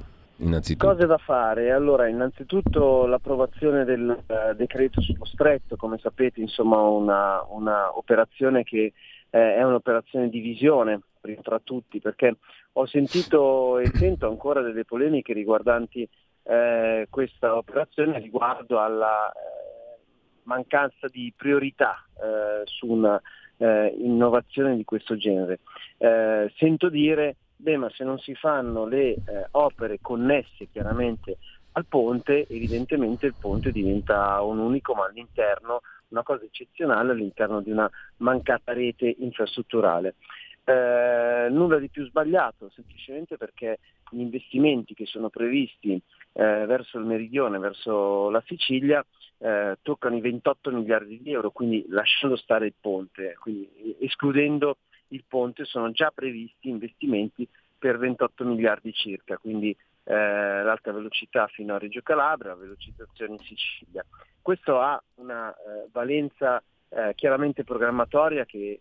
[0.76, 7.44] Cose da fare, allora innanzitutto l'approvazione del uh, decreto sullo stretto, come sapete insomma una,
[7.50, 8.94] una operazione che
[9.30, 11.00] eh, è un'operazione di visione
[11.42, 12.36] tra tutti, perché
[12.72, 16.08] ho sentito e sento ancora delle polemiche riguardanti
[16.44, 19.98] eh, questa operazione riguardo alla eh,
[20.44, 23.20] mancanza di priorità eh, su una
[23.58, 25.60] eh, di questo genere.
[25.98, 29.16] Eh, sento dire, beh ma se non si fanno le
[29.52, 31.36] opere connesse chiaramente
[31.72, 37.70] al ponte, evidentemente il ponte diventa un unico ma all'interno una cosa eccezionale all'interno di
[37.70, 40.16] una mancata rete infrastrutturale.
[40.64, 43.78] Eh, nulla di più sbagliato, semplicemente perché
[44.10, 49.04] gli investimenti che sono previsti eh, verso il meridione, verso la Sicilia,
[49.38, 54.76] eh, toccano i 28 miliardi di euro, quindi lasciando stare il ponte, quindi escludendo
[55.08, 59.74] il ponte sono già previsti investimenti per 28 miliardi circa, quindi
[60.10, 64.04] eh, l'alta velocità fino a Reggio Calabria, la velocizzazione in Sicilia.
[64.42, 68.80] Questo ha una eh, valenza eh, chiaramente programmatoria che eh,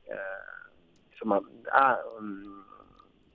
[1.12, 1.40] insomma,
[1.72, 2.64] ha um,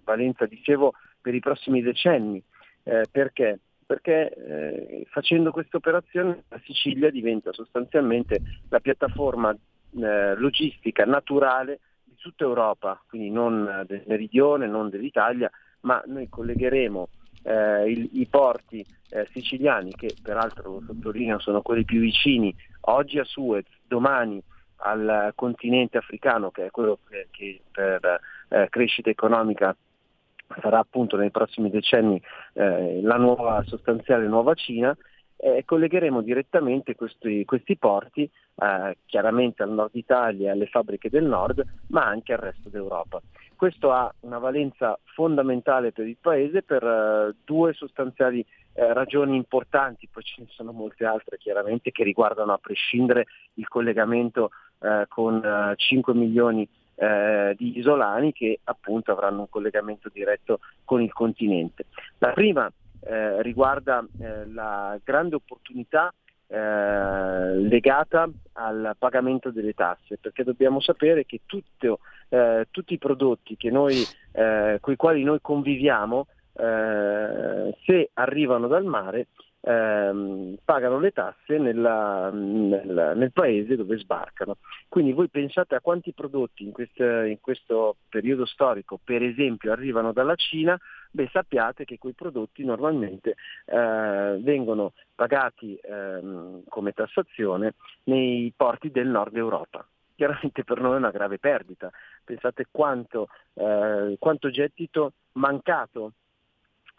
[0.03, 2.43] valenza, dicevo, per i prossimi decenni.
[2.83, 3.61] Eh, perché?
[3.87, 8.41] Perché eh, facendo questa operazione la Sicilia diventa sostanzialmente
[8.71, 9.57] la piattaforma
[9.97, 15.49] logistica naturale di tutta Europa, quindi non del meridione, non dell'Italia,
[15.83, 17.09] ma noi collegheremo
[17.45, 23.19] eh, il, i porti eh, siciliani, che peraltro lo sottolineo sono quelli più vicini, oggi
[23.19, 24.43] a Suez, domani
[24.79, 29.75] al continente africano, che è quello che, che per eh, crescita economica
[30.61, 32.21] sarà appunto nei prossimi decenni
[32.55, 34.97] eh, la nuova sostanziale nuova Cina,
[35.37, 38.23] eh, collegheremo direttamente questi, questi porti
[38.57, 43.21] eh, chiaramente al nord Italia alle fabbriche del nord, ma anche al resto d'Europa.
[43.57, 50.09] Questo ha una valenza fondamentale per il Paese per uh, due sostanziali uh, ragioni importanti,
[50.11, 55.75] poi ce ne sono molte altre chiaramente che riguardano a prescindere il collegamento uh, con
[55.77, 56.69] 5 milioni
[57.57, 61.87] di isolani che appunto avranno un collegamento diretto con il continente.
[62.19, 62.71] La prima
[63.07, 64.07] riguarda
[64.47, 66.13] la grande opportunità
[66.47, 73.57] eh, legata al pagamento delle tasse, perché dobbiamo sapere che tutto, eh, tutti i prodotti
[74.31, 79.29] eh, con i quali noi conviviamo, eh, se arrivano dal mare,
[79.65, 84.59] ehm, pagano le tasse nella, nel, nel, paese dove sbarcano.
[84.89, 90.13] Quindi voi pensate a quanti prodotti in, quest, in questo periodo storico, per esempio, arrivano
[90.13, 90.79] dalla Cina,
[91.11, 93.37] beh sappiate che quei prodotti normalmente
[93.67, 97.75] eh, vengono pagati ehm, come tassazione
[98.05, 99.87] nei porti del nord Europa
[100.17, 101.91] chiaramente per noi è una grave perdita.
[102.23, 106.13] Pensate quanto, eh, quanto gettito mancato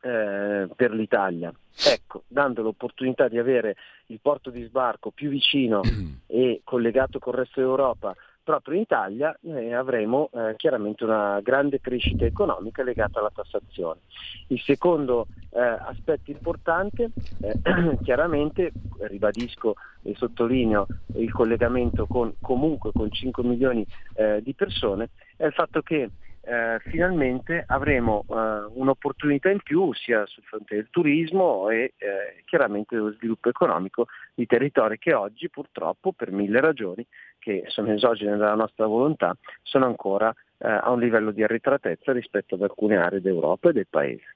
[0.05, 1.51] eh, per l'Italia.
[1.87, 3.75] Ecco, dando l'opportunità di avere
[4.07, 5.81] il porto di sbarco più vicino
[6.27, 8.15] e collegato col resto d'Europa
[8.45, 14.01] proprio in Italia eh, avremo eh, chiaramente una grande crescita economica legata alla tassazione.
[14.49, 17.09] Il secondo eh, aspetto importante,
[17.41, 19.73] eh, chiaramente, ribadisco
[20.03, 23.83] e sottolineo il collegamento con, comunque con 5 milioni
[24.13, 26.11] eh, di persone, è il fatto che
[26.45, 28.33] eh, finalmente avremo eh,
[28.73, 34.45] un'opportunità in più sia sul fronte del turismo e eh, chiaramente dello sviluppo economico di
[34.45, 37.05] territori che oggi purtroppo per mille ragioni
[37.39, 42.55] che sono esogene dalla nostra volontà sono ancora eh, a un livello di arretratezza rispetto
[42.55, 44.33] ad alcune aree d'Europa e del Paese.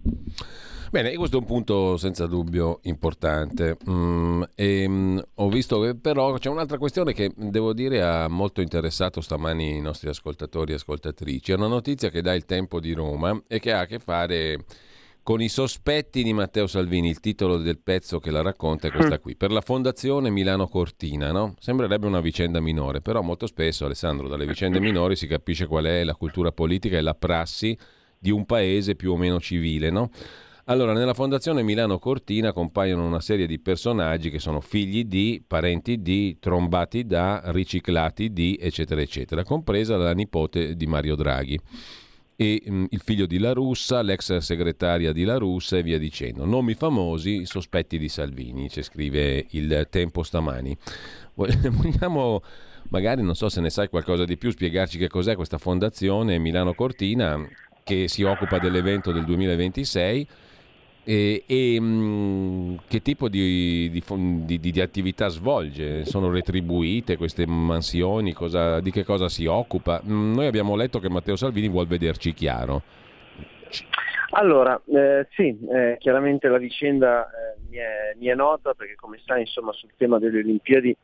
[0.92, 3.78] Bene, questo è un punto senza dubbio importante.
[3.88, 8.60] Mm, e, mm, ho visto che però c'è un'altra questione che devo dire ha molto
[8.60, 11.52] interessato stamani i nostri ascoltatori e ascoltatrici.
[11.52, 14.66] È una notizia che dà il tempo di Roma e che ha a che fare
[15.22, 17.10] con i sospetti di Matteo Salvini.
[17.10, 19.36] Il titolo del pezzo che la racconta è questa qui.
[19.36, 21.54] Per la Fondazione Milano Cortina, no?
[21.60, 26.04] Sembrerebbe una vicenda minore, però molto spesso, Alessandro, dalle vicende minori si capisce qual è
[26.04, 27.78] la cultura politica e la prassi
[28.18, 30.10] di un paese più o meno civile, no?
[30.70, 36.00] Allora, nella Fondazione Milano Cortina compaiono una serie di personaggi che sono figli di, parenti
[36.00, 41.60] di, trombati da, riciclati di, eccetera, eccetera, compresa la nipote di Mario Draghi
[42.36, 45.98] e mh, mm, il figlio di La Russa, l'ex segretaria di La Russa e via
[45.98, 46.46] dicendo.
[46.46, 50.78] Nomi famosi, sospetti di Salvini, ci scrive il Tempo stamani.
[51.34, 52.44] Vogliamo
[52.90, 56.76] magari, non so se ne sai qualcosa di più, spiegarci che cos'è questa fondazione Milano
[56.76, 57.44] Cortina
[57.84, 60.28] che si occupa dell'evento del 2026
[61.10, 64.04] e, e mh, mm, che tipo di, di,
[64.46, 66.06] di, di, attività svolge?
[66.06, 68.32] Sono retribuite queste mansioni?
[68.32, 70.04] Cosa, di che cosa si occupa?
[70.06, 72.84] Mm, noi abbiamo letto che Matteo Salvini vuole vederci chiaro.
[74.34, 79.20] Allora, eh, sì, eh, chiaramente la vicenda eh, mi, è, mi, è, nota perché come
[79.26, 80.96] sai insomma, sul tema delle Olimpiadi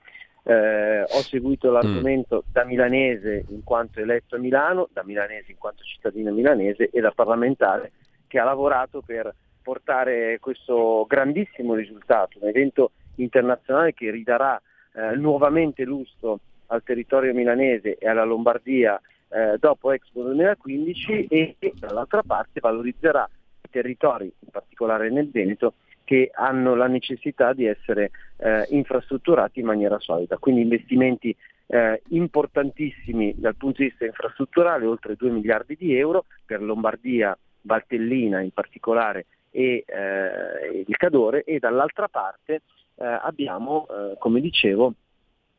[0.43, 2.51] eh, ho seguito l'argomento mm.
[2.51, 7.09] da milanese in quanto eletto a Milano, da milanese in quanto cittadino milanese e da
[7.09, 7.93] parlamentare
[8.27, 9.33] che ha lavorato per
[9.65, 14.61] portare questo grandissimo risultato, un evento internazionale che ridarà
[14.93, 22.21] eh, nuovamente lustro al territorio milanese e alla Lombardia eh, dopo Expo 2015 e, dall'altra
[22.21, 23.27] parte valorizzerà
[23.63, 25.73] i territori, in particolare nel Veneto,
[26.03, 30.37] che hanno la necessità di essere eh, infrastrutturati in maniera solida.
[30.37, 31.35] Quindi investimenti
[31.65, 38.41] eh, importantissimi dal punto di vista infrastrutturale, oltre 2 miliardi di euro per Lombardia, Valtellina
[38.41, 39.25] in particolare
[39.55, 42.63] e eh, il Cadore e dall'altra parte
[42.95, 44.93] eh, abbiamo, eh, come dicevo,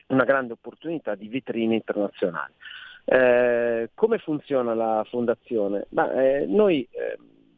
[0.09, 2.53] una grande opportunità di vetrina internazionale.
[3.07, 5.87] Eh, come funziona la fondazione?
[5.91, 6.87] Ma, eh, noi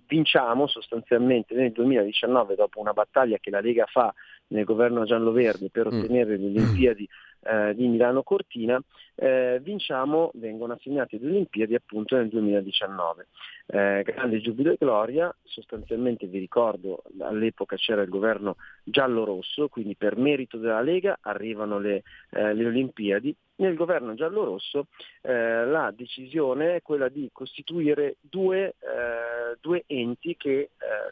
[0.07, 4.15] vinciamo sostanzialmente nel 2019 dopo una battaglia che la Lega fa
[4.49, 5.99] nel governo giallo-verde per mm.
[5.99, 7.09] ottenere le Olimpiadi
[7.41, 8.81] eh, di Milano Cortina,
[9.15, 13.27] eh, vinciamo, vengono assegnate le Olimpiadi appunto nel 2019.
[13.67, 20.17] Eh, grande giubilo e gloria, sostanzialmente vi ricordo all'epoca c'era il governo giallo-rosso, quindi per
[20.17, 23.35] merito della Lega arrivano le, eh, le Olimpiadi.
[23.57, 24.87] Nel governo giallo-rosso
[25.23, 30.71] eh, la decisione è quella di costituire due, eh, due enti che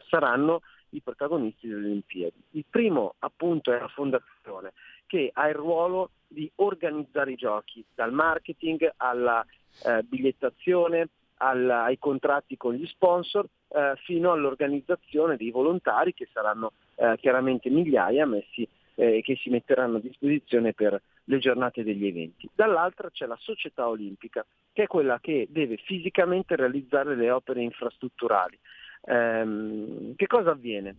[0.09, 2.41] saranno i protagonisti delle Olimpiadi.
[2.51, 4.71] Il primo appunto è la fondazione
[5.07, 9.45] che ha il ruolo di organizzare i giochi, dal marketing alla
[9.85, 16.73] eh, bigliettazione, alla, ai contratti con gli sponsor, eh, fino all'organizzazione dei volontari che saranno
[16.95, 22.49] eh, chiaramente migliaia messi eh, che si metteranno a disposizione per le giornate degli eventi.
[22.53, 28.57] Dall'altra c'è la società olimpica, che è quella che deve fisicamente realizzare le opere infrastrutturali.
[29.05, 30.95] Ehm, che cosa avviene?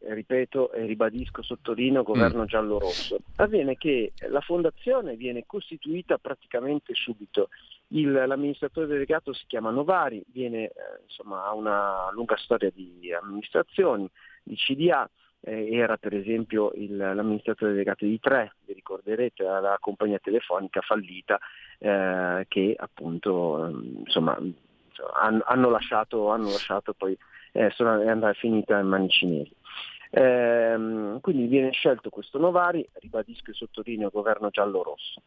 [0.00, 2.46] Ripeto e ribadisco, sottolineo, governo mm.
[2.46, 3.18] giallo-rosso.
[3.36, 7.48] Avviene che la fondazione viene costituita praticamente subito.
[7.88, 10.72] Il, l'amministratore delegato si chiama Novari, viene, eh,
[11.04, 14.08] insomma, ha una lunga storia di amministrazioni,
[14.42, 15.08] di CDA,
[15.40, 21.38] eh, era per esempio il, l'amministratore delegato di Tre, vi ricorderete, la compagnia telefonica fallita
[21.78, 23.70] eh, che appunto
[24.04, 24.38] insomma,
[25.20, 27.16] hanno, lasciato, hanno lasciato poi
[27.52, 29.52] eh, sono, è andata finita in mani cinesi.
[30.16, 35.20] Ehm, quindi viene scelto questo Novari, ribadisco e sottolineo governo giallo-rosso.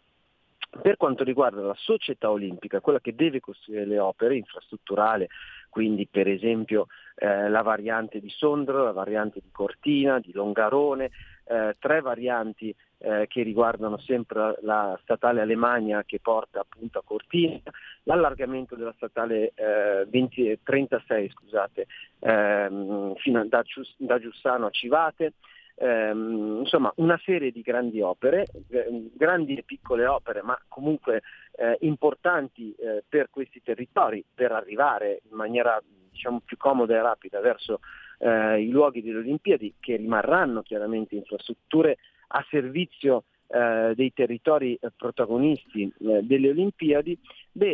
[0.81, 5.27] Per quanto riguarda la società olimpica, quella che deve costruire le opere, infrastrutturale,
[5.69, 11.09] quindi per esempio eh, la variante di Sondro, la variante di Cortina, di Longarone,
[11.45, 17.59] eh, tre varianti eh, che riguardano sempre la, statale Alemagna che porta appunto a Cortina,
[18.03, 21.87] l'allargamento della statale 20, eh, 36 scusate,
[22.19, 23.63] ehm, fino a, da,
[23.97, 25.33] da, Giussano a Civate,
[25.75, 31.21] ehm, insomma una serie di grandi opere, eh, grandi e piccole opere, ma comunque
[31.55, 37.39] eh, importanti eh, per questi territori per arrivare in maniera diciamo, più comoda e rapida
[37.41, 37.79] verso
[38.19, 44.91] eh, i luoghi delle Olimpiadi, che rimarranno chiaramente infrastrutture a servizio eh, dei territori eh,
[44.95, 47.17] protagonisti eh, delle Olimpiadi,
[47.51, 47.69] beh,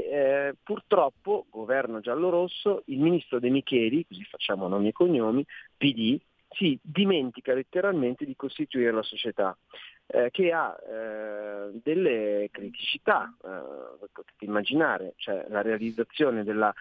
[0.48, 5.44] eh, purtroppo, governo giallo-rosso, il ministro De Micheli, così facciamo nomi e cognomi,
[5.76, 6.20] PD,
[6.50, 9.58] si dimentica letteralmente di costituire la società,
[10.06, 16.72] eh, che ha eh, delle criticità, potete immaginare, cioè la realizzazione della,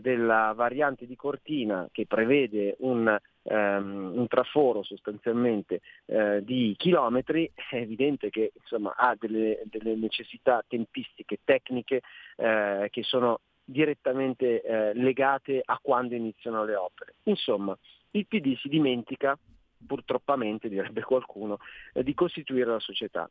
[0.00, 7.76] della, variante di Cortina che prevede un, um, un traforo sostanzialmente eh, di chilometri, è
[7.76, 12.02] evidente che insomma, ha delle, delle, necessità tempistiche, tecniche
[12.36, 17.14] eh, che sono direttamente legate a quando iniziano le opere.
[17.22, 17.74] Insomma,
[18.10, 19.38] il PD si dimentica,
[19.86, 21.58] purtroppamente direbbe qualcuno,
[21.92, 23.28] eh, di costituire la società.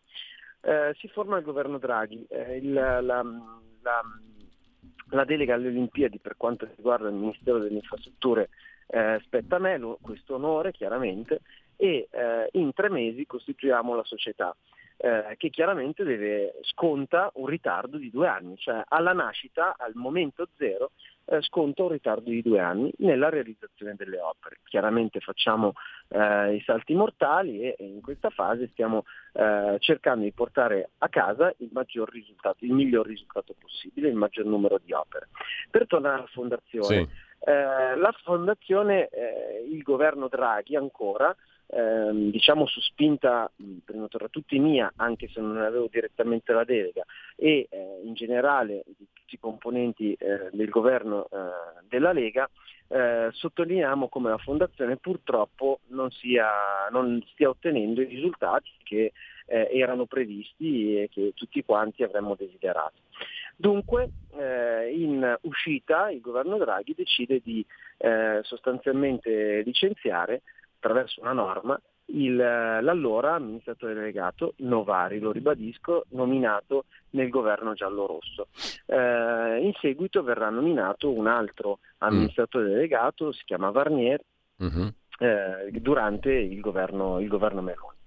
[0.62, 3.24] Eh, si forma il governo Draghi, eh, il, la, la,
[5.10, 8.50] la, delega alle Olimpiadi per quanto riguarda il Ministero delle Infrastrutture
[8.88, 11.42] eh, spetta a me, questo onore chiaramente,
[11.76, 14.56] e eh, in tre mesi costituiamo la società.
[14.96, 20.48] Eh, che chiaramente deve, sconta un ritardo di due anni, cioè alla nascita, al momento
[20.56, 20.92] zero,
[21.26, 24.60] eh, sconta un ritardo di due anni nella realizzazione delle opere.
[24.64, 25.74] Chiaramente facciamo
[26.10, 31.10] eh, i salti mortali e, e, in questa fase stiamo eh, cercando di portare a
[31.10, 35.30] casa il maggior risultato, il miglior risultato possibile, il maggior numero di opere.
[35.70, 37.08] Per tornare alla fondazione, sì.
[37.46, 41.36] Eh, la fondazione, eh, il governo Draghi ancora,
[41.68, 43.52] ehm, diciamo su spinta
[43.84, 47.04] prima tra tutti mia, anche se non avevo direttamente la delega,
[47.36, 51.38] e eh, in generale di tutti i componenti eh, del governo eh,
[51.88, 52.50] della Lega,
[52.88, 56.48] eh, sottolineiamo come la Fondazione purtroppo non, sia,
[56.92, 59.14] non stia ottenendo i risultati che
[59.46, 63.02] eh, erano previsti e che tutti quanti avremmo desiderato.
[63.56, 67.66] Dunque eh, in uscita il governo Draghi decide di
[67.98, 70.42] eh, sostanzialmente licenziare
[70.76, 78.48] attraverso una norma il, l'allora amministratore delegato Novari, lo ribadisco, nominato nel governo giallo-rosso.
[78.86, 82.70] Eh, in seguito verrà nominato un altro amministratore mm.
[82.70, 84.22] delegato, si chiama Varnier,
[84.64, 84.88] mm-hmm.
[85.20, 87.98] eh, durante il governo, il governo Meloni.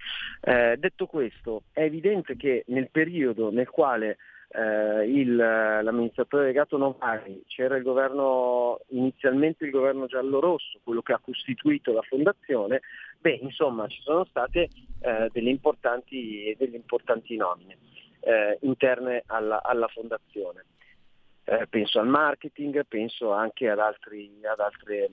[0.40, 4.18] Eh, detto questo, è evidente che nel periodo nel quale
[4.48, 11.20] eh, il, l'amministratore delegato Novari, c'era il governo, inizialmente il governo giallo-rosso, quello che ha
[11.23, 12.81] costituito la fondazione,
[13.18, 14.68] beh insomma ci sono state
[15.01, 17.77] eh, delle, importanti, delle, importanti, nomine
[18.20, 20.64] eh, interne alla, alla fondazione.
[21.48, 25.10] Eh, penso al marketing, penso anche ad, altri, ad altre eh,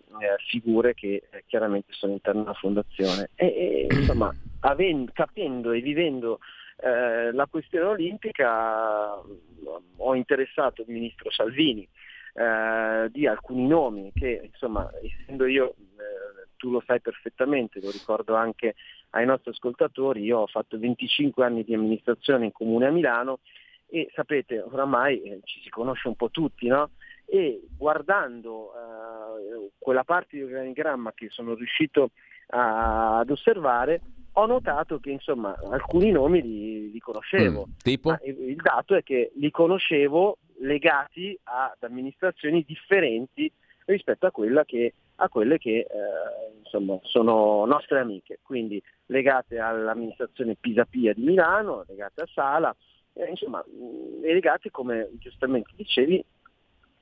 [0.48, 3.30] figure che eh, chiaramente sono interne alla fondazione.
[3.36, 6.40] E, e insomma, avendo, capendo e vivendo
[6.84, 11.88] eh, la questione olimpica ho interessato il ministro Salvini
[12.34, 18.36] eh, di alcuni nomi che insomma essendo io eh, tu lo sai perfettamente, lo ricordo
[18.36, 18.76] anche
[19.12, 23.40] ai nostri ascoltatori, io ho fatto 25 anni di amministrazione in comune a Milano
[23.88, 26.90] e sapete oramai eh, ci si conosce un po' tutti, no?
[27.26, 32.10] E guardando eh, quella parte di organigramma che sono riuscito
[32.48, 34.02] a, ad osservare,
[34.34, 37.68] ho notato che insomma alcuni nomi li, li conoscevo.
[37.68, 38.18] Mm, tipo?
[38.24, 43.52] il dato è che li conoscevo legati ad amministrazioni differenti
[43.86, 44.32] rispetto a,
[44.66, 45.88] che, a quelle che eh,
[46.64, 52.76] insomma, sono nostre amiche, quindi legate all'amministrazione Pisapia di Milano, legate a Sala,
[53.14, 56.24] eh, insomma, e legate, come giustamente dicevi,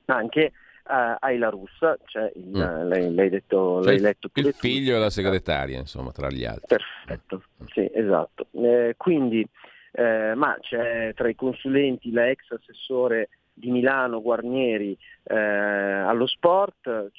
[0.06, 0.52] anche
[0.84, 2.88] uh, Aila Russa, cioè il, mm.
[2.88, 6.76] lei, lei, detto, cioè lei letto il figlio e la segretaria, insomma, tra gli altri.
[6.76, 7.42] Perfetto,
[7.72, 8.46] sì, esatto.
[8.52, 9.46] Eh, quindi,
[9.92, 17.10] eh, ma c'è tra i consulenti la ex assessore di Milano Guarnieri eh, allo sport,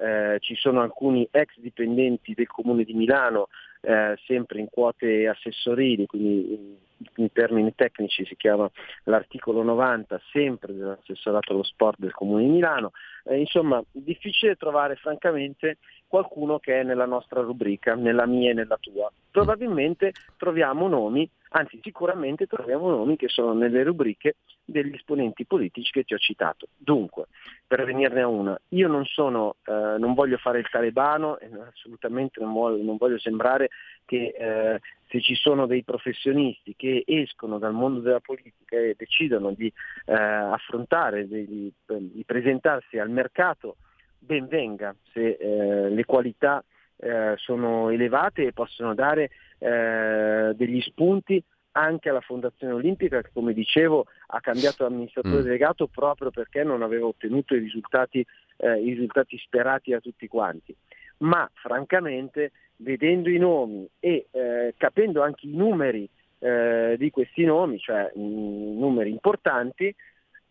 [0.00, 3.48] eh, ci sono alcuni ex dipendenti del comune di Milano
[3.80, 6.78] eh, sempre in quote assessorili, quindi
[7.16, 8.70] in termini tecnici si chiama
[9.04, 12.92] l'articolo 90 sempre dell'assessorato allo sport del Comune di Milano.
[13.24, 18.76] Eh, insomma, difficile trovare francamente qualcuno che è nella nostra rubrica, nella mia e nella
[18.78, 19.10] tua.
[19.30, 26.04] Probabilmente troviamo nomi, anzi sicuramente troviamo nomi che sono nelle rubriche degli esponenti politici che
[26.04, 26.68] ti ho citato.
[26.76, 27.26] Dunque,
[27.66, 32.52] per venirne a una, io non sono, eh, non voglio fare il talebano assolutamente non
[32.52, 33.70] voglio, non voglio sembrare
[34.04, 39.52] che eh, se ci sono dei professionisti che escono dal mondo della politica e decidono
[39.52, 39.72] di
[40.06, 43.76] eh, affrontare, di, di, presentarsi al mercato,
[44.18, 46.62] ben venga se eh, le qualità
[47.00, 53.52] eh, sono elevate e possono dare eh, degli spunti anche alla Fondazione Olimpica che come
[53.52, 55.44] dicevo ha cambiato amministratore mm.
[55.44, 58.24] delegato proprio perché non aveva ottenuto i risultati,
[58.56, 60.74] eh, i risultati sperati da tutti quanti.
[61.18, 66.08] Ma francamente vedendo i nomi e eh, capendo anche i numeri
[66.38, 69.94] eh, di questi nomi, cioè mh, numeri importanti,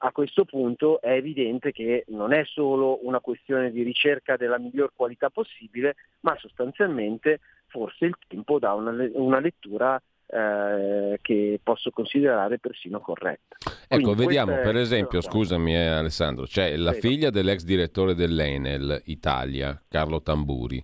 [0.02, 4.92] a questo punto è evidente che non è solo una questione di ricerca della miglior
[4.96, 12.60] qualità possibile, ma sostanzialmente forse il tempo dà una, una lettura eh, che posso considerare
[12.60, 13.58] persino corretta.
[13.88, 17.08] Ecco, Quindi vediamo per esempio, scusami eh, Alessandro, c'è la Prego.
[17.08, 20.82] figlia dell'ex direttore dell'Enel Italia, Carlo Tamburi,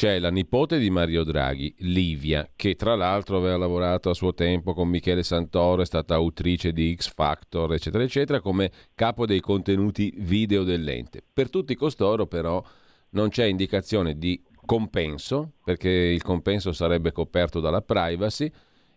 [0.00, 4.72] c'è la nipote di Mario Draghi, Livia, che tra l'altro aveva lavorato a suo tempo
[4.72, 10.10] con Michele Santoro, è stata autrice di X Factor, eccetera, eccetera, come capo dei contenuti
[10.16, 11.22] video dell'ente.
[11.30, 12.64] Per tutti costoro però
[13.10, 18.50] non c'è indicazione di compenso, perché il compenso sarebbe coperto dalla privacy,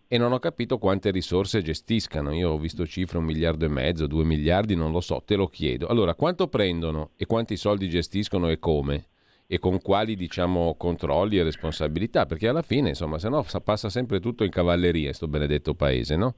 [0.07, 2.31] e non ho capito quante risorse gestiscano.
[2.31, 5.47] Io ho visto cifre un miliardo e mezzo, due miliardi, non lo so, te lo
[5.47, 5.87] chiedo.
[5.87, 9.07] Allora, quanto prendono e quanti soldi gestiscono e come?
[9.53, 14.19] E con quali diciamo, controlli e responsabilità, perché alla fine insomma se no passa sempre
[14.19, 16.33] tutto in cavalleria questo benedetto paese, no?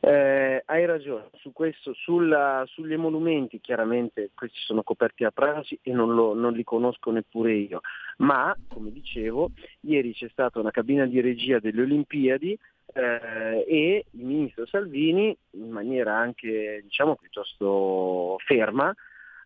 [0.00, 5.92] Eh, hai ragione, su questo, sulla, sugli emolumenti chiaramente questi sono coperti a privacy e
[5.92, 7.80] non, lo, non, li conosco neppure io,
[8.18, 9.50] ma come dicevo
[9.80, 12.58] ieri c'è stata una cabina di regia delle Olimpiadi
[12.94, 18.94] eh, e il ministro Salvini in maniera anche diciamo piuttosto ferma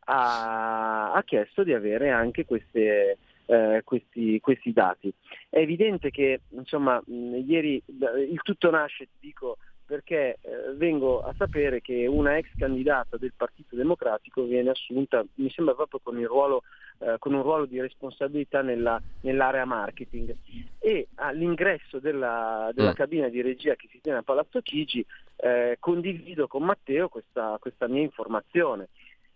[0.04, 5.12] ha, ha chiesto di avere anche queste, eh, questi, questi, dati.
[5.48, 9.58] È evidente che insomma, mh, ieri il tutto nasce, ti dico,
[9.90, 15.50] perché eh, vengo a sapere che una ex candidata del Partito Democratico viene assunta, mi
[15.50, 16.62] sembra proprio con, ruolo,
[16.98, 20.32] eh, con un ruolo di responsabilità nella, nell'area marketing
[20.78, 22.94] e all'ingresso della, della mm.
[22.94, 25.04] cabina di regia che si tiene a Palazzo Chigi
[25.34, 28.90] eh, condivido con Matteo questa, questa mia informazione.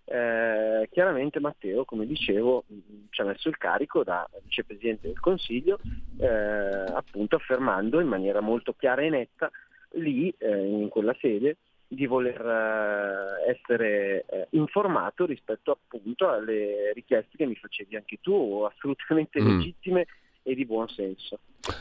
[0.06, 2.64] Eh, chiaramente Matteo, come dicevo,
[3.10, 5.78] ci ha messo il carico da vicepresidente del Consiglio,
[6.18, 9.50] eh, appunto affermando in maniera molto chiara e netta
[9.92, 11.56] lì, eh, in quella sede,
[11.86, 18.68] di voler eh, essere eh, informato rispetto appunto alle richieste che mi facevi anche tu,
[18.70, 19.46] assolutamente mm.
[19.46, 20.06] legittime
[20.42, 21.38] e di buon senso.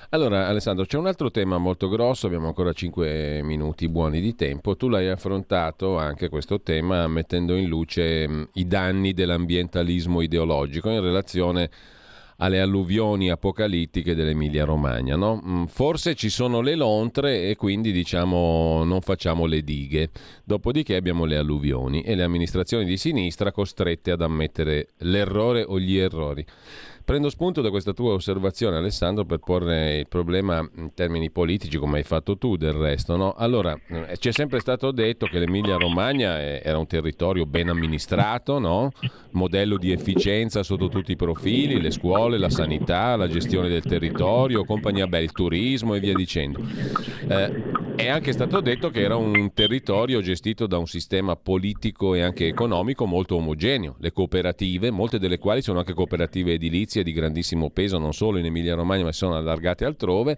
[0.10, 4.78] Allora Alessandro, c'è un altro tema molto grosso, abbiamo ancora 5 minuti buoni di tempo,
[4.78, 11.02] tu l'hai affrontato anche questo tema mettendo in luce mh, i danni dell'ambientalismo ideologico in
[11.02, 11.70] relazione
[12.38, 15.16] alle alluvioni apocalittiche dell'Emilia Romagna.
[15.16, 15.66] No?
[15.68, 20.10] Forse ci sono le lontre e quindi diciamo non facciamo le dighe,
[20.44, 25.98] dopodiché abbiamo le alluvioni e le amministrazioni di sinistra costrette ad ammettere l'errore o gli
[25.98, 26.46] errori.
[27.06, 31.98] Prendo spunto da questa tua osservazione, Alessandro, per porre il problema in termini politici, come
[31.98, 33.18] hai fatto tu del resto.
[33.18, 33.34] No?
[33.34, 38.92] Allora, eh, ci è sempre stato detto che l'Emilia-Romagna era un territorio ben amministrato, no?
[39.32, 44.64] modello di efficienza sotto tutti i profili, le scuole, la sanità, la gestione del territorio,
[44.64, 46.62] compagnia bella, il turismo e via dicendo.
[47.28, 52.22] Eh, è anche stato detto che era un territorio gestito da un sistema politico e
[52.22, 53.96] anche economico molto omogeneo.
[54.00, 58.38] Le cooperative, molte delle quali sono anche cooperative edilizie, notizie di grandissimo peso non solo
[58.38, 60.38] in Emilia Romagna ma si sono allargate altrove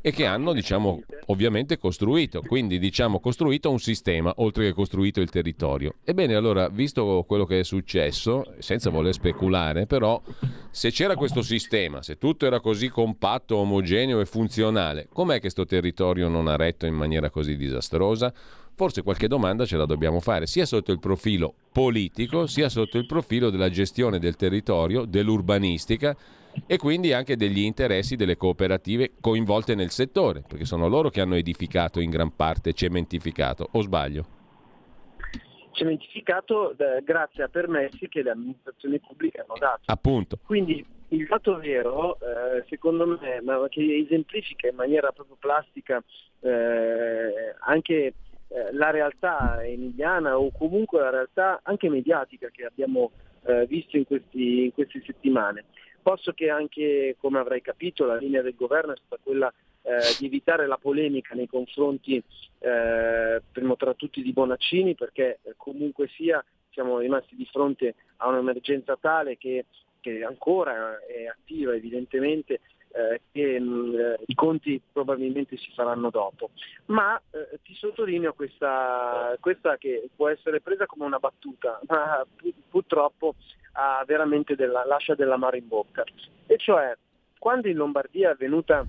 [0.00, 5.30] e che hanno diciamo ovviamente costruito quindi diciamo costruito un sistema oltre che costruito il
[5.30, 5.94] territorio.
[6.04, 10.20] Ebbene allora visto quello che è successo senza voler speculare però
[10.70, 15.64] se c'era questo sistema se tutto era così compatto omogeneo e funzionale com'è che questo
[15.64, 18.32] territorio non ha retto in maniera così disastrosa
[18.74, 23.06] forse qualche domanda ce la dobbiamo fare, sia sotto il profilo politico, sia sotto il
[23.06, 26.16] profilo della gestione del territorio, dell'urbanistica
[26.66, 31.36] e quindi anche degli interessi delle cooperative coinvolte nel settore, perché sono loro che hanno
[31.36, 34.40] edificato in gran parte, cementificato, o sbaglio?
[35.72, 39.80] Cementificato eh, grazie a permessi che le amministrazioni pubbliche hanno dato.
[39.86, 40.38] Appunto.
[40.44, 46.02] Quindi il fatto vero, eh, secondo me, ma che esemplifica in maniera proprio plastica
[46.40, 48.12] eh, anche
[48.54, 53.12] eh, la realtà emiliana o comunque la realtà anche mediatica che abbiamo
[53.44, 55.64] eh, visto in, questi, in, queste settimane.
[56.02, 59.52] Posso che anche, come avrai capito, la linea del governo è stata quella
[59.82, 62.22] eh, di evitare la polemica nei confronti,
[62.58, 68.28] eh, primo tra tutti, di Bonaccini, perché eh, comunque sia siamo rimasti di fronte a
[68.28, 69.66] un'emergenza tale che,
[70.00, 72.60] che ancora è attiva evidentemente
[72.92, 76.50] eh, che mh, mm, eh, i conti probabilmente si faranno dopo.
[76.86, 82.52] Ma eh, ti sottolineo questa, questa, che può essere presa come una battuta, ma pu-
[82.68, 83.34] purtroppo
[83.72, 86.04] ha veramente della, lascia dell'amaro in bocca.
[86.46, 86.96] E cioè,
[87.38, 88.86] quando in Lombardia è avvenuta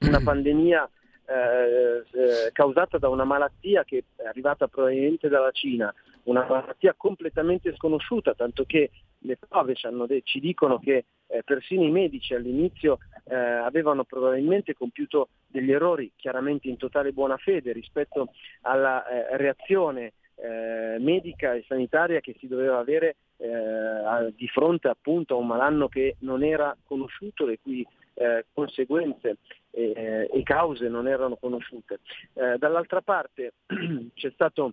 [0.00, 0.88] una pandemia
[1.26, 5.92] eh, eh, causata da una malattia che è arrivata probabilmente dalla Cina,
[6.28, 8.90] una malattia completamente sconosciuta, tanto che
[9.20, 14.74] le prove ci, de- ci dicono che eh, persino i medici all'inizio eh, avevano probabilmente
[14.74, 18.32] compiuto degli errori chiaramente in totale buona fede rispetto
[18.62, 25.34] alla eh, reazione eh, medica e sanitaria che si doveva avere eh, di fronte appunto
[25.34, 27.84] a un malanno che non era conosciuto, le cui
[28.14, 29.38] eh, conseguenze
[29.70, 32.00] e, e, cause non erano conosciute.
[32.32, 33.54] dall'altra parte
[34.14, 34.68] c'è stata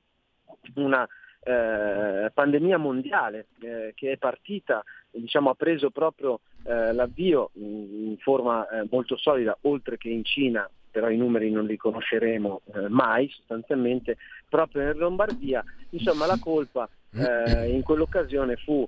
[0.76, 1.08] una
[1.46, 8.68] eh, pandemia mondiale eh, che è partita, diciamo, ha preso proprio eh, l'avvio in forma
[8.68, 13.30] eh, molto solida, oltre che in Cina, però i numeri non li conosceremo eh, mai
[13.30, 14.18] sostanzialmente,
[14.50, 15.64] proprio in Lombardia.
[15.92, 18.86] Insomma la colpa in quell'occasione fu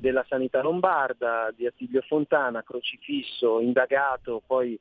[0.00, 4.76] della sanità lombarda, di Attilio Fontana, crocifisso, indagato, poi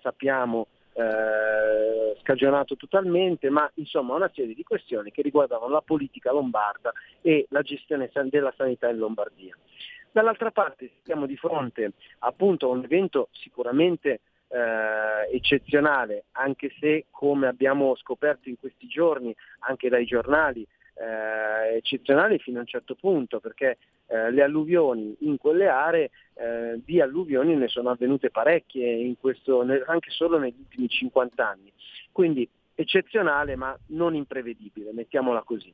[0.00, 0.68] sappiamo
[1.00, 7.46] eh, scagionato totalmente, ma insomma una serie di questioni che riguardavano la politica lombarda e
[7.50, 9.56] la gestione della sanità in Lombardia.
[10.12, 17.46] Dall'altra parte siamo di fronte appunto a un evento sicuramente eh, eccezionale, anche se come
[17.46, 20.66] abbiamo scoperto in questi giorni anche dai giornali,
[21.00, 26.80] eh, eccezionale fino a un certo punto, perché eh, le alluvioni in quelle aree, eh,
[26.84, 31.72] di alluvioni ne sono avvenute parecchie questo, anche solo negli ultimi 50 anni.
[32.12, 35.72] Quindi eccezionale ma non imprevedibile, mettiamola così.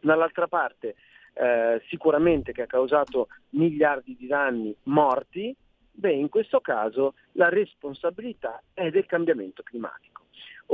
[0.00, 0.96] Dall'altra parte
[1.34, 5.54] eh, sicuramente che ha causato miliardi di danni morti,
[5.92, 10.11] beh in questo caso la responsabilità è del cambiamento climatico.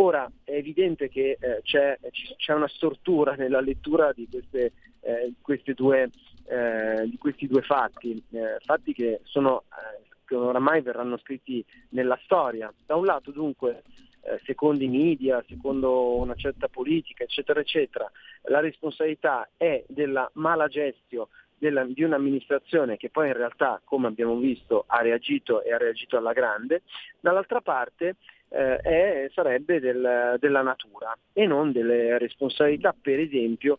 [0.00, 1.98] Ora è evidente che eh, c'è,
[2.36, 6.10] c'è, una stortura nella lettura di, queste, eh, queste due,
[6.46, 12.18] eh, di questi due fatti, eh, fatti che, sono, eh, che oramai verranno scritti nella
[12.22, 12.72] storia.
[12.86, 13.82] Da un lato dunque
[14.20, 18.08] eh, secondo i media, secondo una certa politica, eccetera, eccetera,
[18.42, 24.36] la responsabilità è della mala gestione della, di un'amministrazione che poi in realtà, come abbiamo
[24.36, 26.82] visto, ha reagito e ha reagito alla grande,
[27.20, 28.14] dall'altra parte
[28.50, 33.78] eh, è, sarebbe del, della natura e non delle responsabilità, per esempio,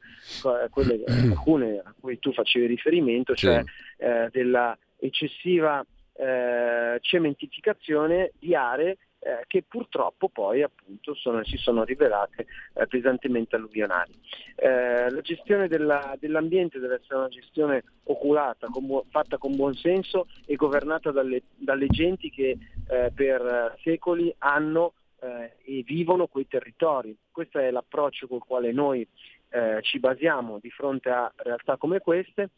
[0.70, 4.04] quelle, alcune a cui tu facevi riferimento, cioè sì.
[4.04, 11.84] eh, della eccessiva eh, cementificazione di aree eh, che purtroppo poi appunto sono, si sono
[11.84, 14.14] rivelate eh, pesantemente alluvionali.
[14.56, 20.28] Eh, la gestione della, dell'ambiente deve essere una gestione oculata, con, fatta con buon senso
[20.46, 27.16] e governata dalle, dalle genti che eh, per secoli hanno eh, e vivono quei territori.
[27.32, 29.08] Questo è l'approccio col quale noi
[29.50, 32.50] eh, ci basiamo di fronte a realtà come queste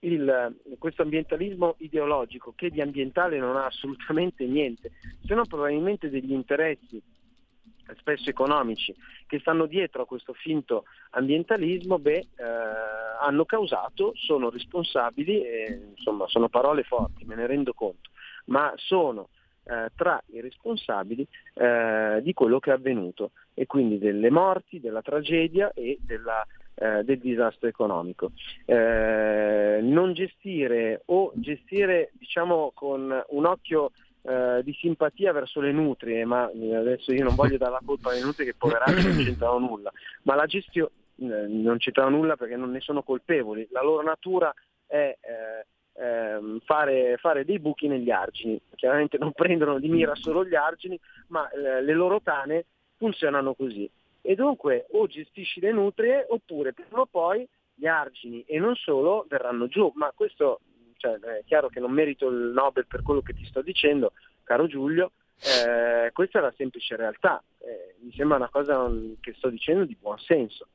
[0.00, 4.92] il, questo ambientalismo ideologico che di ambientale non ha assolutamente niente,
[5.24, 7.02] se non probabilmente degli interessi
[7.98, 8.94] spesso economici
[9.26, 12.26] che stanno dietro a questo finto ambientalismo, beh, eh,
[13.20, 18.10] hanno causato, sono responsabili, e, insomma sono parole forti, me ne rendo conto,
[18.46, 19.28] ma sono
[19.64, 25.02] eh, tra i responsabili eh, di quello che è avvenuto e quindi delle morti, della
[25.02, 26.46] tragedia e della
[26.80, 28.32] eh, del disastro economico.
[28.64, 33.90] Eh, non gestire o gestire diciamo, con un occhio
[34.22, 38.22] eh, di simpatia verso le nutrie, ma adesso io non voglio dare la colpa alle
[38.22, 39.92] nutrie che poveracce non c'entrano nulla,
[40.22, 44.52] ma la gestione eh, non c'entrano nulla perché non ne sono colpevoli, la loro natura
[44.86, 50.46] è eh, ehm, fare, fare, dei buchi negli argini, chiaramente non prendono di mira solo
[50.46, 50.98] gli argini,
[51.28, 52.64] ma eh, le loro tane
[52.96, 53.90] funzionano così
[54.22, 59.24] e dunque o gestisci le nutrie oppure prima o poi gli argini e non solo
[59.28, 60.60] verranno giù, ma questo
[60.96, 64.12] cioè, è chiaro che non merito il Nobel per quello che ti sto dicendo,
[64.44, 68.90] caro Giulio, eh, questa è la semplice realtà, eh, mi sembra una cosa
[69.20, 70.68] che sto dicendo di buon senso.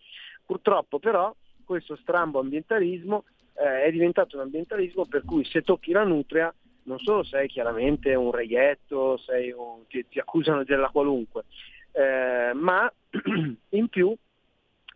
[0.44, 6.04] Purtroppo però questo strambo ambientalismo eh, è diventato un ambientalismo per cui se tocchi la
[6.04, 6.54] nutria
[6.84, 11.46] non solo sei chiaramente un reietto, sei un, ti, ti accusano della qualunque,
[11.96, 12.92] eh, ma
[13.70, 14.14] in più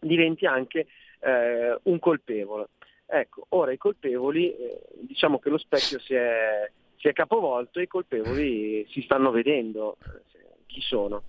[0.02, 0.88] diventi anche
[1.20, 2.70] eh, un colpevole.
[3.06, 7.84] Ecco, ora i colpevoli, eh, diciamo che lo specchio si è, si è, capovolto e
[7.84, 11.24] i colpevoli si stanno vedendo eh, chi sono.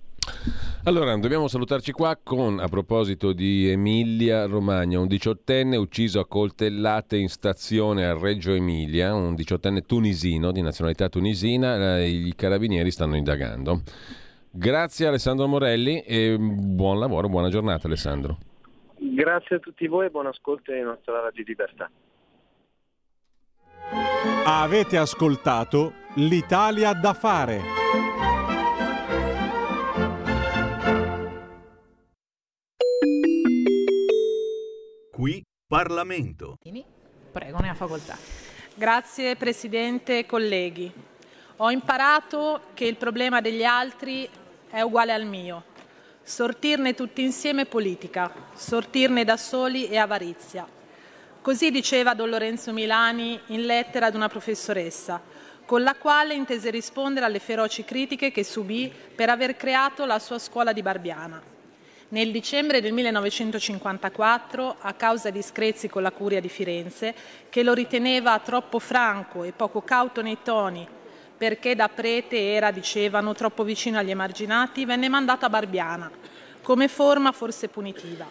[0.83, 7.17] Allora, dobbiamo salutarci qua con, a proposito di Emilia Romagna, un diciottenne ucciso a coltellate
[7.17, 13.15] in stazione a Reggio Emilia, un diciottenne tunisino, di nazionalità tunisina, eh, i carabinieri stanno
[13.15, 13.81] indagando.
[14.53, 18.37] Grazie Alessandro Morelli e buon lavoro, buona giornata Alessandro.
[18.97, 21.89] Grazie a tutti voi e buon ascolto ai nostra Radio Libertà.
[24.45, 27.61] Avete ascoltato l'Italia da fare.
[35.11, 36.57] Qui Parlamento.
[37.31, 38.17] Prego, ne ha facoltà.
[38.75, 40.91] Grazie Presidente e colleghi.
[41.57, 44.27] Ho imparato che il problema degli altri
[44.71, 45.63] è uguale al mio.
[46.23, 50.65] Sortirne tutti insieme politica, sortirne da soli e avarizia.
[51.41, 55.21] Così diceva Don Lorenzo Milani in lettera ad una professoressa,
[55.65, 60.39] con la quale intese rispondere alle feroci critiche che subì per aver creato la sua
[60.39, 61.41] scuola di Barbiana.
[62.09, 67.15] Nel dicembre del 1954, a causa di screzi con la curia di Firenze,
[67.49, 70.87] che lo riteneva troppo franco e poco cauto nei toni,
[71.41, 76.11] perché da prete era, dicevano, troppo vicino agli emarginati, venne mandato a Barbiana,
[76.61, 78.27] come forma forse punitiva.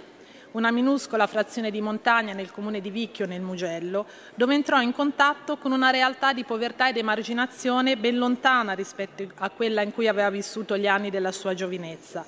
[0.53, 4.07] Una minuscola frazione di montagna nel comune di Vicchio, nel Mugello,
[4.37, 9.51] dove entrò in contatto con una realtà di povertà ed emarginazione ben lontana rispetto a
[9.51, 12.24] quella in cui aveva vissuto gli anni della sua giovinezza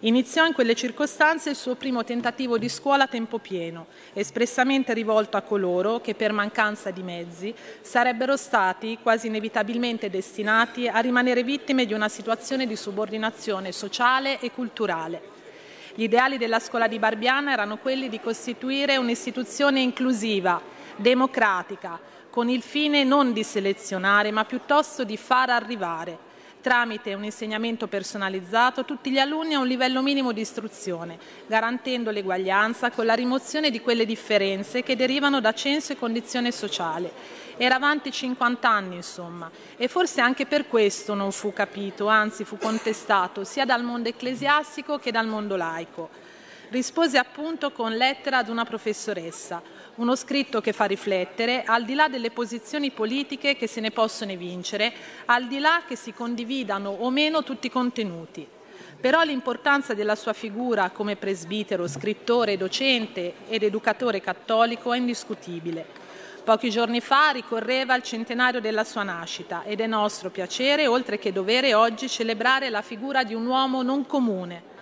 [0.00, 5.36] Iniziò in quelle circostanze il suo primo tentativo di scuola a tempo pieno, espressamente rivolto
[5.36, 11.86] a coloro che per mancanza di mezzi sarebbero stati quasi inevitabilmente destinati a rimanere vittime
[11.86, 15.32] di una situazione di subordinazione sociale e culturale.
[15.94, 20.60] Gli ideali della scuola di Barbiana erano quelli di costituire un'istituzione inclusiva,
[20.96, 21.98] democratica,
[22.30, 26.23] con il fine non di selezionare, ma piuttosto di far arrivare
[26.64, 32.90] tramite un insegnamento personalizzato tutti gli alunni a un livello minimo di istruzione, garantendo l'eguaglianza
[32.90, 37.12] con la rimozione di quelle differenze che derivano da censo e condizione sociale.
[37.58, 42.56] Era avanti 50 anni, insomma, e forse anche per questo non fu capito, anzi fu
[42.56, 46.23] contestato sia dal mondo ecclesiastico che dal mondo laico.
[46.74, 49.62] Rispose appunto con lettera ad una professoressa,
[49.94, 54.32] uno scritto che fa riflettere, al di là delle posizioni politiche che se ne possono
[54.32, 54.92] evincere,
[55.26, 58.44] al di là che si condividano o meno tutti i contenuti.
[59.00, 65.86] Però l'importanza della sua figura come presbitero, scrittore, docente ed educatore cattolico è indiscutibile.
[66.42, 71.30] Pochi giorni fa ricorreva il centenario della sua nascita ed è nostro piacere, oltre che
[71.30, 74.72] dovere, oggi celebrare la figura di un uomo non comune,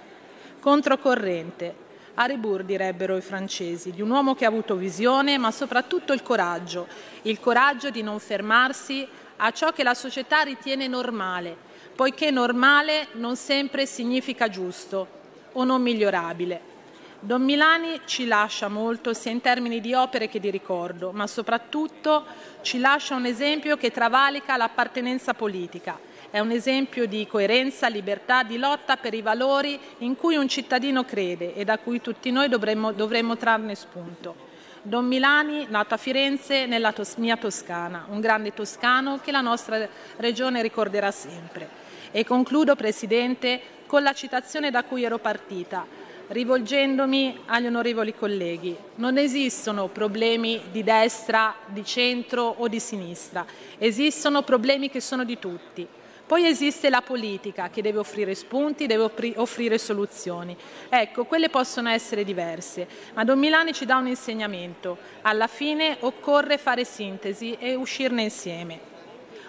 [0.59, 1.82] controcorrente,
[2.15, 6.23] a rebours direbbero i francesi, di un uomo che ha avuto visione, ma soprattutto il
[6.23, 6.87] coraggio,
[7.23, 9.07] il coraggio di non fermarsi
[9.37, 11.57] a ciò che la società ritiene normale,
[11.95, 15.21] poiché normale non sempre significa giusto
[15.53, 16.71] o non migliorabile.
[17.19, 22.25] Don Milani ci lascia molto sia in termini di opere che di ricordo, ma soprattutto
[22.63, 28.57] ci lascia un esempio che travalica l'appartenenza politica è un esempio di coerenza, libertà, di
[28.57, 32.91] lotta per i valori in cui un cittadino crede e da cui tutti noi dovremmo,
[32.91, 34.35] dovremmo trarne spunto.
[34.81, 39.87] Don Milani, nato a Firenze nella tos- mia Toscana, un grande toscano che la nostra
[40.17, 41.69] regione ricorderà sempre.
[42.11, 45.87] E concludo, Presidente, con la citazione da cui ero partita,
[46.29, 48.75] rivolgendomi agli onorevoli colleghi.
[48.95, 53.45] Non esistono problemi di destra, di centro o di sinistra,
[53.77, 55.87] esistono problemi che sono di tutti.
[56.33, 60.57] Poi esiste la politica che deve offrire spunti, deve offrire soluzioni.
[60.89, 64.97] Ecco, quelle possono essere diverse, ma Don Milani ci dà un insegnamento.
[65.21, 68.81] Alla fine occorre fare sintesi e uscirne insieme.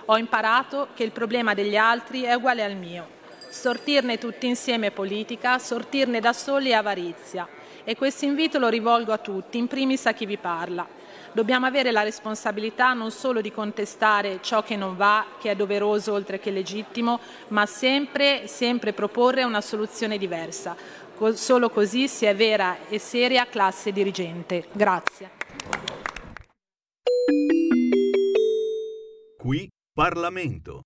[0.08, 3.08] Ho imparato che il problema degli altri è uguale al mio.
[3.48, 7.48] Sortirne tutti insieme politica, sortirne da soli avarizia.
[7.86, 10.86] E questo invito lo rivolgo a tutti, in primis a chi vi parla.
[11.34, 16.14] Dobbiamo avere la responsabilità non solo di contestare ciò che non va, che è doveroso
[16.14, 20.76] oltre che legittimo, ma sempre, sempre proporre una soluzione diversa.
[21.34, 24.68] Solo così si è vera e seria classe dirigente.
[24.74, 25.32] Grazie.
[29.38, 30.82] Qui Parlamento.